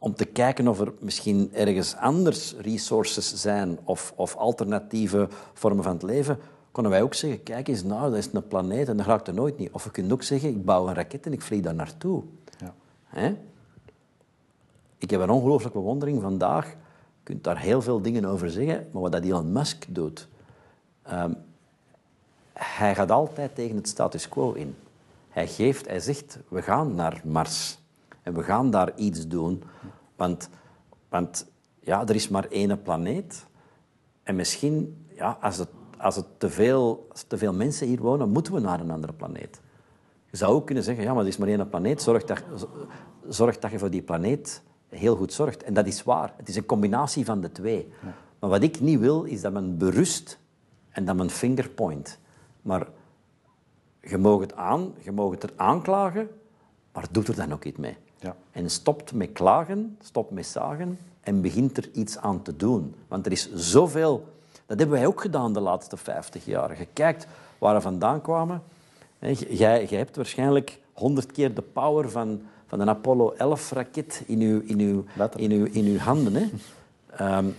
om 0.03 0.15
te 0.15 0.25
kijken 0.25 0.69
of 0.69 0.81
er 0.81 0.93
misschien 0.99 1.51
ergens 1.53 1.97
anders 1.97 2.55
resources 2.61 3.35
zijn 3.35 3.79
of, 3.85 4.13
of 4.17 4.37
alternatieve 4.37 5.29
vormen 5.53 5.85
van 5.85 5.93
het 5.93 6.03
leven, 6.03 6.39
konden 6.73 6.93
wij 6.93 7.03
ook 7.03 7.15
zeggen, 7.15 7.43
kijk 7.43 7.69
eens, 7.69 7.83
nou, 7.83 8.11
dat 8.11 8.19
is 8.19 8.29
een 8.33 8.49
planeet 8.49 8.89
en 8.89 8.97
dat 8.97 9.07
raakt 9.07 9.29
er 9.29 9.35
nooit 9.35 9.59
niet. 9.59 9.71
Of 9.73 9.85
we 9.85 9.91
kunnen 9.91 10.13
ook 10.13 10.23
zeggen, 10.23 10.49
ik 10.49 10.65
bouw 10.65 10.89
een 10.89 10.95
raket 10.95 11.27
en 11.27 11.33
ik 11.33 11.43
vlieg 11.43 11.61
daar 11.61 11.75
naartoe. 11.75 12.23
Ja. 12.59 12.75
Hè? 13.05 13.37
Ik 14.99 15.11
heb 15.11 15.21
een 15.21 15.31
ongelooflijke 15.31 15.79
bewondering 15.79 16.23
vandaag. 16.23 16.67
Je 16.67 16.77
kunt 17.23 17.45
daar 17.45 17.59
heel 17.59 17.83
veel 17.83 18.01
dingen 18.01 18.25
over 18.25 18.51
zeggen, 18.51 18.89
maar 18.93 19.03
wat 19.03 19.13
dat 19.13 19.25
Elon 19.25 19.53
Musk 19.53 19.87
doet, 19.89 20.29
um, 21.13 21.37
hij 22.53 22.95
gaat 22.95 23.11
altijd 23.11 23.55
tegen 23.55 23.77
het 23.77 23.89
status 23.89 24.29
quo 24.29 24.53
in. 24.53 24.77
Hij 25.29 25.49
geeft, 25.49 25.87
hij 25.87 26.01
zegt, 26.01 26.39
we 26.49 26.63
gaan 26.63 26.95
naar 26.95 27.21
Mars. 27.25 27.80
En 28.31 28.37
we 28.37 28.43
gaan 28.43 28.71
daar 28.71 28.93
iets 28.97 29.29
doen. 29.29 29.62
Want, 30.16 30.49
want 31.09 31.47
ja, 31.81 32.07
er 32.07 32.14
is 32.14 32.29
maar 32.29 32.45
één 32.45 32.83
planeet. 32.83 33.47
En 34.23 34.37
misschien, 34.37 35.07
ja, 35.14 35.38
als, 35.40 35.57
het, 35.57 35.69
als, 35.99 36.16
het 36.16 36.27
te 36.38 36.51
veel, 36.51 37.07
als 37.11 37.23
te 37.23 37.38
veel 37.38 37.53
mensen 37.53 37.87
hier 37.87 38.01
wonen, 38.01 38.29
moeten 38.29 38.53
we 38.53 38.61
naar 38.61 38.81
een 38.81 38.90
andere 38.90 39.12
planeet. 39.12 39.61
Je 40.31 40.37
zou 40.37 40.55
ook 40.55 40.66
kunnen 40.66 40.85
zeggen, 40.85 41.05
ja, 41.05 41.12
maar 41.12 41.23
er 41.23 41.29
is 41.29 41.37
maar 41.37 41.49
één 41.49 41.69
planeet. 41.69 42.03
Zorg 42.03 42.25
dat, 42.25 42.43
zorg 43.29 43.59
dat 43.59 43.71
je 43.71 43.79
voor 43.79 43.90
die 43.90 44.03
planeet 44.03 44.62
heel 44.88 45.16
goed 45.16 45.33
zorgt. 45.33 45.62
En 45.62 45.75
dat 45.75 45.87
is 45.87 46.03
waar. 46.03 46.35
Het 46.37 46.49
is 46.49 46.57
een 46.57 46.66
combinatie 46.66 47.25
van 47.25 47.40
de 47.40 47.53
twee. 47.53 47.93
Maar 48.38 48.51
wat 48.51 48.62
ik 48.62 48.81
niet 48.81 48.99
wil, 48.99 49.25
is 49.25 49.40
dat 49.40 49.53
men 49.53 49.79
berust 49.79 50.38
en 50.90 51.05
dat 51.05 51.16
men 51.16 51.31
fingerpoint. 51.31 52.19
Maar 52.62 52.88
je 54.01 54.19
mag 54.19 54.40
het 54.40 54.55
aan, 54.55 54.95
je 54.99 55.12
mag 55.12 55.31
het 55.31 55.43
er 55.43 55.53
aanklagen, 55.57 56.29
maar 56.93 57.07
doet 57.11 57.29
er 57.29 57.37
dan 57.37 57.53
ook 57.53 57.64
iets 57.64 57.79
mee. 57.79 57.97
Ja. 58.20 58.37
En 58.52 58.70
stopt 58.70 59.12
met 59.12 59.33
klagen, 59.33 59.96
stopt 60.02 60.30
met 60.30 60.46
zagen 60.46 60.98
en 61.20 61.40
begint 61.40 61.76
er 61.76 61.88
iets 61.92 62.18
aan 62.18 62.42
te 62.42 62.56
doen. 62.56 62.94
Want 63.09 63.26
er 63.26 63.33
is 63.33 63.54
zoveel... 63.54 64.28
Dat 64.66 64.78
hebben 64.78 64.98
wij 64.98 65.06
ook 65.06 65.20
gedaan 65.20 65.52
de 65.52 65.61
laatste 65.61 65.96
50 65.96 66.44
jaar. 66.44 66.78
Je 66.78 66.87
kijkt 66.92 67.26
waar 67.59 67.74
we 67.74 67.80
vandaan 67.80 68.20
kwamen. 68.20 68.62
Jij, 69.18 69.85
jij 69.88 69.98
hebt 69.98 70.16
waarschijnlijk 70.16 70.78
honderd 70.92 71.33
keer 71.33 71.54
de 71.54 71.62
power 71.62 72.11
van, 72.11 72.42
van 72.66 72.80
een 72.80 72.88
Apollo 72.88 73.35
11-raket 73.35 74.22
in 74.26 74.40
uw, 74.40 74.61
in, 74.61 74.78
uw, 74.80 75.04
in, 75.37 75.50
uw, 75.50 75.64
in 75.64 75.85
uw 75.85 75.98
handen. 75.98 76.35
Hè. 76.35 76.48
Um, 77.37 77.56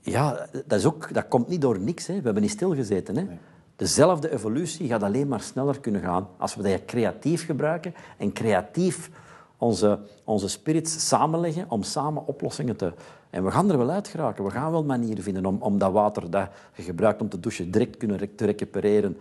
ja, 0.00 0.46
dat, 0.66 0.78
is 0.78 0.84
ook, 0.84 1.14
dat 1.14 1.28
komt 1.28 1.48
niet 1.48 1.60
door 1.60 1.80
niks. 1.80 2.06
Hè. 2.06 2.14
We 2.14 2.24
hebben 2.24 2.42
niet 2.42 2.50
stilgezeten. 2.50 3.16
Hè. 3.16 3.26
Dezelfde 3.76 4.32
evolutie 4.32 4.88
gaat 4.88 5.02
alleen 5.02 5.28
maar 5.28 5.40
sneller 5.40 5.80
kunnen 5.80 6.00
gaan 6.00 6.28
als 6.36 6.54
we 6.54 6.62
dat 6.62 6.84
creatief 6.84 7.46
gebruiken 7.46 7.94
en 8.16 8.32
creatief 8.32 9.10
onze, 9.58 9.98
onze 10.24 10.48
spirits 10.48 11.08
samenleggen 11.08 11.64
om 11.68 11.82
samen 11.82 12.26
oplossingen 12.26 12.76
te... 12.76 12.92
En 13.30 13.44
we 13.44 13.50
gaan 13.50 13.70
er 13.70 13.78
wel 13.78 13.90
uit 13.90 14.08
geraken. 14.08 14.44
We 14.44 14.50
gaan 14.50 14.70
wel 14.70 14.84
manieren 14.84 15.22
vinden 15.22 15.46
om, 15.46 15.56
om 15.60 15.78
dat 15.78 15.92
water 15.92 16.30
dat 16.30 16.48
je 16.74 16.82
gebruikt 16.82 17.20
om 17.20 17.28
te 17.28 17.40
douchen 17.40 17.70
direct 17.70 17.96
kunnen 17.96 18.34
te 18.36 18.44
recupereren. 18.44 19.16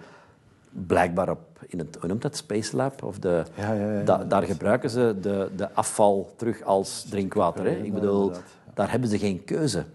Blijkbaar 0.69 1.29
op, 1.29 1.39
in 1.67 1.79
het, 1.79 1.97
hoe 1.99 2.07
noemt 2.09 2.21
dat, 2.21 2.35
Space 2.35 2.75
Lab? 2.75 3.03
Of 3.03 3.19
de, 3.19 3.43
ja, 3.55 3.73
ja, 3.73 4.01
ja, 4.05 4.23
daar 4.23 4.43
gebruiken 4.43 4.89
ze 4.89 5.15
de, 5.21 5.49
de 5.55 5.73
afval 5.73 6.33
terug 6.35 6.63
als 6.63 7.05
drinkwater. 7.09 7.65
Hè? 7.65 7.75
Ik 7.75 7.93
bedoel, 7.93 8.31
daar 8.73 8.91
hebben 8.91 9.09
ze 9.09 9.17
geen 9.17 9.43
keuze. 9.43 9.85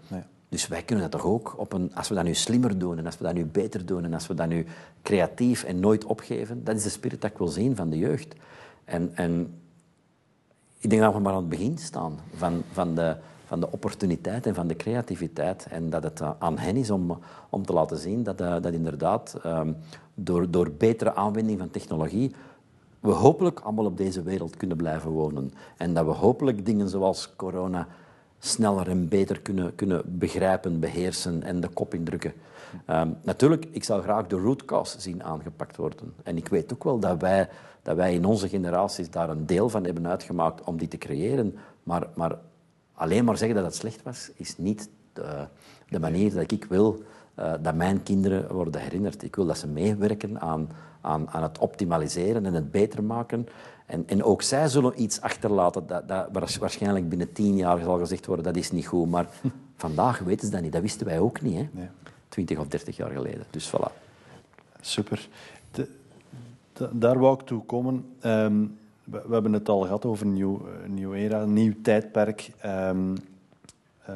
Dus 0.49 0.67
wij 0.67 0.81
kunnen 0.81 1.09
dat 1.09 1.21
toch 1.21 1.31
ook, 1.31 1.53
op 1.57 1.73
een, 1.73 1.91
als 1.95 2.09
we 2.09 2.15
dat 2.15 2.23
nu 2.23 2.33
slimmer 2.33 2.77
doen 2.77 2.97
en 2.97 3.05
als 3.05 3.17
we 3.17 3.23
dat 3.23 3.33
nu 3.33 3.45
beter 3.45 3.85
doen 3.85 4.03
en 4.03 4.13
als 4.13 4.27
we 4.27 4.33
dat 4.33 4.47
nu 4.47 4.65
creatief 5.01 5.63
en 5.63 5.79
nooit 5.79 6.05
opgeven, 6.05 6.63
dat 6.63 6.75
is 6.75 6.83
de 6.83 6.89
spirit 6.89 7.21
dat 7.21 7.31
ik 7.31 7.37
wil 7.37 7.47
zien 7.47 7.75
van 7.75 7.89
de 7.89 7.97
jeugd. 7.97 8.35
En, 8.85 9.11
en 9.13 9.53
ik 10.83 10.89
denk 10.89 11.01
dat 11.01 11.13
we 11.13 11.19
maar 11.19 11.33
aan 11.33 11.39
het 11.39 11.49
begin 11.49 11.77
staan 11.77 12.19
van, 12.35 12.63
van, 12.71 12.95
de, 12.95 13.15
van 13.45 13.59
de 13.59 13.71
opportuniteit 13.71 14.45
en 14.45 14.55
van 14.55 14.67
de 14.67 14.75
creativiteit. 14.75 15.67
En 15.69 15.89
dat 15.89 16.03
het 16.03 16.21
aan 16.39 16.57
hen 16.57 16.75
is 16.75 16.89
om, 16.89 17.19
om 17.49 17.65
te 17.65 17.73
laten 17.73 17.97
zien 17.97 18.23
dat, 18.23 18.37
dat 18.37 18.65
inderdaad 18.65 19.35
um, 19.45 19.75
door, 20.13 20.51
door 20.51 20.71
betere 20.71 21.15
aanwending 21.15 21.59
van 21.59 21.71
technologie 21.71 22.31
we 22.99 23.11
hopelijk 23.11 23.59
allemaal 23.59 23.85
op 23.85 23.97
deze 23.97 24.23
wereld 24.23 24.57
kunnen 24.57 24.77
blijven 24.77 25.11
wonen. 25.11 25.53
En 25.77 25.93
dat 25.93 26.05
we 26.05 26.11
hopelijk 26.11 26.65
dingen 26.65 26.89
zoals 26.89 27.33
corona 27.35 27.87
sneller 28.39 28.89
en 28.89 29.07
beter 29.07 29.41
kunnen, 29.41 29.75
kunnen 29.75 30.01
begrijpen, 30.05 30.79
beheersen 30.79 31.43
en 31.43 31.59
de 31.59 31.67
kop 31.67 31.93
indrukken. 31.93 32.33
Um, 32.89 33.17
natuurlijk, 33.23 33.65
ik 33.71 33.83
zou 33.83 34.01
graag 34.01 34.27
de 34.27 34.35
root 34.35 34.65
cause 34.65 35.01
zien 35.01 35.23
aangepakt 35.23 35.77
worden. 35.77 36.13
En 36.23 36.37
ik 36.37 36.47
weet 36.47 36.73
ook 36.73 36.83
wel 36.83 36.99
dat 36.99 37.21
wij, 37.21 37.49
dat 37.81 37.95
wij 37.95 38.13
in 38.13 38.25
onze 38.25 38.49
generaties 38.49 39.09
daar 39.09 39.29
een 39.29 39.45
deel 39.45 39.69
van 39.69 39.83
hebben 39.83 40.07
uitgemaakt 40.07 40.63
om 40.63 40.77
die 40.77 40.87
te 40.87 40.97
creëren. 40.97 41.57
Maar, 41.83 42.07
maar 42.15 42.37
alleen 42.93 43.25
maar 43.25 43.37
zeggen 43.37 43.55
dat 43.55 43.65
het 43.65 43.75
slecht 43.75 44.03
was, 44.03 44.31
is 44.35 44.57
niet 44.57 44.89
de, 45.13 45.47
de 45.89 45.99
manier 45.99 46.33
dat 46.33 46.51
ik 46.51 46.65
wil 46.65 47.03
uh, 47.39 47.53
dat 47.61 47.75
mijn 47.75 48.03
kinderen 48.03 48.53
worden 48.53 48.81
herinnerd. 48.81 49.23
Ik 49.23 49.35
wil 49.35 49.45
dat 49.45 49.57
ze 49.57 49.67
meewerken 49.67 50.41
aan, 50.41 50.69
aan, 51.01 51.29
aan 51.29 51.43
het 51.43 51.57
optimaliseren 51.57 52.45
en 52.45 52.53
het 52.53 52.71
beter 52.71 53.03
maken. 53.03 53.47
En, 53.85 54.03
en 54.07 54.23
ook 54.23 54.41
zij 54.41 54.67
zullen 54.67 55.01
iets 55.01 55.21
achterlaten 55.21 55.87
dat, 55.87 56.07
dat 56.07 56.27
waarschijnlijk 56.59 57.09
binnen 57.09 57.31
tien 57.31 57.55
jaar 57.55 57.79
zal 57.79 57.97
gezegd 57.97 58.25
worden 58.25 58.45
dat 58.45 58.55
is 58.55 58.71
niet 58.71 58.87
goed. 58.87 59.09
Maar 59.09 59.27
vandaag 59.75 60.19
weten 60.19 60.45
ze 60.45 60.51
dat 60.51 60.61
niet. 60.61 60.71
Dat 60.71 60.81
wisten 60.81 61.05
wij 61.05 61.19
ook 61.19 61.41
niet, 61.41 61.55
hè? 61.55 61.69
Nee. 61.71 61.89
20 62.33 62.57
of 62.57 62.67
30 62.67 62.97
jaar 62.97 63.11
geleden. 63.11 63.45
Dus 63.49 63.69
voilà. 63.69 63.91
Super. 64.81 65.27
Daar 66.91 67.19
wou 67.19 67.39
ik 67.39 67.45
toe 67.45 67.63
komen. 67.65 68.05
Ehm, 68.19 68.65
we, 69.03 69.21
hebben 69.31 69.53
het 69.53 69.69
al 69.69 69.81
gehad 69.81 70.05
over 70.05 70.25
een 70.25 70.33
nieuw, 70.33 70.61
nieuw 70.87 71.13
era, 71.13 71.41
een 71.41 71.53
nieuw 71.53 71.73
tijdperk. 71.81 72.51
Um, 72.65 73.17
uh, 74.09 74.15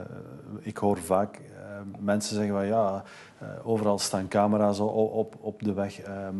ik 0.59 0.77
hoor 0.77 0.97
vaak 0.97 1.39
uh, 1.39 1.79
mensen 1.99 2.35
zeggen 2.35 2.53
van 2.53 2.65
ja, 2.65 3.03
uh, 3.41 3.47
overal 3.63 3.99
staan 3.99 4.27
camera's 4.27 4.79
op, 4.79 5.11
op, 5.11 5.35
op 5.39 5.63
de 5.63 5.73
weg. 5.73 5.97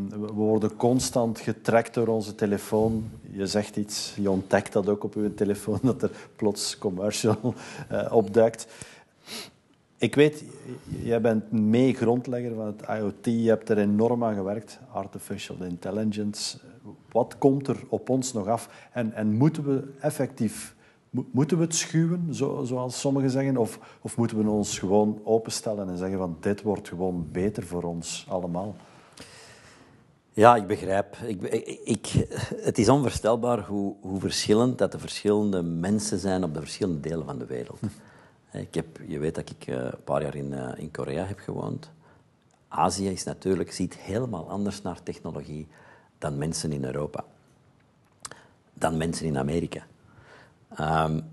We 0.09 0.34
worden 0.34 0.75
constant 0.75 1.39
getrekt 1.39 1.93
door 1.93 2.07
onze 2.07 2.36
telefoon. 2.36 3.09
Je 3.32 3.47
zegt 3.47 3.75
iets, 3.75 4.13
je 4.19 4.32
ontdekt 4.32 4.73
dat 4.73 4.89
ook 4.89 5.03
op 5.03 5.13
je 5.13 5.34
telefoon, 5.34 5.80
dat 5.91 6.01
er 6.01 6.11
plots 6.36 6.78
commercial 6.78 7.53
opduikt. 8.09 8.67
Ik 9.98 10.16
weet, 10.16 10.43
jij 11.04 11.22
bent 11.22 11.52
mee 11.52 11.93
grondlegger 11.93 12.56
van 12.56 12.66
het 12.66 12.82
IoT. 12.82 13.26
Je 13.26 13.50
hebt 13.50 13.70
er 13.70 13.78
enorm 13.78 14.24
aan 14.24 14.36
gewerkt, 14.36 14.80
artificial 14.91 15.58
intelligence. 15.64 16.58
Wat 17.12 17.38
komt 17.38 17.68
er 17.68 17.78
op 17.89 18.10
ons 18.10 18.34
nog 18.34 18.48
af? 18.48 18.89
En, 18.91 19.14
en 19.14 19.34
moeten 19.34 19.64
we 19.64 19.93
effectief 20.00 20.76
moeten 21.32 21.58
we 21.58 21.64
het 21.64 21.76
schuwen, 21.76 22.28
zoals 22.66 23.00
sommigen 23.00 23.30
zeggen? 23.30 23.58
Of, 23.58 23.80
of 24.02 24.18
moeten 24.18 24.43
we 24.43 24.50
ons 24.50 24.80
gewoon 24.80 25.22
openstellen 25.24 25.89
en 25.89 25.98
zeggen 25.98 26.18
van 26.18 26.38
dit 26.39 26.62
wordt 26.62 26.88
gewoon 26.88 27.28
beter 27.32 27.64
voor 27.64 27.84
ons 27.84 28.26
allemaal? 28.30 28.76
Ja, 30.34 30.56
ik 30.56 30.68
begrijp. 30.68 31.16
Ik, 31.26 31.41
ik, 31.84 32.28
het 32.58 32.78
is 32.78 32.89
onvoorstelbaar 32.89 33.60
hoe, 33.60 33.95
hoe 34.02 34.20
verschillend 34.20 34.78
dat 34.78 34.91
de 34.91 35.00
verschillende 35.00 35.62
mensen 35.62 36.20
zijn 36.20 36.43
op 36.43 36.54
de 36.54 36.60
verschillende 36.60 37.00
delen 37.00 37.26
van 37.26 37.38
de 37.38 37.45
wereld. 37.45 37.80
Ik 38.52 38.74
heb, 38.74 39.00
je 39.08 39.20
weet 39.20 39.36
dat 39.36 39.50
ik 39.50 39.68
eh, 39.68 39.76
een 39.76 40.04
paar 40.04 40.22
jaar 40.22 40.36
in, 40.36 40.54
eh, 40.54 40.80
in 40.82 40.91
Korea 40.91 41.26
heb 41.26 41.39
gewoond. 41.39 41.91
Azië 42.68 43.10
is 43.10 43.24
natuurlijk, 43.24 43.72
ziet 43.72 43.98
helemaal 43.98 44.50
anders 44.50 44.82
naar 44.82 45.04
technologie 45.04 45.68
dan 46.18 46.38
mensen 46.38 46.72
in 46.72 46.84
Europa. 46.84 47.24
Dan 48.74 48.98
mensen 48.98 49.26
in 49.26 49.38
Amerika. 49.38 49.86
Um, 50.80 51.24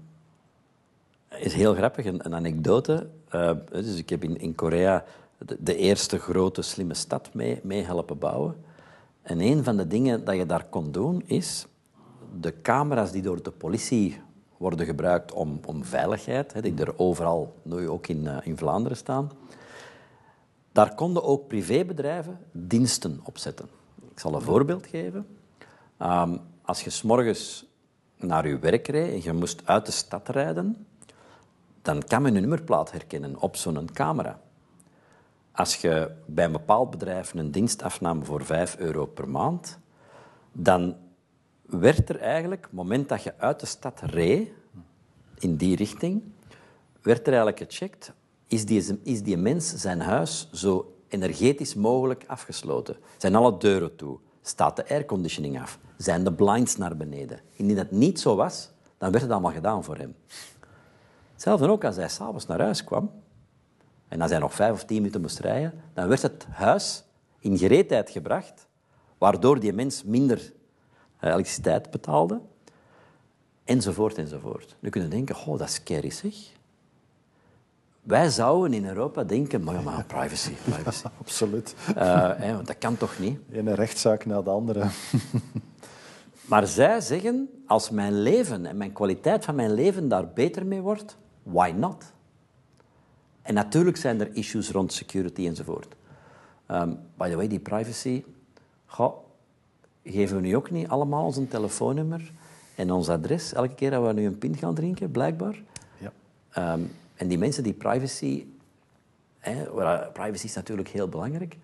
is 1.38 1.52
heel 1.52 1.74
grappig, 1.74 2.04
een, 2.04 2.34
anekdote. 2.34 3.08
Uh, 3.34 3.50
dus 3.70 3.96
ik 3.96 4.08
heb 4.08 4.24
in, 4.24 4.36
in 4.40 4.54
Korea 4.54 5.04
de, 5.38 5.56
de, 5.60 5.76
eerste 5.76 6.18
grote 6.18 6.62
slimme 6.62 6.94
stad 6.94 7.34
mee, 7.34 7.60
mee 7.62 7.82
helpen 7.82 8.18
bouwen. 8.18 8.64
En 9.22 9.40
een 9.40 9.64
van 9.64 9.76
de 9.76 9.86
dingen 9.86 10.24
dat 10.24 10.36
je 10.36 10.46
daar 10.46 10.64
kon 10.64 10.92
doen 10.92 11.22
is 11.26 11.66
de 12.40 12.60
camera's 12.62 13.12
die 13.12 13.22
door 13.22 13.42
de 13.42 13.50
politie 13.50 14.20
worden 14.64 14.86
gebruikt 14.86 15.32
om, 15.32 15.60
om 15.64 15.84
veiligheid, 15.84 16.52
hè, 16.52 16.60
die 16.60 16.74
er 16.76 16.98
overal, 16.98 17.54
nu 17.62 17.88
ook 17.88 18.06
in, 18.06 18.24
uh, 18.24 18.36
in 18.42 18.56
Vlaanderen 18.56 18.96
staan, 18.96 19.30
daar 20.72 20.94
konden 20.94 21.24
ook 21.24 21.48
privébedrijven 21.48 22.38
diensten 22.52 23.20
op 23.24 23.38
zetten. 23.38 23.68
Ik 24.10 24.18
zal 24.18 24.34
een 24.34 24.42
voorbeeld 24.42 24.86
geven. 24.86 25.26
Um, 26.02 26.40
als 26.62 26.84
je 26.84 26.90
s'morgens 26.90 27.66
naar 28.16 28.48
je 28.48 28.58
werk 28.58 28.88
reed 28.88 29.12
en 29.12 29.22
je 29.22 29.32
moest 29.32 29.66
uit 29.66 29.86
de 29.86 29.92
stad 29.92 30.28
rijden, 30.28 30.86
dan 31.82 32.02
kan 32.02 32.22
men 32.22 32.34
een 32.34 32.40
nummerplaat 32.40 32.90
herkennen 32.90 33.40
op 33.40 33.56
zo'n 33.56 33.88
camera. 33.92 34.40
Als 35.52 35.76
je 35.76 36.10
bij 36.26 36.44
een 36.44 36.52
bepaald 36.52 36.90
bedrijf 36.90 37.34
een 37.34 37.50
dienst 37.50 37.82
afnam 37.82 38.24
voor 38.24 38.44
5 38.44 38.76
euro 38.76 39.06
per 39.06 39.28
maand, 39.28 39.78
dan 40.52 40.96
werd 41.66 42.08
er 42.08 42.20
eigenlijk, 42.20 42.60
op 42.60 42.70
het 42.70 42.78
moment 42.80 43.08
dat 43.08 43.22
je 43.22 43.34
uit 43.38 43.60
de 43.60 43.66
stad 43.66 44.00
reed, 44.00 44.48
in 45.38 45.56
die 45.56 45.76
richting, 45.76 46.22
werd 47.02 47.26
er 47.26 47.32
eigenlijk 47.32 47.58
gecheckt, 47.58 48.12
is 48.46 48.66
die, 48.66 49.00
is 49.02 49.22
die 49.22 49.36
mens 49.36 49.74
zijn 49.74 50.00
huis 50.00 50.48
zo 50.52 50.96
energetisch 51.08 51.74
mogelijk 51.74 52.24
afgesloten? 52.26 52.96
Zijn 53.16 53.34
alle 53.34 53.56
deuren 53.58 53.96
toe? 53.96 54.18
Staat 54.42 54.76
de 54.76 54.88
airconditioning 54.88 55.60
af? 55.60 55.78
Zijn 55.96 56.24
de 56.24 56.32
blinds 56.32 56.76
naar 56.76 56.96
beneden? 56.96 57.40
Indien 57.52 57.76
dat 57.76 57.90
niet 57.90 58.20
zo 58.20 58.36
was, 58.36 58.70
dan 58.98 59.10
werd 59.10 59.22
het 59.22 59.32
allemaal 59.32 59.52
gedaan 59.52 59.84
voor 59.84 59.96
hem. 59.96 60.14
Hetzelfde 61.32 61.68
ook 61.68 61.84
als 61.84 61.96
hij 61.96 62.08
s'avonds 62.08 62.46
naar 62.46 62.60
huis 62.60 62.84
kwam 62.84 63.10
en 64.08 64.20
als 64.20 64.30
hij 64.30 64.40
nog 64.40 64.54
vijf 64.54 64.72
of 64.72 64.84
tien 64.84 64.96
minuten 64.96 65.20
moest 65.20 65.38
rijden, 65.38 65.82
dan 65.94 66.08
werd 66.08 66.22
het 66.22 66.46
huis 66.50 67.04
in 67.38 67.58
gereedheid 67.58 68.10
gebracht, 68.10 68.66
waardoor 69.18 69.60
die 69.60 69.72
mens 69.72 70.04
minder 70.04 70.52
elektriciteit 71.32 71.90
betaalde, 71.90 72.40
enzovoort, 73.64 74.18
enzovoort. 74.18 74.76
Nu 74.80 74.88
kunnen 74.88 75.10
denken, 75.10 75.36
oh, 75.36 75.58
dat 75.58 75.68
is 75.68 75.74
scary 75.74 76.10
zeg. 76.10 76.34
Wij 78.02 78.28
zouden 78.28 78.72
in 78.72 78.86
Europa 78.86 79.24
denken, 79.24 79.62
maar, 79.62 79.74
ja, 79.74 79.80
maar 79.80 80.04
privacy, 80.18 80.52
privacy. 80.64 81.06
absoluut. 81.20 81.74
Uh, 81.88 82.30
hè, 82.36 82.54
want 82.54 82.66
dat 82.66 82.78
kan 82.78 82.96
toch 82.96 83.18
niet? 83.18 83.38
Een 83.50 83.74
rechtszaak 83.74 84.26
na 84.26 84.42
de 84.42 84.50
andere. 84.50 84.86
maar 86.50 86.66
zij 86.66 87.00
zeggen, 87.00 87.48
als 87.66 87.90
mijn 87.90 88.22
leven 88.22 88.66
en 88.66 88.76
mijn 88.76 88.92
kwaliteit 88.92 89.44
van 89.44 89.54
mijn 89.54 89.72
leven 89.72 90.08
daar 90.08 90.28
beter 90.28 90.66
mee 90.66 90.80
wordt, 90.80 91.16
why 91.42 91.72
not? 91.76 92.12
En 93.42 93.54
natuurlijk 93.54 93.96
zijn 93.96 94.20
er 94.20 94.36
issues 94.36 94.70
rond 94.70 94.92
security 94.92 95.46
enzovoort. 95.46 95.94
Um, 96.68 96.98
by 97.16 97.28
the 97.28 97.36
way, 97.36 97.48
die 97.48 97.60
privacy, 97.60 98.24
goh, 98.86 99.23
geven 100.04 100.36
we 100.36 100.42
nu 100.42 100.56
ook 100.56 100.70
niet 100.70 100.88
allemaal 100.88 101.24
ons 101.24 101.38
telefoonnummer 101.48 102.32
en 102.74 102.90
ons 102.90 103.08
adres 103.08 103.52
elke 103.52 103.74
keer 103.74 103.90
dat 103.90 104.06
we 104.06 104.12
nu 104.12 104.26
een 104.26 104.38
pint 104.38 104.56
gaan 104.56 104.74
drinken, 104.74 105.10
blijkbaar? 105.10 105.62
Ja. 105.98 106.72
Um, 106.72 106.90
en 107.14 107.28
die 107.28 107.38
mensen 107.38 107.62
die 107.62 107.72
privacy... 107.72 108.46
Hè, 109.38 109.64
privacy 110.12 110.44
is 110.44 110.54
natuurlijk 110.54 110.88
heel 110.88 111.08
belangrijk, 111.08 111.56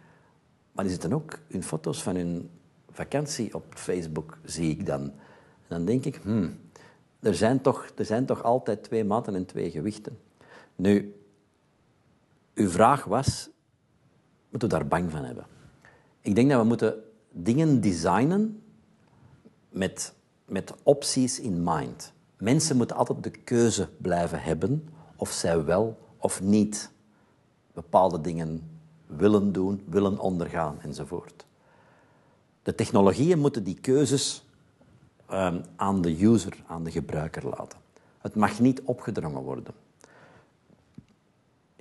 maar 0.73 0.85
die 0.85 0.93
zitten 0.93 1.13
ook 1.13 1.39
hun 1.49 1.63
foto's 1.63 2.03
van 2.03 2.17
hun 2.17 2.51
vakantie 2.91 3.55
op 3.55 3.65
Facebook, 3.69 4.39
zie 4.45 4.71
ik 4.71 4.87
dan. 4.87 5.01
En 5.01 5.13
dan 5.69 5.85
denk 5.85 6.05
ik, 6.05 6.21
hmm, 6.23 6.59
er, 7.21 7.35
zijn 7.35 7.61
toch, 7.61 7.89
er 7.97 8.05
zijn 8.05 8.27
toch 8.27 8.43
altijd 8.43 8.83
twee 8.83 9.05
maten 9.05 9.35
en 9.35 9.47
twee 9.47 9.71
gewichten. 9.71 10.19
Nu, 10.77 11.15
uw 12.55 12.69
vraag 12.69 13.05
was, 13.05 13.51
moeten 14.51 14.69
we 14.69 14.75
daar 14.75 14.87
bang 14.87 15.11
van 15.11 15.25
hebben? 15.25 15.47
Ik 16.21 16.35
denk 16.35 16.51
dat 16.51 16.61
we 16.61 16.67
moeten 16.67 16.95
dingen 17.31 17.81
designen 17.81 18.63
met, 19.69 20.15
met 20.45 20.75
opties 20.83 21.41
in 21.41 21.63
mind. 21.63 22.13
Mensen 22.39 22.77
moeten 22.77 22.97
altijd 22.97 23.23
de 23.23 23.31
keuze 23.31 23.89
blijven 23.99 24.43
hebben 24.43 24.89
of 25.17 25.31
zij 25.31 25.65
wel 25.65 25.99
of 26.17 26.43
niet 26.43 26.91
bepaalde 27.73 28.21
dingen 28.21 28.71
willen 29.07 29.53
doen, 29.53 29.83
willen 29.89 30.19
ondergaan 30.19 30.81
enzovoort. 30.81 31.47
De 32.63 32.75
technologieën 32.75 33.39
moeten 33.39 33.65
die 33.65 33.81
keuzes 33.81 34.45
um, 35.31 35.63
aan 35.77 36.01
de 36.01 36.25
user, 36.25 36.63
aan 36.67 36.85
de 36.85 36.91
gebruiker 36.91 37.49
laten. 37.49 37.79
Het 38.19 38.35
mag 38.35 38.61
niet 38.61 38.83
opgedrongen 38.83 39.43
worden. 39.43 39.75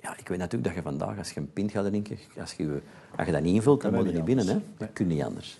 Ja, 0.02 0.16
ik 0.16 0.28
weet 0.28 0.38
natuurlijk 0.38 0.64
dat 0.64 0.74
je 0.74 0.90
vandaag, 0.90 1.18
als 1.18 1.30
je 1.30 1.40
een 1.40 1.52
pint 1.52 1.70
gaat 1.70 1.84
drinken, 1.84 2.18
als 2.40 2.52
je, 2.52 2.82
als 3.16 3.26
je 3.26 3.32
dat 3.32 3.42
niet 3.42 3.54
invult, 3.54 3.82
dan 3.82 3.94
moet 3.94 4.06
je 4.06 4.12
niet 4.12 4.24
binnen. 4.24 4.46
Hè? 4.46 4.58
Dat 4.76 4.92
kun 4.92 5.06
niet 5.06 5.22
anders. 5.22 5.58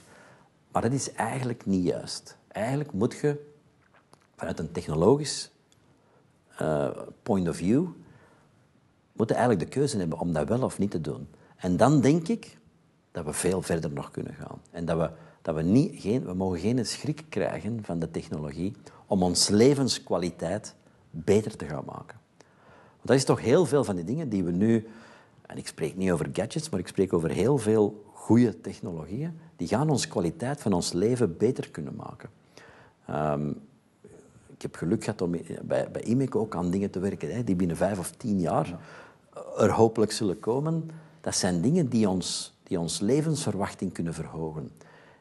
Maar 0.72 0.82
dat 0.82 0.92
is 0.92 1.12
eigenlijk 1.12 1.66
niet 1.66 1.84
juist. 1.84 2.36
Eigenlijk 2.48 2.92
moet 2.92 3.14
je 3.14 3.48
vanuit 4.36 4.58
een 4.58 4.72
technologisch 4.72 5.50
uh, 6.62 6.90
point 7.22 7.48
of 7.48 7.56
view, 7.56 7.86
moeten 9.12 9.36
eigenlijk 9.36 9.66
de 9.66 9.78
keuze 9.78 9.98
hebben 9.98 10.18
om 10.18 10.32
dat 10.32 10.48
wel 10.48 10.62
of 10.62 10.78
niet 10.78 10.90
te 10.90 11.00
doen. 11.00 11.28
En 11.56 11.76
dan 11.76 12.00
denk 12.00 12.28
ik 12.28 12.58
dat 13.10 13.24
we 13.24 13.32
veel 13.32 13.62
verder 13.62 13.92
nog 13.92 14.10
kunnen 14.10 14.34
gaan. 14.34 14.60
En 14.70 14.84
dat 14.84 14.98
we, 14.98 15.10
dat 15.42 15.54
we, 15.54 15.62
niet, 15.62 16.00
geen, 16.00 16.24
we 16.24 16.34
mogen 16.34 16.58
geen 16.58 16.86
schrik 16.86 17.24
krijgen 17.28 17.84
van 17.84 17.98
de 17.98 18.10
technologie 18.10 18.72
om 19.06 19.22
ons 19.22 19.48
levenskwaliteit 19.48 20.74
beter 21.10 21.56
te 21.56 21.64
gaan 21.64 21.84
maken. 21.84 22.19
Dat 23.02 23.16
is 23.16 23.24
toch 23.24 23.40
heel 23.40 23.66
veel 23.66 23.84
van 23.84 23.96
die 23.96 24.04
dingen 24.04 24.28
die 24.28 24.44
we 24.44 24.50
nu... 24.50 24.88
En 25.42 25.56
ik 25.56 25.66
spreek 25.66 25.96
niet 25.96 26.10
over 26.10 26.28
gadgets, 26.32 26.70
maar 26.70 26.80
ik 26.80 26.88
spreek 26.88 27.12
over 27.12 27.30
heel 27.30 27.58
veel 27.58 28.04
goede 28.12 28.60
technologieën. 28.60 29.38
Die 29.56 29.68
gaan 29.68 29.90
onze 29.90 30.08
kwaliteit 30.08 30.60
van 30.60 30.72
ons 30.72 30.92
leven 30.92 31.36
beter 31.36 31.70
kunnen 31.70 31.94
maken. 31.96 32.30
Um, 33.10 33.60
ik 34.60 34.62
heb 34.62 34.76
geluk 34.76 35.04
gehad 35.04 35.22
om 35.22 35.30
bij, 35.62 35.90
bij 35.90 36.02
IMEC 36.02 36.36
ook 36.36 36.56
aan 36.56 36.70
dingen 36.70 36.90
te 36.90 36.98
werken 36.98 37.34
hè, 37.34 37.44
die 37.44 37.54
binnen 37.54 37.76
vijf 37.76 37.98
of 37.98 38.10
tien 38.10 38.40
jaar 38.40 38.78
er 39.58 39.70
hopelijk 39.70 40.12
zullen 40.12 40.40
komen. 40.40 40.90
Dat 41.20 41.36
zijn 41.36 41.60
dingen 41.60 41.88
die 41.88 42.08
ons, 42.08 42.54
die 42.62 42.80
ons 42.80 43.00
levensverwachting 43.00 43.92
kunnen 43.92 44.14
verhogen. 44.14 44.70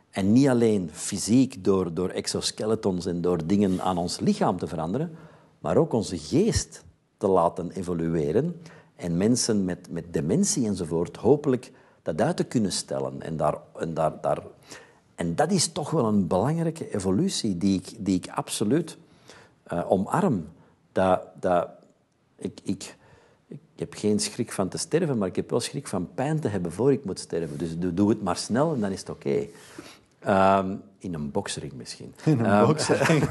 En 0.09 0.31
niet 0.31 0.47
alleen 0.47 0.89
fysiek 0.93 1.63
door, 1.63 1.93
door 1.93 2.09
exoskeletons 2.09 3.05
en 3.05 3.21
door 3.21 3.45
dingen 3.45 3.81
aan 3.81 3.97
ons 3.97 4.19
lichaam 4.19 4.57
te 4.57 4.67
veranderen, 4.67 5.15
maar 5.59 5.77
ook 5.77 5.93
onze 5.93 6.17
geest 6.17 6.83
te 7.19 7.27
laten 7.27 7.71
evolueren. 7.71 8.61
En 8.95 9.17
mensen 9.17 9.65
met, 9.65 9.87
met 9.91 10.13
dementie 10.13 10.67
enzovoort, 10.67 11.17
hopelijk 11.17 11.71
dat 12.01 12.21
uit 12.21 12.37
te 12.37 12.43
kunnen 12.43 12.71
stellen. 12.71 13.21
En, 13.21 13.37
daar, 13.37 13.57
en, 13.79 13.93
daar, 13.93 14.21
daar, 14.21 14.41
en 15.15 15.35
dat 15.35 15.51
is 15.51 15.67
toch 15.67 15.91
wel 15.91 16.05
een 16.05 16.27
belangrijke 16.27 16.93
evolutie 16.93 17.57
die 17.57 17.79
ik, 17.79 17.93
die 17.97 18.15
ik 18.15 18.27
absoluut 18.27 18.97
uh, 19.73 19.91
omarm. 19.91 20.47
Dat, 20.91 21.21
dat, 21.39 21.69
ik, 22.35 22.59
ik, 22.63 22.95
ik 23.47 23.59
heb 23.75 23.93
geen 23.93 24.19
schrik 24.19 24.51
van 24.51 24.69
te 24.69 24.77
sterven, 24.77 25.17
maar 25.17 25.27
ik 25.27 25.35
heb 25.35 25.49
wel 25.49 25.59
schrik 25.59 25.87
van 25.87 26.09
pijn 26.13 26.39
te 26.39 26.47
hebben 26.47 26.71
voor 26.71 26.91
ik 26.91 27.05
moet 27.05 27.19
sterven. 27.19 27.57
Dus 27.57 27.77
doe, 27.77 28.09
het 28.09 28.23
maar 28.23 28.37
snel 28.37 28.73
en 28.73 28.79
dan 28.79 28.91
is 28.91 28.99
het 28.99 29.09
oké. 29.09 29.47
Um, 30.27 30.81
in 30.99 31.13
een 31.13 31.31
boksring 31.31 31.73
misschien. 31.73 32.13
In 32.25 32.39
een 32.39 32.59
um, 32.59 32.65
boksring? 32.65 33.29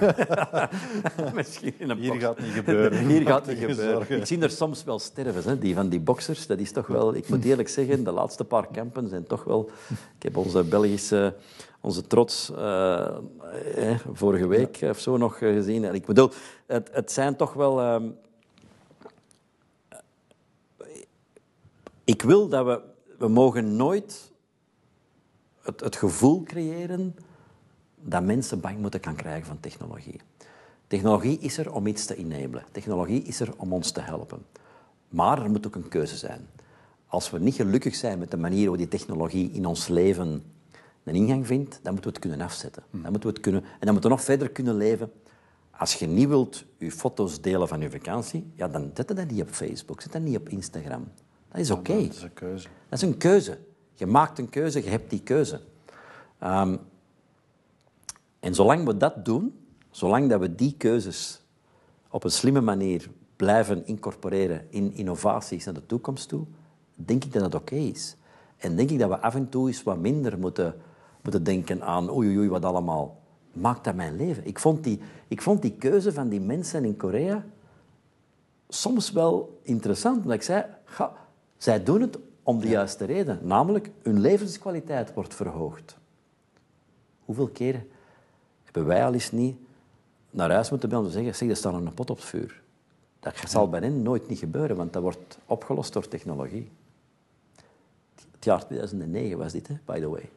misschien 1.35 1.75
in 1.79 1.91
een 1.91 1.99
Hier 1.99 2.21
gaat 2.21 2.37
het 2.37 2.45
niet 2.45 2.55
gebeuren. 2.55 3.07
Hier 3.09 3.27
gaat 3.27 3.47
het 3.47 3.59
niet 3.59 3.71
gebeuren. 3.71 4.21
Ik 4.21 4.27
zie 4.27 4.41
er 4.41 4.51
soms 4.51 4.85
wel 4.85 4.99
sterven, 4.99 5.43
hè, 5.43 5.59
die 5.59 5.75
van 5.75 5.89
die 5.89 6.01
boksers. 6.01 6.47
Dat 6.47 6.59
is 6.59 6.73
toch 6.73 6.87
wel... 6.87 7.15
Ik 7.15 7.29
moet 7.29 7.45
eerlijk 7.45 7.69
zeggen, 7.69 8.05
de 8.05 8.11
laatste 8.11 8.45
paar 8.45 8.67
kampen 8.67 9.09
zijn 9.09 9.27
toch 9.27 9.45
wel... 9.45 9.71
Ik 10.17 10.23
heb 10.23 10.37
onze 10.37 10.65
Belgische... 10.65 11.35
Onze 11.81 12.07
trots 12.07 12.51
uh, 12.51 13.07
eh, 13.75 14.01
vorige 14.13 14.47
week 14.47 14.77
ja. 14.77 14.91
of 14.91 14.99
zo 14.99 15.17
nog 15.17 15.39
gezien. 15.39 15.85
En 15.85 15.95
ik 15.95 16.07
bedoel, 16.07 16.31
het, 16.67 16.89
het 16.93 17.13
zijn 17.13 17.37
toch 17.37 17.53
wel... 17.53 17.95
Um, 17.95 18.17
ik 22.05 22.23
wil 22.23 22.49
dat 22.49 22.65
we... 22.65 22.81
We 23.19 23.29
mogen 23.29 23.77
nooit 23.77 24.33
het, 25.63 25.81
het 25.81 25.97
gevoel 25.97 26.43
creëren 26.43 27.15
dat 28.03 28.23
mensen 28.23 28.61
bang 28.61 28.79
moeten 28.79 29.01
kan 29.01 29.15
krijgen 29.15 29.47
van 29.47 29.61
technologie. 29.61 30.21
Technologie 30.87 31.39
is 31.39 31.59
er 31.59 31.73
om 31.73 31.87
iets 31.87 32.07
te 32.07 32.17
enablen. 32.17 32.65
Technologie 32.73 33.23
is 33.23 33.41
er 33.41 33.53
om 33.57 33.73
ons 33.73 33.91
te 33.91 34.01
helpen. 34.01 34.45
Maar 35.09 35.43
er 35.43 35.51
moet 35.51 35.67
ook 35.67 35.75
een 35.75 35.89
keuze 35.89 36.17
zijn. 36.17 36.47
Als 37.07 37.31
we 37.31 37.39
niet 37.39 37.55
gelukkig 37.55 37.95
zijn 37.95 38.19
met 38.19 38.31
de 38.31 38.37
manier 38.37 38.61
waarop 38.61 38.79
die 38.79 38.89
technologie 38.89 39.51
in 39.51 39.67
ons 39.67 39.89
leven 39.89 40.43
een 41.05 41.15
ingang 41.15 41.47
vindt, 41.47 41.81
dan 41.83 41.93
moeten 41.93 42.11
we 42.11 42.17
het 42.17 42.27
kunnen 42.27 42.47
afzetten. 42.47 42.83
Dan 42.91 43.01
moeten 43.01 43.21
we 43.21 43.29
het 43.29 43.41
kunnen, 43.41 43.63
en 43.63 43.69
dan 43.81 43.93
moeten 43.93 44.11
we 44.11 44.17
nog 44.17 44.25
verder 44.25 44.51
kunnen 44.51 44.77
leven. 44.77 45.13
Als 45.71 45.95
je 45.95 46.07
niet 46.07 46.29
wilt 46.29 46.65
je 46.79 46.93
foto's 46.93 47.41
delen 47.41 47.69
van 47.69 47.81
je 47.81 47.91
vakantie, 47.91 48.53
ja, 48.55 48.69
dan 48.69 48.91
zet 48.95 49.09
dat 49.09 49.31
niet 49.31 49.43
op 49.43 49.49
Facebook, 49.49 50.01
zet 50.01 50.13
dat 50.13 50.23
niet 50.23 50.37
op 50.37 50.49
Instagram. 50.49 51.09
Dat 51.49 51.61
is 51.61 51.71
oké. 51.71 51.93
Dat 51.93 52.15
is 52.15 52.23
een 52.23 52.35
keuze. 52.35 52.69
Dat 52.89 53.03
is 53.03 53.09
een 53.09 53.17
keuze. 53.17 53.59
Je 53.95 54.07
maakt 54.07 54.39
een 54.39 54.49
keuze, 54.49 54.83
je 54.83 54.91
hebt 54.91 55.11
die 55.11 55.23
keuze. 55.23 55.61
Um, 56.43 56.79
en 58.41 58.55
zolang 58.55 58.85
we 58.85 58.97
dat 58.97 59.25
doen, 59.25 59.59
zolang 59.91 60.29
dat 60.29 60.41
we 60.41 60.55
die 60.55 60.75
keuzes 60.77 61.43
op 62.09 62.25
een 62.25 62.31
slimme 62.31 62.61
manier 62.61 63.11
blijven 63.37 63.87
incorporeren 63.87 64.67
in 64.71 64.93
innovaties 64.95 65.65
naar 65.65 65.75
de 65.75 65.87
toekomst 65.87 66.29
toe, 66.29 66.45
denk 66.95 67.25
ik 67.25 67.33
dat 67.33 67.43
dat 67.43 67.61
oké 67.61 67.75
is. 67.75 68.17
En 68.57 68.77
denk 68.77 68.91
ik 68.91 68.99
dat 68.99 69.09
we 69.09 69.19
af 69.19 69.35
en 69.35 69.49
toe 69.49 69.67
eens 69.67 69.83
wat 69.83 69.99
minder 69.99 70.39
moeten, 70.39 70.75
moeten 71.23 71.43
denken 71.45 71.83
aan 71.83 72.11
oei, 72.11 72.39
oei, 72.39 72.49
wat 72.49 72.65
allemaal. 72.65 73.21
Maakt 73.53 73.85
dat 73.85 73.95
mijn 73.95 74.17
leven? 74.17 74.47
Ik 74.47 74.59
vond, 74.59 74.85
die, 74.85 75.01
ik 75.29 75.43
vond 75.43 75.63
die 75.63 75.73
keuze 75.73 76.13
van 76.13 76.29
die 76.29 76.41
mensen 76.41 76.85
in 76.85 76.97
Korea 76.97 77.45
soms 78.69 79.13
wel 79.13 79.61
interessant. 79.63 80.17
Omdat 80.17 80.35
ik 80.35 80.43
zei, 80.43 80.65
ga, 80.85 81.13
zij 81.57 81.83
doen 81.83 82.01
het 82.01 82.19
om 82.43 82.61
de 82.61 82.69
juiste 82.69 83.05
reden. 83.05 83.39
Namelijk, 83.43 83.91
hun 84.03 84.21
levenskwaliteit 84.21 85.15
wordt 85.15 85.35
verhoogd. 85.35 85.99
Hoeveel 87.25 87.49
keren 87.49 87.89
hebben 88.75 88.87
wij 88.87 89.05
al 89.05 89.13
eens 89.13 89.33
niet 89.33 89.57
naar 90.31 90.51
huis 90.51 90.71
moeten 90.71 90.89
bellen 90.89 91.05
en 91.05 91.13
zeggen, 91.13 91.35
zeg, 91.35 91.49
er 91.49 91.57
staat 91.57 91.75
een 91.75 91.95
pot 91.95 92.11
op 92.11 92.17
het 92.17 92.27
vuur. 92.27 92.61
Dat 93.21 93.35
zal 93.47 93.69
bij 93.69 93.81
hen 93.81 94.03
nooit 94.03 94.29
niet 94.29 94.39
gebeuren, 94.39 94.77
want 94.77 94.93
dat 94.93 95.03
wordt 95.03 95.39
opgelost 95.47 95.93
door 95.93 96.09
technologie. 96.09 96.71
Het 98.31 98.45
jaar 98.45 98.67
2009 98.67 99.39
was 99.39 99.53
dit, 99.53 99.69
hè, 99.69 99.75
by 99.85 100.01
the 100.01 100.09
way. 100.09 100.31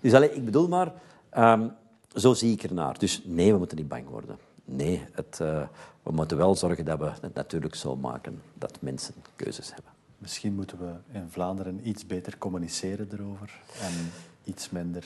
Dus 0.00 0.14
allez, 0.14 0.34
ik 0.34 0.44
bedoel 0.44 0.68
maar, 0.68 0.92
um, 1.38 1.72
zo 2.14 2.34
zie 2.34 2.52
ik 2.52 2.62
ernaar. 2.62 2.98
Dus 2.98 3.22
nee, 3.24 3.52
we 3.52 3.58
moeten 3.58 3.76
niet 3.76 3.88
bang 3.88 4.08
worden. 4.08 4.38
Nee, 4.64 5.04
het, 5.12 5.38
uh, 5.42 5.62
we 6.02 6.12
moeten 6.12 6.36
wel 6.36 6.54
zorgen 6.54 6.84
dat 6.84 6.98
we 6.98 7.12
het 7.20 7.34
natuurlijk 7.34 7.74
zo 7.74 7.96
maken 7.96 8.42
dat 8.54 8.78
mensen 8.80 9.14
keuzes 9.36 9.74
hebben. 9.74 9.92
Misschien 10.18 10.54
moeten 10.54 10.78
we 10.78 11.18
in 11.18 11.30
Vlaanderen 11.30 11.88
iets 11.88 12.06
beter 12.06 12.38
communiceren 12.38 13.08
erover 13.12 13.60
en 13.80 14.10
iets 14.44 14.70
minder 14.70 15.04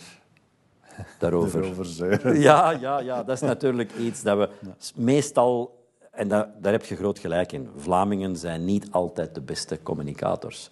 daarover. 1.18 1.84
zeuren. 1.84 2.40
Ja, 2.40 2.70
ja, 2.70 2.99
ja, 2.99 3.22
dat 3.22 3.36
is 3.36 3.40
natuurlijk 3.40 3.92
iets 3.92 4.22
dat 4.22 4.38
we 4.38 4.49
meestal, 4.95 5.78
en 6.11 6.28
dat, 6.28 6.49
daar 6.61 6.72
heb 6.72 6.84
je 6.84 6.97
groot 6.97 7.18
gelijk 7.18 7.53
in, 7.53 7.68
Vlamingen 7.76 8.36
zijn 8.36 8.64
niet 8.64 8.86
altijd 8.90 9.34
de 9.34 9.40
beste 9.40 9.82
communicators. 9.82 10.70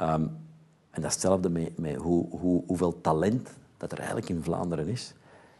Um, 0.00 0.46
en 0.90 1.02
dat 1.02 1.04
is 1.04 1.12
hetzelfde 1.12 1.50
met, 1.50 1.78
met 1.78 1.96
hoe, 1.96 2.26
hoe, 2.30 2.62
hoeveel 2.66 3.00
talent 3.00 3.50
dat 3.76 3.92
er 3.92 3.98
eigenlijk 3.98 4.28
in 4.28 4.42
Vlaanderen 4.42 4.88
is. 4.88 5.14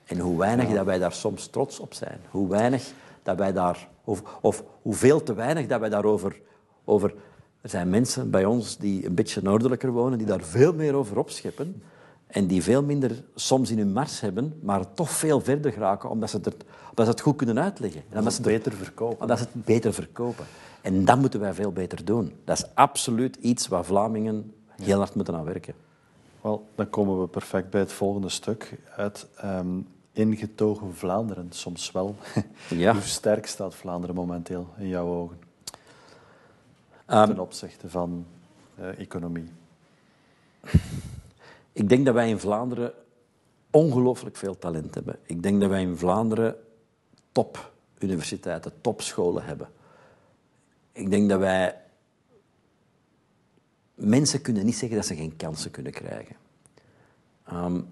En 0.05 0.19
hoe 0.19 0.39
weinig 0.39 0.75
dat 0.75 0.85
wij 0.85 0.99
daar 0.99 1.13
soms 1.13 1.47
trots 1.47 1.81
op 1.81 1.95
zijn. 1.95 2.21
Hoe 2.31 2.49
weinig 2.49 2.93
dat 3.23 3.39
wij 3.39 3.53
daar, 3.53 3.89
of, 4.05 4.23
of 4.41 4.65
hoeveel 4.83 5.23
te 5.23 5.35
weinig 5.35 5.67
dat 5.67 5.81
wij 5.81 5.89
daarover 5.89 6.41
over 6.85 7.15
er 7.61 7.71
zijn 7.71 7.91
mensen 7.91 8.31
bij 8.31 8.45
ons 8.45 8.77
die 8.77 9.07
een 9.07 9.15
beetje 9.15 9.43
noordelijker 9.43 9.91
wonen, 9.91 10.19
die 10.19 10.27
daar 10.27 10.43
veel 10.43 10.73
meer 10.73 10.95
over 10.95 11.19
opscheppen. 11.19 11.83
En 12.29 12.47
die 12.47 12.63
veel 12.63 12.83
minder 12.83 13.25
soms 13.35 13.71
in 13.71 13.79
hun 13.79 13.93
mars 13.93 14.21
hebben, 14.21 14.59
maar 14.63 14.93
toch 14.95 15.11
veel 15.11 15.41
verder 15.41 15.73
geraken, 15.73 16.11
omdat 16.11 16.31
ze 16.31 16.37
het, 16.37 16.55
omdat 16.91 17.07
ze 17.07 17.11
het 17.11 17.21
goed 17.21 17.37
kunnen 17.37 17.59
uitleggen. 17.59 18.03
En 18.11 18.19
omdat 18.19 18.33
ze 18.33 18.43
het 18.43 18.51
beter 18.51 18.73
verkopen. 18.73 19.21
Omdat 19.21 19.39
ze 19.39 19.45
het 19.53 19.65
beter 19.65 19.95
verkopen. 19.95 20.45
En 20.81 21.05
dat 21.05 21.19
moeten 21.19 21.41
wij 21.41 21.55
veel 21.55 21.73
beter 21.73 22.05
doen. 22.05 22.33
Dat 22.45 22.59
is 22.59 22.65
absoluut 22.75 23.37
iets 23.37 23.69
waar 23.69 23.85
Vlamingen 23.85 24.55
heel 24.83 24.99
hard 24.99 25.15
moeten 25.15 25.35
aan 25.35 25.45
werken. 25.45 25.75
Wel, 26.41 26.69
dan 26.75 26.91
komen 26.91 27.21
we 27.21 27.27
perfect 27.27 27.71
bij 27.71 27.81
het 27.81 27.93
volgende 27.93 28.29
stuk 28.29 28.79
uit. 28.97 29.27
Um, 29.45 29.87
ingetogen 30.13 30.95
Vlaanderen, 30.95 31.47
soms 31.51 31.93
wel. 31.93 32.17
Ja. 32.69 32.93
Hoe 32.93 33.03
sterk 33.03 33.47
staat 33.47 33.75
Vlaanderen 33.75 34.15
momenteel 34.15 34.69
in 34.79 34.89
jouw 34.89 35.07
ogen? 35.07 35.39
Um, 37.11 37.27
ten 37.27 37.39
opzichte 37.39 37.89
van 37.91 38.27
uh, 38.81 38.99
economie. 38.99 39.49
Ik 41.79 41.89
denk 41.89 42.05
dat 42.05 42.15
wij 42.15 42.29
in 42.29 42.39
Vlaanderen 42.39 42.93
ongelooflijk 43.71 44.37
veel 44.37 44.59
talent 44.59 44.95
hebben. 44.95 45.19
Ik 45.23 45.43
denk 45.43 45.61
dat 45.61 45.71
wij 45.71 45.83
in 45.83 45.97
Vlaanderen 45.97 46.57
topuniversiteiten, 47.33 48.81
topscholen 48.81 49.45
hebben. 49.45 49.69
Ik 50.93 51.11
denk 51.11 51.29
dat 51.29 51.39
wij... 51.39 51.81
Mensen 53.95 54.43
kunnen 54.43 54.65
niet 54.65 54.77
zeggen 54.77 54.97
dat 54.97 55.07
ze 55.07 55.15
geen 55.15 55.37
kansen 55.37 55.71
kunnen 55.71 55.93
krijgen. 55.93 56.37
Um, 57.53 57.87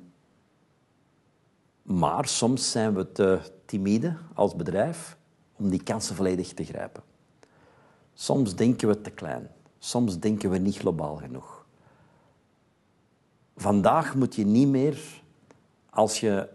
maar 1.82 2.28
soms 2.28 2.70
zijn 2.70 2.94
we 2.94 3.12
te 3.12 3.40
timide 3.64 4.16
als 4.34 4.56
bedrijf 4.56 5.16
om 5.56 5.70
die 5.70 5.82
kansen 5.82 6.16
volledig 6.16 6.52
te 6.52 6.64
grijpen. 6.64 7.02
Soms 8.14 8.54
denken 8.54 8.88
we 8.88 9.00
te 9.00 9.10
klein. 9.10 9.50
Soms 9.78 10.18
denken 10.18 10.50
we 10.50 10.58
niet 10.58 10.76
globaal 10.76 11.16
genoeg. 11.16 11.55
Vandaag 13.56 14.14
moet 14.14 14.34
je 14.34 14.46
niet 14.46 14.68
meer, 14.68 14.98
als 15.90 16.20
je... 16.20 16.48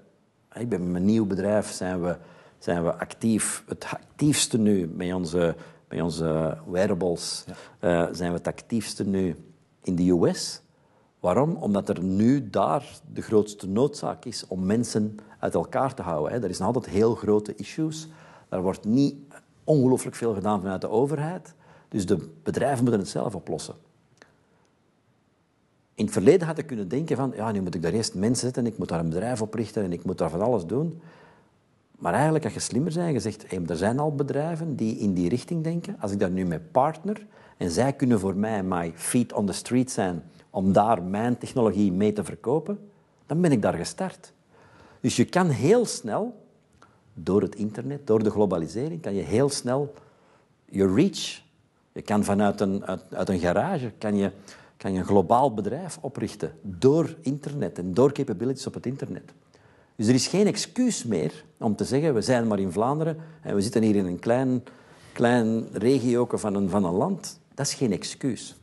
Ik 0.53 0.69
ben 0.69 0.81
met 0.81 0.91
mijn 0.91 1.05
nieuw 1.05 1.25
bedrijf 1.25 1.71
zijn 1.71 2.01
we, 2.01 2.17
zijn 2.57 2.83
we 2.83 2.93
actief. 2.93 3.63
Het 3.67 3.85
actiefste 3.89 4.57
nu 4.57 4.87
met 4.87 5.13
onze, 5.13 5.55
met 5.87 6.01
onze 6.01 6.57
wearables 6.67 7.45
ja. 7.79 8.05
uh, 8.07 8.13
zijn 8.13 8.31
we 8.31 8.37
het 8.37 8.47
actiefste 8.47 9.05
nu 9.05 9.35
in 9.83 9.95
de 9.95 10.09
US. 10.09 10.61
Waarom? 11.19 11.55
Omdat 11.55 11.89
er 11.89 12.03
nu 12.03 12.49
daar 12.49 12.85
de 13.13 13.21
grootste 13.21 13.67
noodzaak 13.67 14.25
is 14.25 14.47
om 14.47 14.65
mensen 14.65 15.17
uit 15.39 15.53
elkaar 15.53 15.93
te 15.93 16.01
houden. 16.01 16.31
Hè. 16.31 16.47
Er 16.47 16.55
zijn 16.55 16.67
altijd 16.67 16.93
heel 16.93 17.15
grote 17.15 17.55
issues. 17.55 18.07
Daar 18.49 18.61
wordt 18.61 18.85
niet 18.85 19.15
ongelooflijk 19.63 20.15
veel 20.15 20.33
gedaan 20.33 20.61
vanuit 20.61 20.81
de 20.81 20.89
overheid. 20.89 21.53
Dus 21.87 22.05
de 22.05 22.29
bedrijven 22.43 22.83
moeten 22.83 23.01
het 23.01 23.09
zelf 23.09 23.35
oplossen. 23.35 23.75
In 26.01 26.07
het 26.07 26.15
verleden 26.15 26.47
had 26.47 26.57
ik 26.57 26.67
kunnen 26.67 26.87
denken 26.87 27.17
van, 27.17 27.33
ja, 27.35 27.51
nu 27.51 27.61
moet 27.61 27.75
ik 27.75 27.81
daar 27.81 27.93
eerst 27.93 28.15
mensen 28.15 28.45
zetten, 28.45 28.65
ik 28.65 28.77
moet 28.77 28.87
daar 28.87 28.99
een 28.99 29.09
bedrijf 29.09 29.41
oprichten 29.41 29.83
en 29.83 29.91
ik 29.91 30.03
moet 30.03 30.17
daar 30.17 30.29
van 30.29 30.41
alles 30.41 30.65
doen. 30.65 31.01
Maar 31.97 32.13
eigenlijk, 32.13 32.43
als 32.43 32.53
je 32.53 32.59
slimmer 32.59 32.93
bent, 32.93 33.11
je 33.11 33.19
zegt, 33.19 33.49
hey, 33.49 33.61
er 33.67 33.75
zijn 33.75 33.99
al 33.99 34.15
bedrijven 34.15 34.75
die 34.75 34.97
in 34.97 35.13
die 35.13 35.29
richting 35.29 35.63
denken. 35.63 35.95
Als 35.99 36.11
ik 36.11 36.19
daar 36.19 36.29
nu 36.29 36.45
mee 36.45 36.59
partner 36.59 37.25
en 37.57 37.71
zij 37.71 37.93
kunnen 37.93 38.19
voor 38.19 38.35
mij 38.35 38.63
my 38.63 38.91
feet 38.95 39.33
on 39.33 39.45
the 39.45 39.53
street 39.53 39.91
zijn 39.91 40.23
om 40.49 40.73
daar 40.73 41.03
mijn 41.03 41.37
technologie 41.37 41.91
mee 41.91 42.13
te 42.13 42.23
verkopen, 42.23 42.79
dan 43.25 43.41
ben 43.41 43.51
ik 43.51 43.61
daar 43.61 43.73
gestart. 43.73 44.33
Dus 44.99 45.15
je 45.15 45.25
kan 45.25 45.49
heel 45.49 45.85
snel, 45.85 46.45
door 47.13 47.41
het 47.41 47.55
internet, 47.55 48.07
door 48.07 48.23
de 48.23 48.31
globalisering, 48.31 49.01
kan 49.01 49.13
je 49.13 49.23
heel 49.23 49.49
snel 49.49 49.93
je 50.65 50.93
reach. 50.93 51.41
Je 51.91 52.01
kan 52.01 52.23
vanuit 52.23 52.61
een, 52.61 52.85
uit, 52.85 53.03
uit 53.13 53.29
een 53.29 53.39
garage 53.39 53.91
kan 53.97 54.15
je 54.15 54.31
kan 54.81 54.93
je 54.93 54.99
een 54.99 55.05
globaal 55.05 55.53
bedrijf 55.53 55.97
oprichten 56.01 56.53
door 56.61 57.15
internet 57.21 57.77
en 57.77 57.93
door 57.93 58.11
capabilities 58.11 58.67
op 58.67 58.73
het 58.73 58.85
internet. 58.85 59.31
Dus 59.95 60.07
er 60.07 60.13
is 60.13 60.27
geen 60.27 60.47
excuus 60.47 61.03
meer 61.03 61.43
om 61.57 61.75
te 61.75 61.83
zeggen, 61.83 62.13
we 62.13 62.21
zijn 62.21 62.47
maar 62.47 62.59
in 62.59 62.71
Vlaanderen 62.71 63.17
en 63.41 63.55
we 63.55 63.61
zitten 63.61 63.81
hier 63.81 63.95
in 63.95 64.05
een 64.05 64.19
klein, 64.19 64.63
klein 65.13 65.67
regio 65.71 66.27
van 66.29 66.55
een, 66.55 66.69
van 66.69 66.85
een 66.85 66.93
land. 66.93 67.39
Dat 67.53 67.65
is 67.65 67.73
geen 67.73 67.91
excuus. 67.91 68.55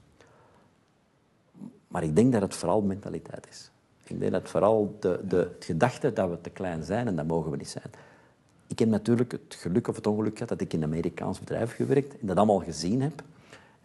Maar 1.88 2.02
ik 2.02 2.16
denk 2.16 2.32
dat 2.32 2.42
het 2.42 2.54
vooral 2.54 2.82
mentaliteit 2.82 3.46
is. 3.50 3.70
Ik 4.04 4.20
denk 4.20 4.32
dat 4.32 4.48
vooral 4.48 4.96
de, 5.00 5.20
de 5.28 5.36
het 5.36 5.64
gedachte 5.64 6.12
dat 6.12 6.30
we 6.30 6.40
te 6.40 6.50
klein 6.50 6.82
zijn 6.82 7.06
en 7.06 7.16
dat 7.16 7.26
mogen 7.26 7.50
we 7.50 7.56
niet 7.56 7.68
zijn. 7.68 7.90
Ik 8.66 8.78
heb 8.78 8.88
natuurlijk 8.88 9.32
het 9.32 9.54
geluk 9.54 9.88
of 9.88 9.96
het 9.96 10.06
ongeluk 10.06 10.32
gehad 10.32 10.48
dat 10.48 10.60
ik 10.60 10.72
in 10.72 10.82
een 10.82 10.88
Amerikaans 10.88 11.38
bedrijf 11.38 11.74
gewerkt 11.74 12.18
en 12.20 12.26
dat 12.26 12.36
allemaal 12.36 12.58
gezien 12.58 13.02
heb. 13.02 13.22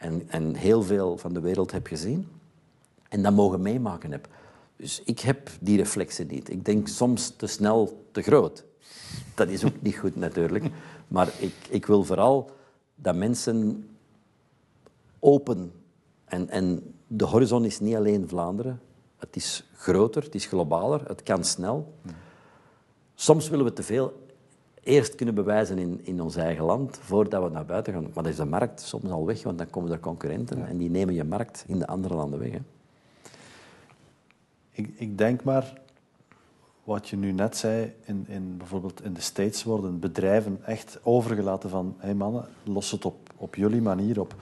En, 0.03 0.23
en 0.27 0.55
heel 0.55 0.83
veel 0.83 1.17
van 1.17 1.33
de 1.33 1.39
wereld 1.39 1.71
heb 1.71 1.87
gezien. 1.87 2.27
En 3.09 3.23
dat 3.23 3.33
mogen 3.33 3.61
meemaken 3.61 4.11
heb. 4.11 4.27
Dus 4.75 5.01
ik 5.05 5.19
heb 5.19 5.49
die 5.59 5.77
reflexen 5.77 6.27
niet. 6.27 6.49
Ik 6.49 6.65
denk 6.65 6.87
soms 6.87 7.33
te 7.35 7.47
snel, 7.47 8.05
te 8.11 8.21
groot. 8.21 8.63
Dat 9.35 9.49
is 9.49 9.63
ook 9.65 9.81
niet 9.81 9.95
goed 9.95 10.15
natuurlijk. 10.15 10.65
Maar 11.07 11.31
ik, 11.39 11.53
ik 11.69 11.85
wil 11.85 12.03
vooral 12.03 12.51
dat 12.95 13.15
mensen 13.15 13.89
open. 15.19 15.71
En, 16.25 16.49
en 16.49 16.93
de 17.07 17.25
horizon 17.25 17.65
is 17.65 17.79
niet 17.79 17.95
alleen 17.95 18.27
Vlaanderen. 18.27 18.81
Het 19.17 19.35
is 19.35 19.63
groter, 19.75 20.23
het 20.23 20.35
is 20.35 20.45
globaler, 20.45 21.07
het 21.07 21.23
kan 21.23 21.43
snel. 21.43 21.93
Soms 23.15 23.49
willen 23.49 23.65
we 23.65 23.73
te 23.73 23.83
veel 23.83 24.22
eerst 24.83 25.15
kunnen 25.15 25.35
bewijzen 25.35 25.77
in, 25.77 25.99
in 26.03 26.21
ons 26.21 26.35
eigen 26.35 26.65
land 26.65 26.99
voordat 27.01 27.43
we 27.43 27.49
naar 27.49 27.65
buiten 27.65 27.93
gaan. 27.93 28.03
Maar 28.03 28.23
dan 28.23 28.27
is 28.27 28.35
de 28.35 28.45
markt 28.45 28.81
soms 28.81 29.09
al 29.09 29.25
weg, 29.25 29.43
want 29.43 29.57
dan 29.57 29.69
komen 29.69 29.91
er 29.91 29.99
concurrenten 29.99 30.67
en 30.67 30.77
die 30.77 30.89
nemen 30.89 31.13
je 31.13 31.23
markt 31.23 31.63
in 31.67 31.79
de 31.79 31.87
andere 31.87 32.13
landen 32.13 32.39
weg. 32.39 32.51
Hè. 32.51 32.59
Ik, 34.71 34.93
ik 34.95 35.17
denk 35.17 35.43
maar, 35.43 35.81
wat 36.83 37.09
je 37.09 37.15
nu 37.15 37.31
net 37.31 37.57
zei, 37.57 37.93
in, 38.05 38.25
in, 38.27 38.57
bijvoorbeeld 38.57 39.03
in 39.03 39.13
de 39.13 39.21
States 39.21 39.63
worden 39.63 39.99
bedrijven 39.99 40.59
echt 40.65 40.99
overgelaten 41.03 41.69
van 41.69 41.95
hé 41.97 42.05
hey 42.05 42.15
mannen, 42.15 42.45
los 42.63 42.91
het 42.91 43.05
op, 43.05 43.29
op 43.37 43.55
jullie 43.55 43.81
manier 43.81 44.19
op. 44.19 44.35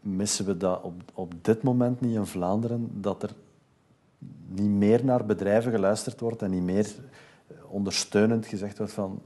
Missen 0.00 0.46
we 0.46 0.56
dat 0.56 0.82
op, 0.82 1.02
op 1.14 1.34
dit 1.44 1.62
moment 1.62 2.00
niet 2.00 2.14
in 2.14 2.26
Vlaanderen, 2.26 2.90
dat 2.92 3.22
er 3.22 3.30
niet 4.46 4.70
meer 4.70 5.04
naar 5.04 5.26
bedrijven 5.26 5.72
geluisterd 5.72 6.20
wordt 6.20 6.42
en 6.42 6.50
niet 6.50 6.62
meer 6.62 6.86
ondersteunend 7.68 8.46
gezegd 8.46 8.78
wordt 8.78 8.92
van 8.92 9.20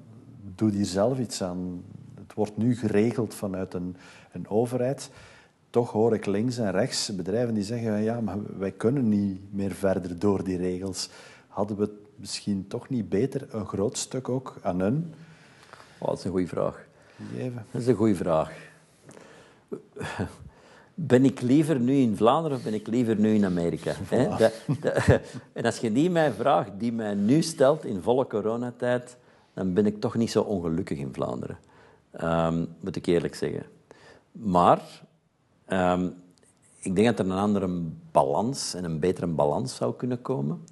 doe 0.55 0.71
hier 0.71 0.85
zelf 0.85 1.19
iets 1.19 1.43
aan. 1.43 1.85
Het 2.15 2.35
wordt 2.35 2.57
nu 2.57 2.77
geregeld 2.77 3.35
vanuit 3.35 3.75
een, 3.75 3.97
een 4.33 4.49
overheid. 4.49 5.11
Toch 5.71 5.91
hoor 5.91 6.15
ik 6.15 6.27
links 6.27 6.59
en 6.59 6.71
rechts 6.71 7.15
bedrijven 7.15 7.55
die 7.55 7.65
zeggen 7.65 8.03
ja, 8.03 8.21
maar 8.21 8.39
wij 8.59 8.73
kunnen 8.73 9.09
niet 9.09 9.41
meer 9.53 9.73
verder 9.73 10.19
door 10.19 10.45
die 10.45 10.57
regels. 10.57 11.11
Hadden 11.49 11.77
we 11.77 11.83
het 11.83 11.93
misschien 12.17 12.67
toch 12.69 12.89
niet 12.89 13.09
beter 13.09 13.55
een 13.55 13.67
groot 13.67 13.99
stuk 13.99 14.29
ook 14.29 14.57
aan 14.63 14.81
hun? 14.81 15.15
Oh, 15.99 16.09
dat 16.09 16.19
is 16.19 16.25
een 16.25 16.31
goede 16.31 16.47
vraag. 16.47 16.87
Dat 17.71 17.81
is 17.81 17.87
een 17.87 17.95
goede 17.95 18.15
vraag. 18.15 18.53
Ben 20.95 21.25
ik 21.25 21.41
liever 21.41 21.81
nu 21.81 21.95
in 21.95 22.17
Vlaanderen 22.17 22.57
of 22.57 22.65
ben 22.65 22.75
ik 22.75 22.87
liever 22.87 23.17
nu 23.17 23.35
in 23.35 23.45
Amerika? 23.45 23.93
En 25.53 25.65
als 25.65 25.79
je 25.79 25.93
die 25.93 26.11
mij 26.11 26.33
vraagt, 26.33 26.71
die 26.79 26.93
mij 26.93 27.15
nu 27.15 27.43
stelt 27.43 27.85
in 27.85 28.03
volle 28.03 28.27
coronatijd, 28.27 29.17
dan 29.57 29.73
ben 29.73 29.87
ik 29.87 30.01
toch 30.01 30.15
niet 30.15 30.31
zo 30.31 30.43
ongelukkig 30.43 30.99
in 30.99 31.15
Vlaanderen. 31.15 31.59
Um, 32.23 32.67
moet 32.81 32.97
ik 32.97 33.07
eerlijk 33.07 33.35
zeggen. 33.35 33.63
Maar 34.33 34.83
um, 35.69 36.15
ik 36.81 36.95
denk 36.97 37.07
dat 37.07 37.19
er 37.19 37.33
een 37.33 37.39
andere 37.39 37.69
balans 38.11 38.75
en 38.75 38.85
een 38.85 39.01
betere 39.01 39.27
balans 39.27 39.77
zou 39.77 39.95
kunnen 39.95 40.23
komen. 40.23 40.65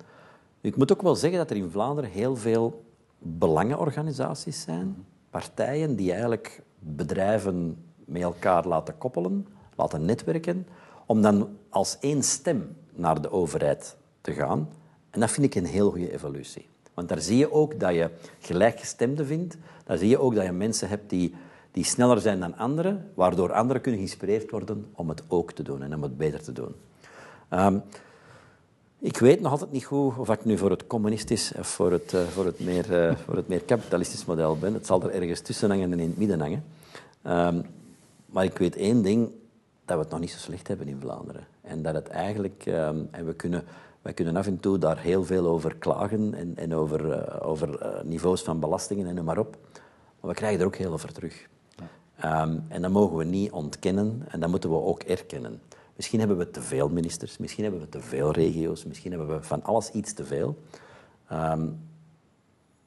Ik 0.61 0.77
moet 0.77 0.93
ook 0.93 1.03
wel 1.03 1.15
zeggen 1.15 1.39
dat 1.39 1.51
er 1.51 1.57
in 1.57 1.71
Vlaanderen 1.71 2.11
heel 2.11 2.37
veel 2.37 2.85
belangenorganisaties 3.19 4.63
zijn, 4.63 5.07
partijen 5.31 5.97
die 5.97 6.11
eigenlijk 6.11 6.63
bedrijven 6.79 7.85
met 8.05 8.23
elkaar 8.23 8.67
laten 8.67 8.99
koppelen, 8.99 9.47
laten 9.75 10.05
netwerken, 10.05 10.67
om 11.07 11.23
dan 11.23 11.49
als 11.69 11.99
één 12.01 12.23
stem 12.23 12.77
naar 12.93 13.23
de 13.23 13.31
overheid 13.31 13.97
te 14.21 14.33
gaan. 14.33 14.69
En 15.11 15.21
dat 15.21 15.31
vind 15.31 15.47
ik 15.47 15.55
een 15.55 15.71
heel 15.71 15.91
goede 15.91 16.13
evolutie. 16.13 16.73
Want 16.95 17.09
daar 17.09 17.21
zie 17.21 17.37
je 17.37 17.53
ook 17.53 17.81
dat 17.81 17.95
je 17.95 18.11
gelijkgestemden 18.41 19.27
vindt. 19.27 19.57
Daar 19.85 19.99
zie 19.99 20.09
je 20.09 20.19
ook 20.19 20.35
dat 20.35 20.45
je 20.45 20.53
mensen 20.53 20.89
hebt 20.89 21.11
die, 21.11 21.35
die 21.71 21.85
sneller 21.85 22.21
zijn 22.21 22.41
dan 22.41 22.57
anderen, 22.57 23.11
waardoor 23.15 23.53
anderen 23.53 23.83
kunnen 23.83 24.01
geïnspireerd 24.01 24.51
worden 24.51 24.87
om 24.93 25.09
het 25.09 25.23
ook 25.29 25.53
te 25.53 25.63
doen 25.63 25.83
en 25.83 25.95
om 25.95 26.03
het 26.03 26.17
beter 26.17 26.43
te 26.43 26.53
doen. 26.53 26.75
Um, 27.51 27.83
ik 28.99 29.19
weet 29.19 29.41
nog 29.41 29.53
altijd 29.53 29.73
niet 29.73 29.85
goed 29.85 30.19
of 30.19 30.29
ik 30.29 30.45
nu 30.45 30.59
voor 30.59 30.71
het 30.71 30.87
communistisch 30.87 31.53
of 31.59 31.67
voor 31.67 31.93
het, 31.93 32.13
uh, 32.13 32.23
voor 32.23 32.45
het, 32.45 32.61
meer, 32.61 33.09
uh, 33.09 33.17
voor 33.17 33.37
het 33.37 33.49
meer 33.49 33.63
kapitalistisch 33.63 34.25
model 34.25 34.59
ben. 34.59 34.75
Het 34.75 34.87
zal 34.87 35.03
er 35.03 35.11
ergens 35.11 35.41
tussen 35.41 35.71
hangen 35.71 35.93
en 35.93 36.01
in 36.01 36.09
het 36.09 36.19
midden 36.19 36.41
hangen. 36.41 36.65
Um, 37.27 37.63
maar 38.27 38.45
ik 38.45 38.59
weet 38.59 38.77
één 38.77 39.03
ding, 39.03 39.31
dat 39.85 39.97
we 39.97 40.03
het 40.03 40.11
nog 40.11 40.21
niet 40.21 40.31
zo 40.31 40.39
slecht 40.39 40.69
hebben 40.69 40.89
in 40.89 41.01
Vlaanderen. 41.01 41.47
En 41.61 41.83
dat 41.83 41.95
het 41.95 42.09
eigenlijk, 42.09 42.65
um, 42.67 43.09
en 43.11 43.27
we 43.27 43.35
kunnen 43.35 43.65
wij 44.05 44.13
kunnen 44.13 44.37
af 44.37 44.47
en 44.47 44.61
toe 44.61 44.79
daar 44.79 44.99
heel 44.99 45.25
veel 45.25 45.47
over 45.47 45.77
klagen 45.77 46.35
en, 46.35 46.57
en 46.57 46.75
over, 46.75 47.07
uh, 47.07 47.49
over 47.49 47.83
uh, 47.83 48.03
niveaus 48.03 48.43
van 48.43 48.61
belastingen 48.61 49.07
en 49.07 49.15
noem 49.15 49.25
maar 49.25 49.39
op. 49.39 49.57
Maar 50.21 50.31
we 50.31 50.37
krijgen 50.37 50.61
er 50.61 50.67
ook 50.67 50.77
heel 50.77 50.89
veel 50.89 50.99
voor 50.99 51.13
terug. 51.13 51.49
Ja. 52.17 52.43
Um, 52.43 52.65
en 52.69 52.83
dat 52.83 52.91
mogen 52.91 53.17
we 53.17 53.25
niet 53.25 53.53
ontkennen 53.53 54.23
en 54.29 54.41
dat 54.41 54.51
moeten 54.51 54.71
we 54.71 54.77
ook 54.77 55.03
erkennen. 55.03 55.61
Misschien 55.97 56.19
hebben 56.19 56.39
we 56.39 56.51
te 56.51 56.63
veel 56.63 56.89
ministers, 56.89 57.39
misschien 57.39 57.63
hebben 57.63 57.81
we 57.81 57.89
te 57.89 58.01
veel 58.01 58.31
regio's, 58.31 58.85
misschien 58.85 59.11
hebben 59.11 59.29
we 59.29 59.43
van 59.43 59.63
alles 59.63 59.91
iets 59.91 60.13
te 60.13 60.25
veel. 60.25 60.59
Um, 61.33 61.81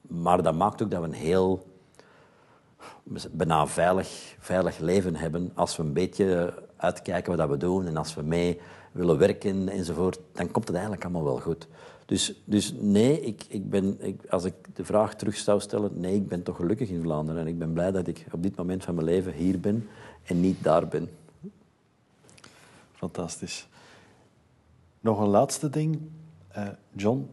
maar 0.00 0.42
dat 0.42 0.54
maakt 0.54 0.82
ook 0.82 0.90
dat 0.90 1.00
we 1.00 1.06
een 1.06 1.12
heel 1.12 1.66
bijna 3.30 3.66
veilig, 3.66 4.36
veilig 4.38 4.78
leven 4.78 5.16
hebben 5.16 5.50
als 5.54 5.76
we 5.76 5.82
een 5.82 5.92
beetje 5.92 6.54
uitkijken 6.76 7.36
wat 7.36 7.48
we 7.48 7.56
doen 7.56 7.86
en 7.86 7.96
als 7.96 8.14
we 8.14 8.22
mee 8.22 8.60
willen 8.92 9.18
werken 9.18 9.68
enzovoort, 9.68 10.20
dan 10.32 10.50
komt 10.50 10.66
het 10.66 10.74
eigenlijk 10.76 11.04
allemaal 11.04 11.24
wel 11.24 11.40
goed. 11.40 11.68
Dus, 12.06 12.34
dus 12.44 12.72
nee, 12.80 13.20
ik, 13.20 13.44
ik 13.48 13.70
ben, 13.70 13.96
ik, 14.00 14.26
als 14.26 14.44
ik 14.44 14.54
de 14.74 14.84
vraag 14.84 15.14
terug 15.14 15.36
zou 15.36 15.60
stellen, 15.60 16.00
nee, 16.00 16.14
ik 16.14 16.28
ben 16.28 16.42
toch 16.42 16.56
gelukkig 16.56 16.88
in 16.88 17.02
Vlaanderen. 17.02 17.40
En 17.40 17.46
ik 17.46 17.58
ben 17.58 17.72
blij 17.72 17.90
dat 17.90 18.06
ik 18.06 18.26
op 18.32 18.42
dit 18.42 18.56
moment 18.56 18.84
van 18.84 18.94
mijn 18.94 19.06
leven 19.06 19.32
hier 19.32 19.60
ben 19.60 19.88
en 20.22 20.40
niet 20.40 20.62
daar 20.62 20.88
ben. 20.88 21.08
Fantastisch. 22.92 23.68
Nog 25.00 25.20
een 25.20 25.28
laatste 25.28 25.70
ding. 25.70 26.00
Uh, 26.56 26.68
John, 26.92 27.30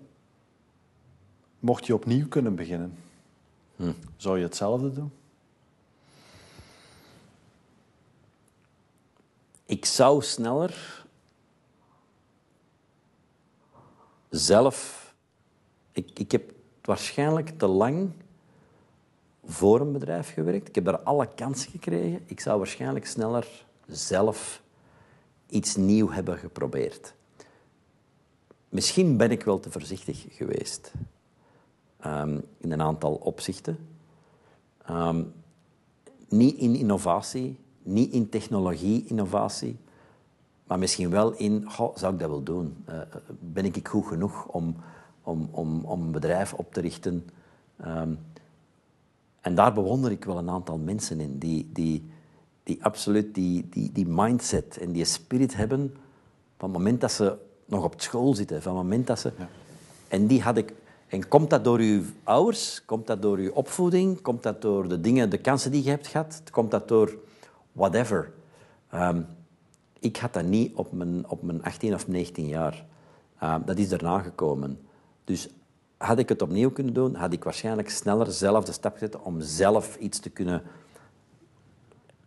mocht 1.60 1.86
je 1.86 1.94
opnieuw 1.94 2.28
kunnen 2.28 2.56
beginnen, 2.56 2.94
hm. 3.76 3.92
zou 4.18 4.38
je 4.38 4.44
hetzelfde 4.44 4.94
doen? 4.94 5.12
Ik 9.66 9.86
zou 9.86 10.22
sneller 10.22 11.05
zelf... 14.38 15.04
Ik, 15.92 16.20
ik 16.20 16.32
heb 16.32 16.52
waarschijnlijk 16.82 17.50
te 17.58 17.68
lang 17.68 18.12
voor 19.46 19.82
een 19.82 19.92
bedrijf 19.92 20.34
gewerkt. 20.34 20.68
Ik 20.68 20.76
heb 20.76 20.86
daar 20.86 21.00
alle 21.00 21.28
kansen 21.36 21.72
gekregen. 21.72 22.22
Ik 22.26 22.40
zou 22.40 22.58
waarschijnlijk 22.58 23.06
sneller 23.06 23.66
zelf 23.88 24.62
iets 25.48 25.76
nieuw 25.76 26.10
hebben 26.10 26.38
geprobeerd. 26.38 27.14
Misschien 28.70 29.18
ben 29.18 29.32
ik 29.32 29.44
wel 29.44 29.60
te 29.60 29.72
voorzichtig 29.72 30.26
geweest 30.30 30.92
um, 32.06 32.44
in 32.58 32.72
een 32.72 32.82
aantal 32.82 33.14
opzichten. 33.14 33.78
Um, 34.90 35.34
niet 36.30 36.58
in 36.58 36.76
innovatie, 36.76 37.60
niet 37.84 38.12
in 38.12 38.30
technologie-innovatie, 38.30 39.78
maar 40.68 40.80
misschien 40.80 41.10
wel 41.10 41.34
in, 41.34 41.68
zou 41.96 42.14
ik 42.14 42.20
dat 42.20 42.30
wel 42.30 42.44
doen? 42.44 42.84
Uh, 42.90 42.96
ben 43.40 43.66
ik 43.66 43.88
goed 43.88 44.06
genoeg 44.06 44.46
om, 44.46 44.76
om, 45.24 45.50
om, 45.52 45.84
om 45.84 46.02
een 46.02 46.12
bedrijf 46.12 46.54
op 46.54 46.74
te 46.74 46.82
richten? 46.82 47.30
Um, 47.86 48.20
en 49.42 49.56
daar 49.56 49.74
bewonder 49.74 50.12
ik 50.12 50.26
wel 50.26 50.38
een 50.38 50.50
aantal 50.50 50.78
mensen 50.78 51.20
in, 51.20 51.38
die, 51.38 51.70
die, 51.74 52.12
die 52.64 52.84
absoluut 52.84 53.36
die, 53.36 53.70
die, 53.70 53.92
die 53.92 54.08
mindset 54.08 54.78
en 54.78 54.92
die 54.92 55.06
spirit 55.06 55.56
hebben 55.56 55.96
van 56.58 56.70
het 56.70 56.78
moment 56.78 57.02
dat 57.02 57.12
ze 57.12 57.38
nog 57.66 57.84
op 57.84 58.02
school 58.02 58.34
zitten, 58.34 58.62
van 58.62 58.76
het 58.76 58.84
moment 58.84 59.08
dat 59.08 59.20
ze... 59.20 59.32
Ja. 59.38 59.48
En 60.08 60.28
die 60.28 60.42
had 60.42 60.58
ik... 60.58 60.74
En 61.08 61.28
komt 61.28 61.50
dat 61.50 61.64
door 61.64 61.80
uw 61.80 62.02
ouders? 62.24 62.86
Komt 62.86 63.08
dat 63.08 63.22
door 63.22 63.38
uw 63.38 63.52
opvoeding? 63.52 64.22
Komt 64.22 64.44
dat 64.44 64.62
door 64.62 64.88
de 64.88 65.02
dingen, 65.02 65.30
de 65.30 65.38
kansen 65.38 65.72
die 65.72 65.84
je 65.84 65.90
hebt 65.90 66.08
gehad? 66.08 66.42
Komt 66.52 66.72
dat 66.72 66.88
door 66.88 67.18
whatever? 67.72 68.32
Um, 68.94 69.26
ik 70.06 70.18
had 70.18 70.34
dat 70.34 70.44
niet 70.44 70.76
op 70.76 70.92
mijn, 70.92 71.30
op 71.30 71.42
mijn 71.42 71.64
18 71.64 71.94
of 71.94 72.08
19 72.08 72.48
jaar. 72.48 72.86
Uh, 73.44 73.56
dat 73.66 73.78
is 73.78 73.90
daarna 73.90 74.20
gekomen. 74.20 74.80
Dus 75.24 75.50
had 75.98 76.20
ik 76.20 76.30
het 76.30 76.42
opnieuw 76.42 76.72
kunnen 76.72 76.94
doen, 76.94 77.16
had 77.16 77.34
ik 77.34 77.44
waarschijnlijk 77.44 77.90
sneller 77.90 78.32
zelf 78.32 78.66
de 78.66 78.72
stap 78.72 78.94
gezet 78.94 79.22
om 79.22 79.42
zelf 79.42 79.96
iets 79.96 80.20
te 80.20 80.30
kunnen... 80.30 80.64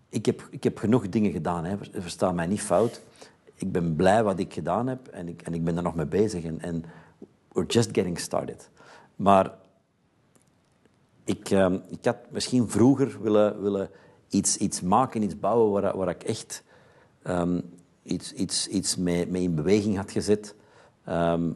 Ik 0.08 0.26
heb, 0.26 0.48
ik 0.50 0.64
heb 0.64 0.78
genoeg 0.78 1.08
dingen 1.08 1.32
gedaan, 1.32 1.64
hè. 1.64 1.76
versta 1.92 2.32
mij 2.32 2.46
niet 2.46 2.60
fout. 2.60 3.02
Ik 3.54 3.72
ben 3.72 3.96
blij 3.96 4.22
wat 4.22 4.38
ik 4.38 4.52
gedaan 4.52 4.86
heb 4.86 5.06
en 5.06 5.28
ik, 5.28 5.42
en 5.42 5.54
ik 5.54 5.64
ben 5.64 5.76
er 5.76 5.82
nog 5.82 5.94
mee 5.94 6.06
bezig. 6.06 6.44
En, 6.44 6.60
en 6.60 6.84
we're 7.52 7.68
just 7.68 7.88
getting 7.92 8.18
started. 8.18 8.70
Maar 9.16 9.54
ik, 11.24 11.50
uh, 11.50 11.74
ik 11.88 12.04
had 12.04 12.16
misschien 12.30 12.68
vroeger 12.68 13.22
willen, 13.22 13.62
willen 13.62 13.90
iets, 14.28 14.56
iets 14.56 14.80
maken, 14.80 15.22
iets 15.22 15.38
bouwen 15.38 15.70
waar, 15.70 15.96
waar 15.96 16.08
ik 16.08 16.22
echt 16.22 16.62
um, 17.28 17.62
iets, 18.02 18.32
iets, 18.32 18.68
iets 18.68 18.96
mee, 18.96 19.26
mee 19.26 19.42
in 19.42 19.54
beweging 19.54 19.96
had 19.96 20.10
gezet. 20.10 20.54
Ehm, 21.04 21.50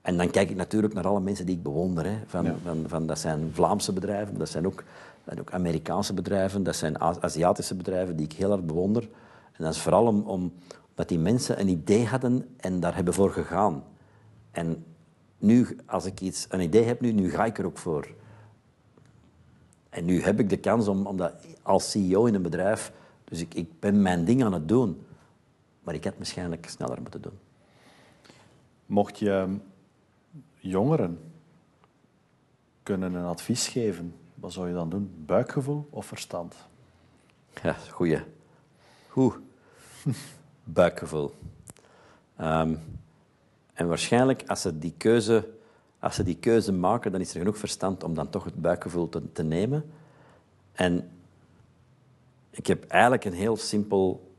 en 0.00 0.16
dan 0.16 0.30
kijk 0.30 0.50
ik 0.50 0.56
natuurlijk 0.56 0.94
naar 0.94 1.06
alle 1.06 1.20
mensen 1.20 1.46
die 1.46 1.56
ik 1.56 1.62
bewonder. 1.62 2.04
Hè. 2.04 2.18
Van, 2.26 2.46
van, 2.64 2.84
van, 2.86 3.06
dat 3.06 3.18
zijn 3.18 3.50
Vlaamse 3.52 3.92
bedrijven, 3.92 4.38
dat 4.38 4.48
zijn 4.48 4.66
ook, 4.66 4.84
dat 5.24 5.40
ook 5.40 5.52
Amerikaanse 5.52 6.14
bedrijven, 6.14 6.62
dat 6.62 6.76
zijn 6.76 7.00
Aziatische 7.00 7.74
bedrijven 7.74 8.16
die 8.16 8.26
ik 8.26 8.32
heel 8.32 8.50
hard 8.50 8.66
bewonder. 8.66 9.02
En 9.52 9.64
dat 9.64 9.74
is 9.74 9.80
vooral 9.80 10.06
om, 10.06 10.20
om, 10.20 10.52
omdat 10.88 11.08
die 11.08 11.18
mensen 11.18 11.60
een 11.60 11.68
idee 11.68 12.06
hadden 12.06 12.48
en 12.56 12.80
daar 12.80 12.94
hebben 12.94 13.14
voor 13.14 13.30
gegaan. 13.30 13.84
En 14.50 14.84
nu, 15.38 15.78
als 15.86 16.04
ik 16.04 16.20
iets, 16.20 16.46
een 16.48 16.60
idee 16.60 16.84
heb, 16.84 17.00
nu, 17.00 17.12
nu 17.12 17.30
ga 17.30 17.44
ik 17.44 17.58
er 17.58 17.66
ook 17.66 17.78
voor. 17.78 18.08
En 19.88 20.04
nu 20.04 20.22
heb 20.22 20.40
ik 20.40 20.48
de 20.48 20.56
kans 20.56 20.88
om, 20.88 21.06
om 21.06 21.16
dat 21.16 21.32
als 21.62 21.90
CEO 21.90 22.24
in 22.24 22.34
een 22.34 22.42
bedrijf... 22.42 22.92
Dus 23.28 23.40
ik, 23.40 23.54
ik 23.54 23.80
ben 23.80 24.02
mijn 24.02 24.24
ding 24.24 24.44
aan 24.44 24.52
het 24.52 24.68
doen. 24.68 25.06
Maar 25.82 25.94
ik 25.94 26.04
had 26.04 26.12
het 26.12 26.22
waarschijnlijk 26.22 26.68
sneller 26.68 27.00
moeten 27.00 27.22
doen. 27.22 27.38
Mocht 28.86 29.18
je 29.18 29.58
jongeren 30.54 31.20
kunnen 32.82 33.14
een 33.14 33.24
advies 33.24 33.68
geven, 33.68 34.14
wat 34.34 34.52
zou 34.52 34.68
je 34.68 34.74
dan 34.74 34.90
doen? 34.90 35.24
Buikgevoel 35.26 35.86
of 35.90 36.06
verstand? 36.06 36.54
Ja, 37.62 37.72
goeie. 37.72 38.20
Hoe? 39.08 39.32
Buikgevoel. 40.64 41.34
Ehm, 42.36 42.76
en 43.72 43.88
waarschijnlijk, 43.88 44.42
als 44.46 44.60
ze, 44.60 44.78
die 44.78 44.94
keuze, 44.96 45.48
als 45.98 46.14
ze 46.14 46.22
die 46.22 46.36
keuze 46.36 46.72
maken, 46.72 47.12
dan 47.12 47.20
is 47.20 47.32
er 47.32 47.38
genoeg 47.38 47.58
verstand 47.58 48.04
om 48.04 48.14
dan 48.14 48.30
toch 48.30 48.44
het 48.44 48.60
buikgevoel 48.60 49.08
te, 49.08 49.32
te 49.32 49.42
nemen. 49.42 49.90
En 50.72 51.10
ik 52.56 52.66
heb 52.66 52.84
eigenlijk 52.84 53.24
een 53.24 53.32
heel 53.32 53.56
simpel 53.56 54.34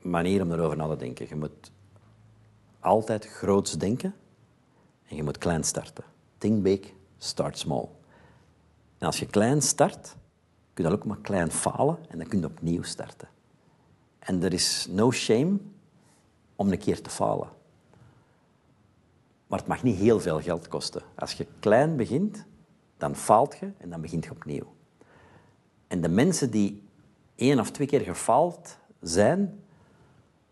manier 0.00 0.42
om 0.42 0.52
erover 0.52 0.76
na 0.76 0.88
te 0.88 0.96
denken. 0.96 1.28
Je 1.28 1.36
moet 1.36 1.70
altijd 2.80 3.26
groots 3.26 3.72
denken 3.72 4.14
en 5.08 5.16
je 5.16 5.22
moet 5.22 5.38
klein 5.38 5.64
starten. 5.64 6.04
Think 6.38 6.62
big, 6.62 6.92
start 7.18 7.58
small. 7.58 7.88
En 8.98 9.06
als 9.06 9.18
je 9.18 9.26
klein 9.26 9.62
start, 9.62 10.16
kun 10.72 10.84
je 10.84 10.90
dan 10.90 10.92
ook 10.92 11.04
maar 11.04 11.18
klein 11.20 11.50
falen 11.50 11.98
en 12.08 12.18
dan 12.18 12.26
kun 12.26 12.40
je 12.40 12.46
opnieuw 12.46 12.82
starten. 12.82 13.28
En 14.18 14.42
er 14.42 14.52
is 14.52 14.86
no 14.90 15.10
shame 15.10 15.58
om 16.56 16.72
een 16.72 16.78
keer 16.78 17.02
te 17.02 17.10
falen. 17.10 17.48
Maar 19.46 19.58
het 19.58 19.68
mag 19.68 19.82
niet 19.82 19.96
heel 19.96 20.20
veel 20.20 20.40
geld 20.40 20.68
kosten. 20.68 21.02
Als 21.14 21.32
je 21.32 21.46
klein 21.60 21.96
begint, 21.96 22.44
dan 22.96 23.16
faalt 23.16 23.56
je 23.58 23.70
en 23.78 23.90
dan 23.90 24.00
begint 24.00 24.24
je 24.24 24.30
opnieuw. 24.30 24.74
En 25.86 26.00
de 26.00 26.08
mensen 26.08 26.50
die 26.50 26.83
één 27.34 27.60
of 27.60 27.70
twee 27.70 27.86
keer 27.86 28.00
gefaald 28.00 28.76
zijn, 29.00 29.60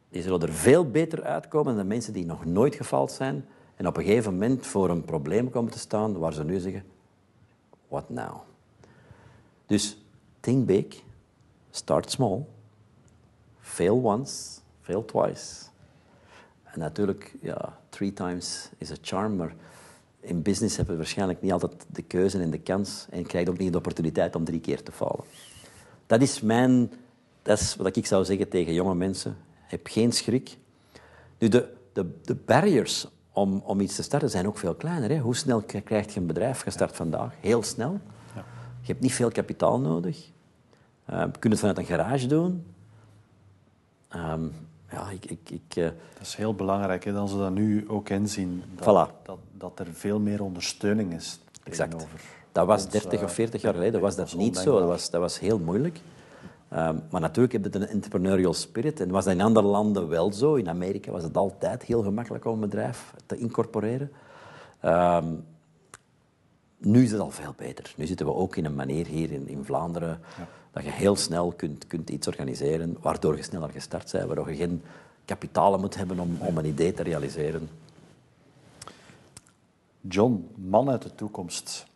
die 0.08 0.22
zullen 0.22 0.40
er 0.40 0.52
veel 0.52 0.90
beter 0.90 1.22
uitkomen 1.22 1.76
dan 1.76 1.86
mensen 1.86 2.12
die 2.12 2.24
nog 2.24 2.44
nooit 2.44 2.74
gefaald 2.74 3.12
zijn 3.12 3.44
en 3.76 3.86
op 3.86 3.96
een 3.96 4.04
gegeven 4.04 4.32
moment 4.32 4.66
voor 4.66 4.90
een 4.90 5.04
probleem 5.04 5.50
komen 5.50 5.72
te 5.72 5.78
staan 5.78 6.18
waar 6.18 6.32
ze 6.32 6.44
nu 6.44 6.58
zeggen, 6.58 6.84
what 7.88 8.10
now? 8.10 8.40
Dus 9.66 9.98
think 10.40 10.66
big, 10.66 11.02
start 11.70 12.10
small, 12.10 12.44
fail 13.60 14.02
once, 14.02 14.60
fail 14.80 15.04
twice. 15.04 15.70
En 16.62 16.78
natuurlijk, 16.78 17.34
ja, 17.40 17.78
three 17.88 18.12
times 18.12 18.70
is 18.78 18.90
a 18.90 18.96
charm, 19.02 19.36
maar 19.36 19.54
in 20.20 20.42
business 20.42 20.76
hebben 20.76 20.94
we 20.94 21.00
waarschijnlijk 21.00 21.42
niet 21.42 21.52
altijd 21.52 21.86
de 21.92 22.02
keuze 22.02 22.38
en 22.38 22.50
de 22.50 22.58
kans 22.58 23.06
en 23.10 23.26
krijg 23.26 23.48
ook 23.48 23.58
niet 23.58 23.72
de 23.72 23.78
opportuniteit 23.78 24.36
om 24.36 24.44
drie 24.44 24.60
keer 24.60 24.82
te 24.82 24.92
falen. 24.92 25.24
Dat 26.12 26.20
is 26.22 26.40
mijn, 26.40 26.92
dat 27.42 27.60
is 27.60 27.76
wat 27.76 27.96
ik 27.96 28.06
zou 28.06 28.24
zeggen 28.24 28.48
tegen 28.48 28.72
jonge 28.72 28.94
mensen. 28.94 29.36
Heb 29.54 29.86
geen 29.86 30.12
schrik. 30.12 30.56
Nu, 31.38 31.48
de, 31.48 31.74
de, 31.92 32.06
de 32.24 32.34
barriers 32.34 33.06
om, 33.32 33.62
om 33.64 33.80
iets 33.80 33.94
te 33.94 34.02
starten 34.02 34.30
zijn 34.30 34.46
ook 34.46 34.58
veel 34.58 34.74
kleiner. 34.74 35.10
Hè? 35.10 35.18
Hoe 35.18 35.36
snel 35.36 35.62
krijg 35.84 36.14
je 36.14 36.20
een 36.20 36.26
bedrijf 36.26 36.60
gestart 36.60 36.96
vandaag? 36.96 37.34
Heel 37.40 37.62
snel. 37.62 38.00
Ja. 38.34 38.44
Je 38.80 38.86
hebt 38.86 39.00
niet 39.00 39.12
veel 39.12 39.30
kapitaal 39.30 39.80
nodig. 39.80 40.30
Uh, 41.10 41.20
je 41.20 41.38
kunt 41.38 41.52
het 41.52 41.58
vanuit 41.58 41.78
een 41.78 41.84
garage 41.84 42.26
doen. 42.26 42.66
Um, 44.16 44.52
ja, 44.90 45.10
ik, 45.10 45.24
ik, 45.24 45.50
ik, 45.50 45.76
uh... 45.76 45.84
Dat 45.84 46.22
is 46.22 46.34
heel 46.34 46.54
belangrijk, 46.54 47.04
hè, 47.04 47.12
dat 47.12 47.30
ze 47.30 47.36
dat 47.36 47.52
nu 47.52 47.88
ook 47.88 48.08
inzien. 48.08 48.62
Dat, 48.74 48.84
voilà. 48.84 49.22
dat, 49.22 49.38
dat 49.52 49.78
er 49.78 49.86
veel 49.92 50.18
meer 50.18 50.42
ondersteuning 50.42 51.12
is. 51.14 51.38
Exact. 51.64 52.06
Dat 52.52 52.66
was 52.66 52.88
30 52.88 53.22
of 53.22 53.32
40 53.32 53.62
jaar 53.62 53.74
geleden 53.74 54.00
was 54.00 54.16
dat, 54.16 54.34
niet 54.34 54.56
zo. 54.56 54.78
Dat 54.78 54.88
was, 54.88 55.10
dat 55.10 55.20
was 55.20 55.38
heel 55.38 55.58
moeilijk. 55.58 56.00
Um, 56.72 57.02
maar 57.10 57.20
natuurlijk 57.20 57.52
heb 57.52 57.72
je 57.72 57.80
een 57.80 57.88
entrepreneurial 57.88 58.54
spirit. 58.54 59.00
En 59.00 59.10
was 59.10 59.24
dat 59.24 59.34
in 59.34 59.40
andere 59.40 59.66
landen 59.66 60.08
wel 60.08 60.32
zo. 60.32 60.54
In 60.54 60.68
Amerika 60.68 61.10
was 61.10 61.22
het 61.22 61.36
altijd 61.36 61.82
heel 61.82 62.02
gemakkelijk 62.02 62.44
om 62.44 62.52
een 62.52 62.60
bedrijf 62.60 63.14
te 63.26 63.36
incorporeren. 63.36 64.12
Um, 64.84 65.44
nu 66.78 67.02
is 67.02 67.10
het 67.10 67.20
al 67.20 67.30
veel 67.30 67.54
beter. 67.56 67.94
Nu 67.96 68.06
zitten 68.06 68.26
we 68.26 68.34
ook 68.34 68.56
in 68.56 68.64
een 68.64 68.74
manier 68.74 69.06
hier 69.06 69.32
in, 69.32 69.48
in 69.48 69.64
Vlaanderen 69.64 70.20
ja. 70.38 70.48
dat 70.72 70.84
je 70.84 70.90
heel 70.90 71.16
snel 71.16 71.52
kunt, 71.56 71.86
kunt 71.86 72.10
iets 72.10 72.26
organiseren, 72.26 72.96
waardoor 73.00 73.36
je 73.36 73.42
sneller 73.42 73.70
gestart 73.70 74.12
bent, 74.12 74.26
waardoor 74.26 74.50
je 74.50 74.56
geen 74.56 74.82
kapitalen 75.24 75.80
moet 75.80 75.96
hebben 75.96 76.18
om, 76.18 76.36
om 76.40 76.58
een 76.58 76.66
idee 76.66 76.92
te 76.92 77.02
realiseren. 77.02 77.68
John, 80.00 80.48
man 80.54 80.90
uit 80.90 81.02
de 81.02 81.14
toekomst. 81.14 81.86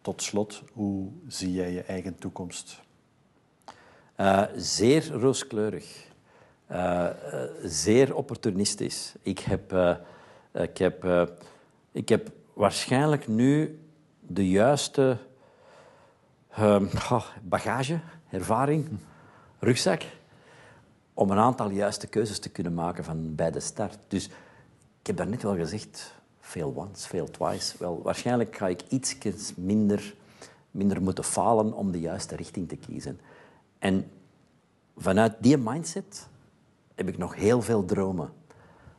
Tot 0.00 0.22
slot, 0.22 0.62
hoe 0.72 1.08
zie 1.26 1.52
jij 1.52 1.72
je 1.72 1.82
eigen 1.82 2.18
toekomst? 2.18 2.80
Uh, 4.16 4.42
zeer 4.56 5.10
rooskleurig. 5.10 6.08
Uh, 6.70 7.08
zeer 7.62 8.14
opportunistisch. 8.14 9.14
Ik 9.22 9.38
heb, 9.38 9.76
ik, 10.52 10.78
heb, 10.78 11.06
ik 11.92 12.08
heb 12.08 12.32
waarschijnlijk 12.54 13.28
nu 13.28 13.80
de 14.20 14.48
juiste 14.48 15.18
oh, 16.58 17.26
bagage, 17.42 18.00
ervaring, 18.30 18.98
rugzak, 19.58 20.02
om 21.14 21.30
een 21.30 21.38
aantal 21.38 21.70
juiste 21.70 22.06
keuzes 22.06 22.38
te 22.38 22.48
kunnen 22.48 22.74
maken 22.74 23.04
van 23.04 23.34
bij 23.34 23.50
de 23.50 23.60
start. 23.60 23.98
Dus 24.08 24.26
ik 25.00 25.06
heb 25.06 25.16
daarnet 25.16 25.42
wel 25.42 25.56
gezegd, 25.56 26.14
fail 26.50 26.72
once, 26.76 27.08
fail 27.08 27.30
twice. 27.30 27.74
Wel, 27.78 28.00
waarschijnlijk 28.02 28.56
ga 28.56 28.68
ik 28.68 28.82
iets 28.88 29.54
minder, 29.56 30.14
minder 30.70 31.02
moeten 31.02 31.24
falen 31.24 31.72
om 31.72 31.92
de 31.92 32.00
juiste 32.00 32.36
richting 32.36 32.68
te 32.68 32.76
kiezen. 32.76 33.20
En 33.78 34.10
vanuit 34.96 35.32
die 35.40 35.56
mindset 35.56 36.28
heb 36.94 37.08
ik 37.08 37.18
nog 37.18 37.34
heel 37.34 37.62
veel 37.62 37.84
dromen. 37.84 38.32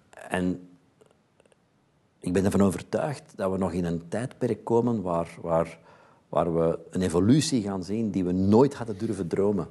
En 0.10 0.70
ik 2.20 2.34
ben 2.34 2.46
ervan 2.46 2.62
overtuigd 2.62 3.34
dat 3.36 3.52
we 3.52 3.58
nog 3.58 3.72
in 3.72 3.86
een 3.86 4.08
tijdperk 4.08 4.64
komen 4.64 5.02
waar, 5.02 5.38
waar, 5.42 5.80
waar 6.30 6.56
we 6.56 6.80
een 6.90 7.02
evolutie 7.02 7.62
gaan 7.62 7.84
zien 7.84 8.12
die 8.12 8.24
we 8.24 8.32
nooit 8.32 8.74
hadden 8.74 8.98
durven 8.98 9.28
dromen. 9.28 9.68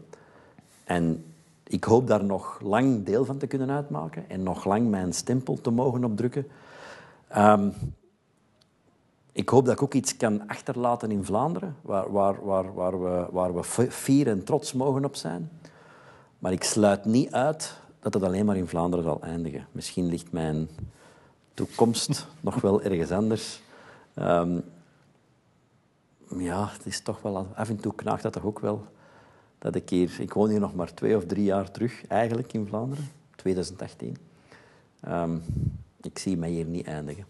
En 0.85 1.25
ik 1.65 1.85
hoop 1.85 2.07
daar 2.07 2.25
nog 2.25 2.61
lang 2.61 3.05
deel 3.05 3.25
van 3.25 3.39
te 3.39 3.47
kunnen 3.47 3.71
uitmaken 3.71 4.25
en 4.29 4.43
nog 4.43 4.65
lang 4.65 4.91
mijn 4.91 5.13
stempel 5.13 5.61
te 5.61 5.71
mogen 5.71 6.05
opdrukken. 6.05 6.47
Um, 7.37 7.75
ik 9.33 9.49
hoop 9.49 9.65
dat 9.65 9.75
ik 9.75 9.83
ook 9.83 9.95
iets 9.95 10.17
kan 10.17 10.49
achterlaten 10.49 11.11
in 11.11 11.25
Vlaanderen, 11.25 11.77
waar, 11.83 12.13
waar, 12.13 12.45
waar, 12.45 12.75
waar, 12.75 13.03
we, 13.03 13.27
waar 13.31 13.55
we 13.55 13.65
fier 13.91 14.29
en 14.29 14.45
trots 14.45 14.73
mogen 14.73 15.05
op 15.05 15.17
zijn. 15.17 15.51
Maar 16.39 16.53
ik 16.53 16.65
sluit 16.65 17.05
niet 17.05 17.33
uit 17.33 17.79
dat 18.01 18.15
het 18.15 18.23
alleen 18.23 18.47
maar 18.47 18.57
in 18.57 18.67
Vlaanderen 18.67 19.05
zal 19.05 19.21
eindigen. 19.23 19.67
Misschien 19.73 20.07
ligt 20.07 20.33
mijn 20.33 20.69
toekomst 21.55 22.27
nog 22.41 22.61
wel 22.61 22.83
ergens 22.83 23.11
anders. 23.11 23.63
Um, 24.17 24.63
ja, 26.39 26.69
het 26.73 26.87
is 26.87 27.01
toch 27.01 27.23
wel... 27.23 27.47
Af 27.55 27.69
en 27.69 27.81
toe 27.81 27.95
knaagt 27.95 28.23
dat 28.23 28.33
toch 28.33 28.45
ook 28.45 28.59
wel. 28.59 28.87
Dat 29.59 29.75
ik 29.75 29.89
hier... 29.89 30.17
Ik 30.21 30.33
woon 30.33 30.49
hier 30.49 30.61
nog 30.61 30.75
maar 30.75 30.95
twee 30.95 31.17
of 31.17 31.25
drie 31.25 31.45
jaar 31.45 31.71
terug, 31.71 32.07
eigenlijk, 32.07 32.53
in 32.53 32.67
Vlaanderen. 32.67 33.09
2018. 33.37 34.09
Um, 34.09 34.17
ehm, 35.01 35.39
ik 36.03 36.19
zie 36.19 36.37
mij 36.37 36.51
hier 36.51 36.65
niet 36.65 36.87
eindigen. 36.87 37.25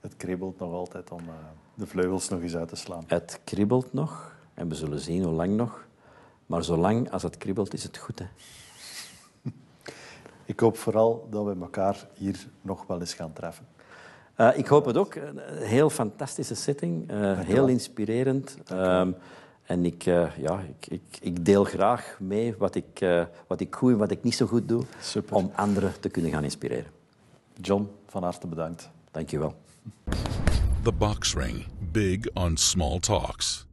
Het 0.00 0.16
kribbelt 0.16 0.58
nog 0.58 0.72
altijd 0.72 1.10
om 1.10 1.20
uh, 1.20 1.34
de 1.74 1.86
vleugels 1.86 2.28
nog 2.28 2.40
eens 2.40 2.56
uit 2.56 2.68
te 2.68 2.76
slaan. 2.76 3.04
Het 3.06 3.40
kribbelt 3.44 3.92
nog. 3.92 4.36
En 4.54 4.68
we 4.68 4.74
zullen 4.74 5.00
zien 5.00 5.24
hoe 5.24 5.32
lang 5.32 5.56
nog. 5.56 5.86
Maar 6.46 6.64
zolang 6.64 7.10
als 7.10 7.22
het 7.22 7.36
kribbelt, 7.36 7.74
is 7.74 7.82
het 7.82 7.96
goed. 7.96 8.18
Hè? 8.18 8.26
Ik 10.44 10.60
hoop 10.60 10.76
vooral 10.76 11.26
dat 11.30 11.44
we 11.44 11.56
elkaar 11.60 12.08
hier 12.14 12.48
nog 12.60 12.86
wel 12.86 13.00
eens 13.00 13.14
gaan 13.14 13.32
treffen. 13.32 13.66
Uh, 14.36 14.58
ik 14.58 14.66
hoop 14.66 14.84
het 14.84 14.96
ook. 14.96 15.14
Een 15.14 15.40
heel 15.48 15.90
fantastische 15.90 16.54
setting. 16.54 17.12
Uh, 17.12 17.40
heel 17.40 17.66
inspirerend. 17.66 18.56
Um, 18.72 19.14
en 19.62 19.84
ik, 19.84 20.06
uh, 20.06 20.36
ja, 20.36 20.60
ik, 20.60 20.86
ik, 20.86 21.18
ik, 21.20 21.44
deel 21.44 21.64
graag 21.64 22.16
mee 22.20 22.56
wat 22.56 22.74
ik, 22.74 23.06
wat 23.46 23.60
ik 23.60 23.74
goed 23.74 23.92
en 23.92 23.98
wat 23.98 24.10
ik 24.10 24.22
niet 24.22 24.34
zo 24.34 24.46
goed 24.46 24.68
doe. 24.68 24.82
Super. 25.00 25.36
Om 25.36 25.50
anderen 25.54 26.00
te 26.00 26.08
kunnen 26.08 26.30
gaan 26.30 26.44
inspireren. 26.44 26.97
John, 27.60 27.88
van 28.06 28.22
harte 28.22 28.46
bedankt. 28.46 28.90
Dank 29.10 29.30
je 29.30 29.38
wel. 29.38 29.54
The 30.82 30.92
Box 30.92 31.34
Ring. 31.34 31.66
Big 31.92 32.30
on 32.34 32.56
small 32.56 32.98
talks. 32.98 33.67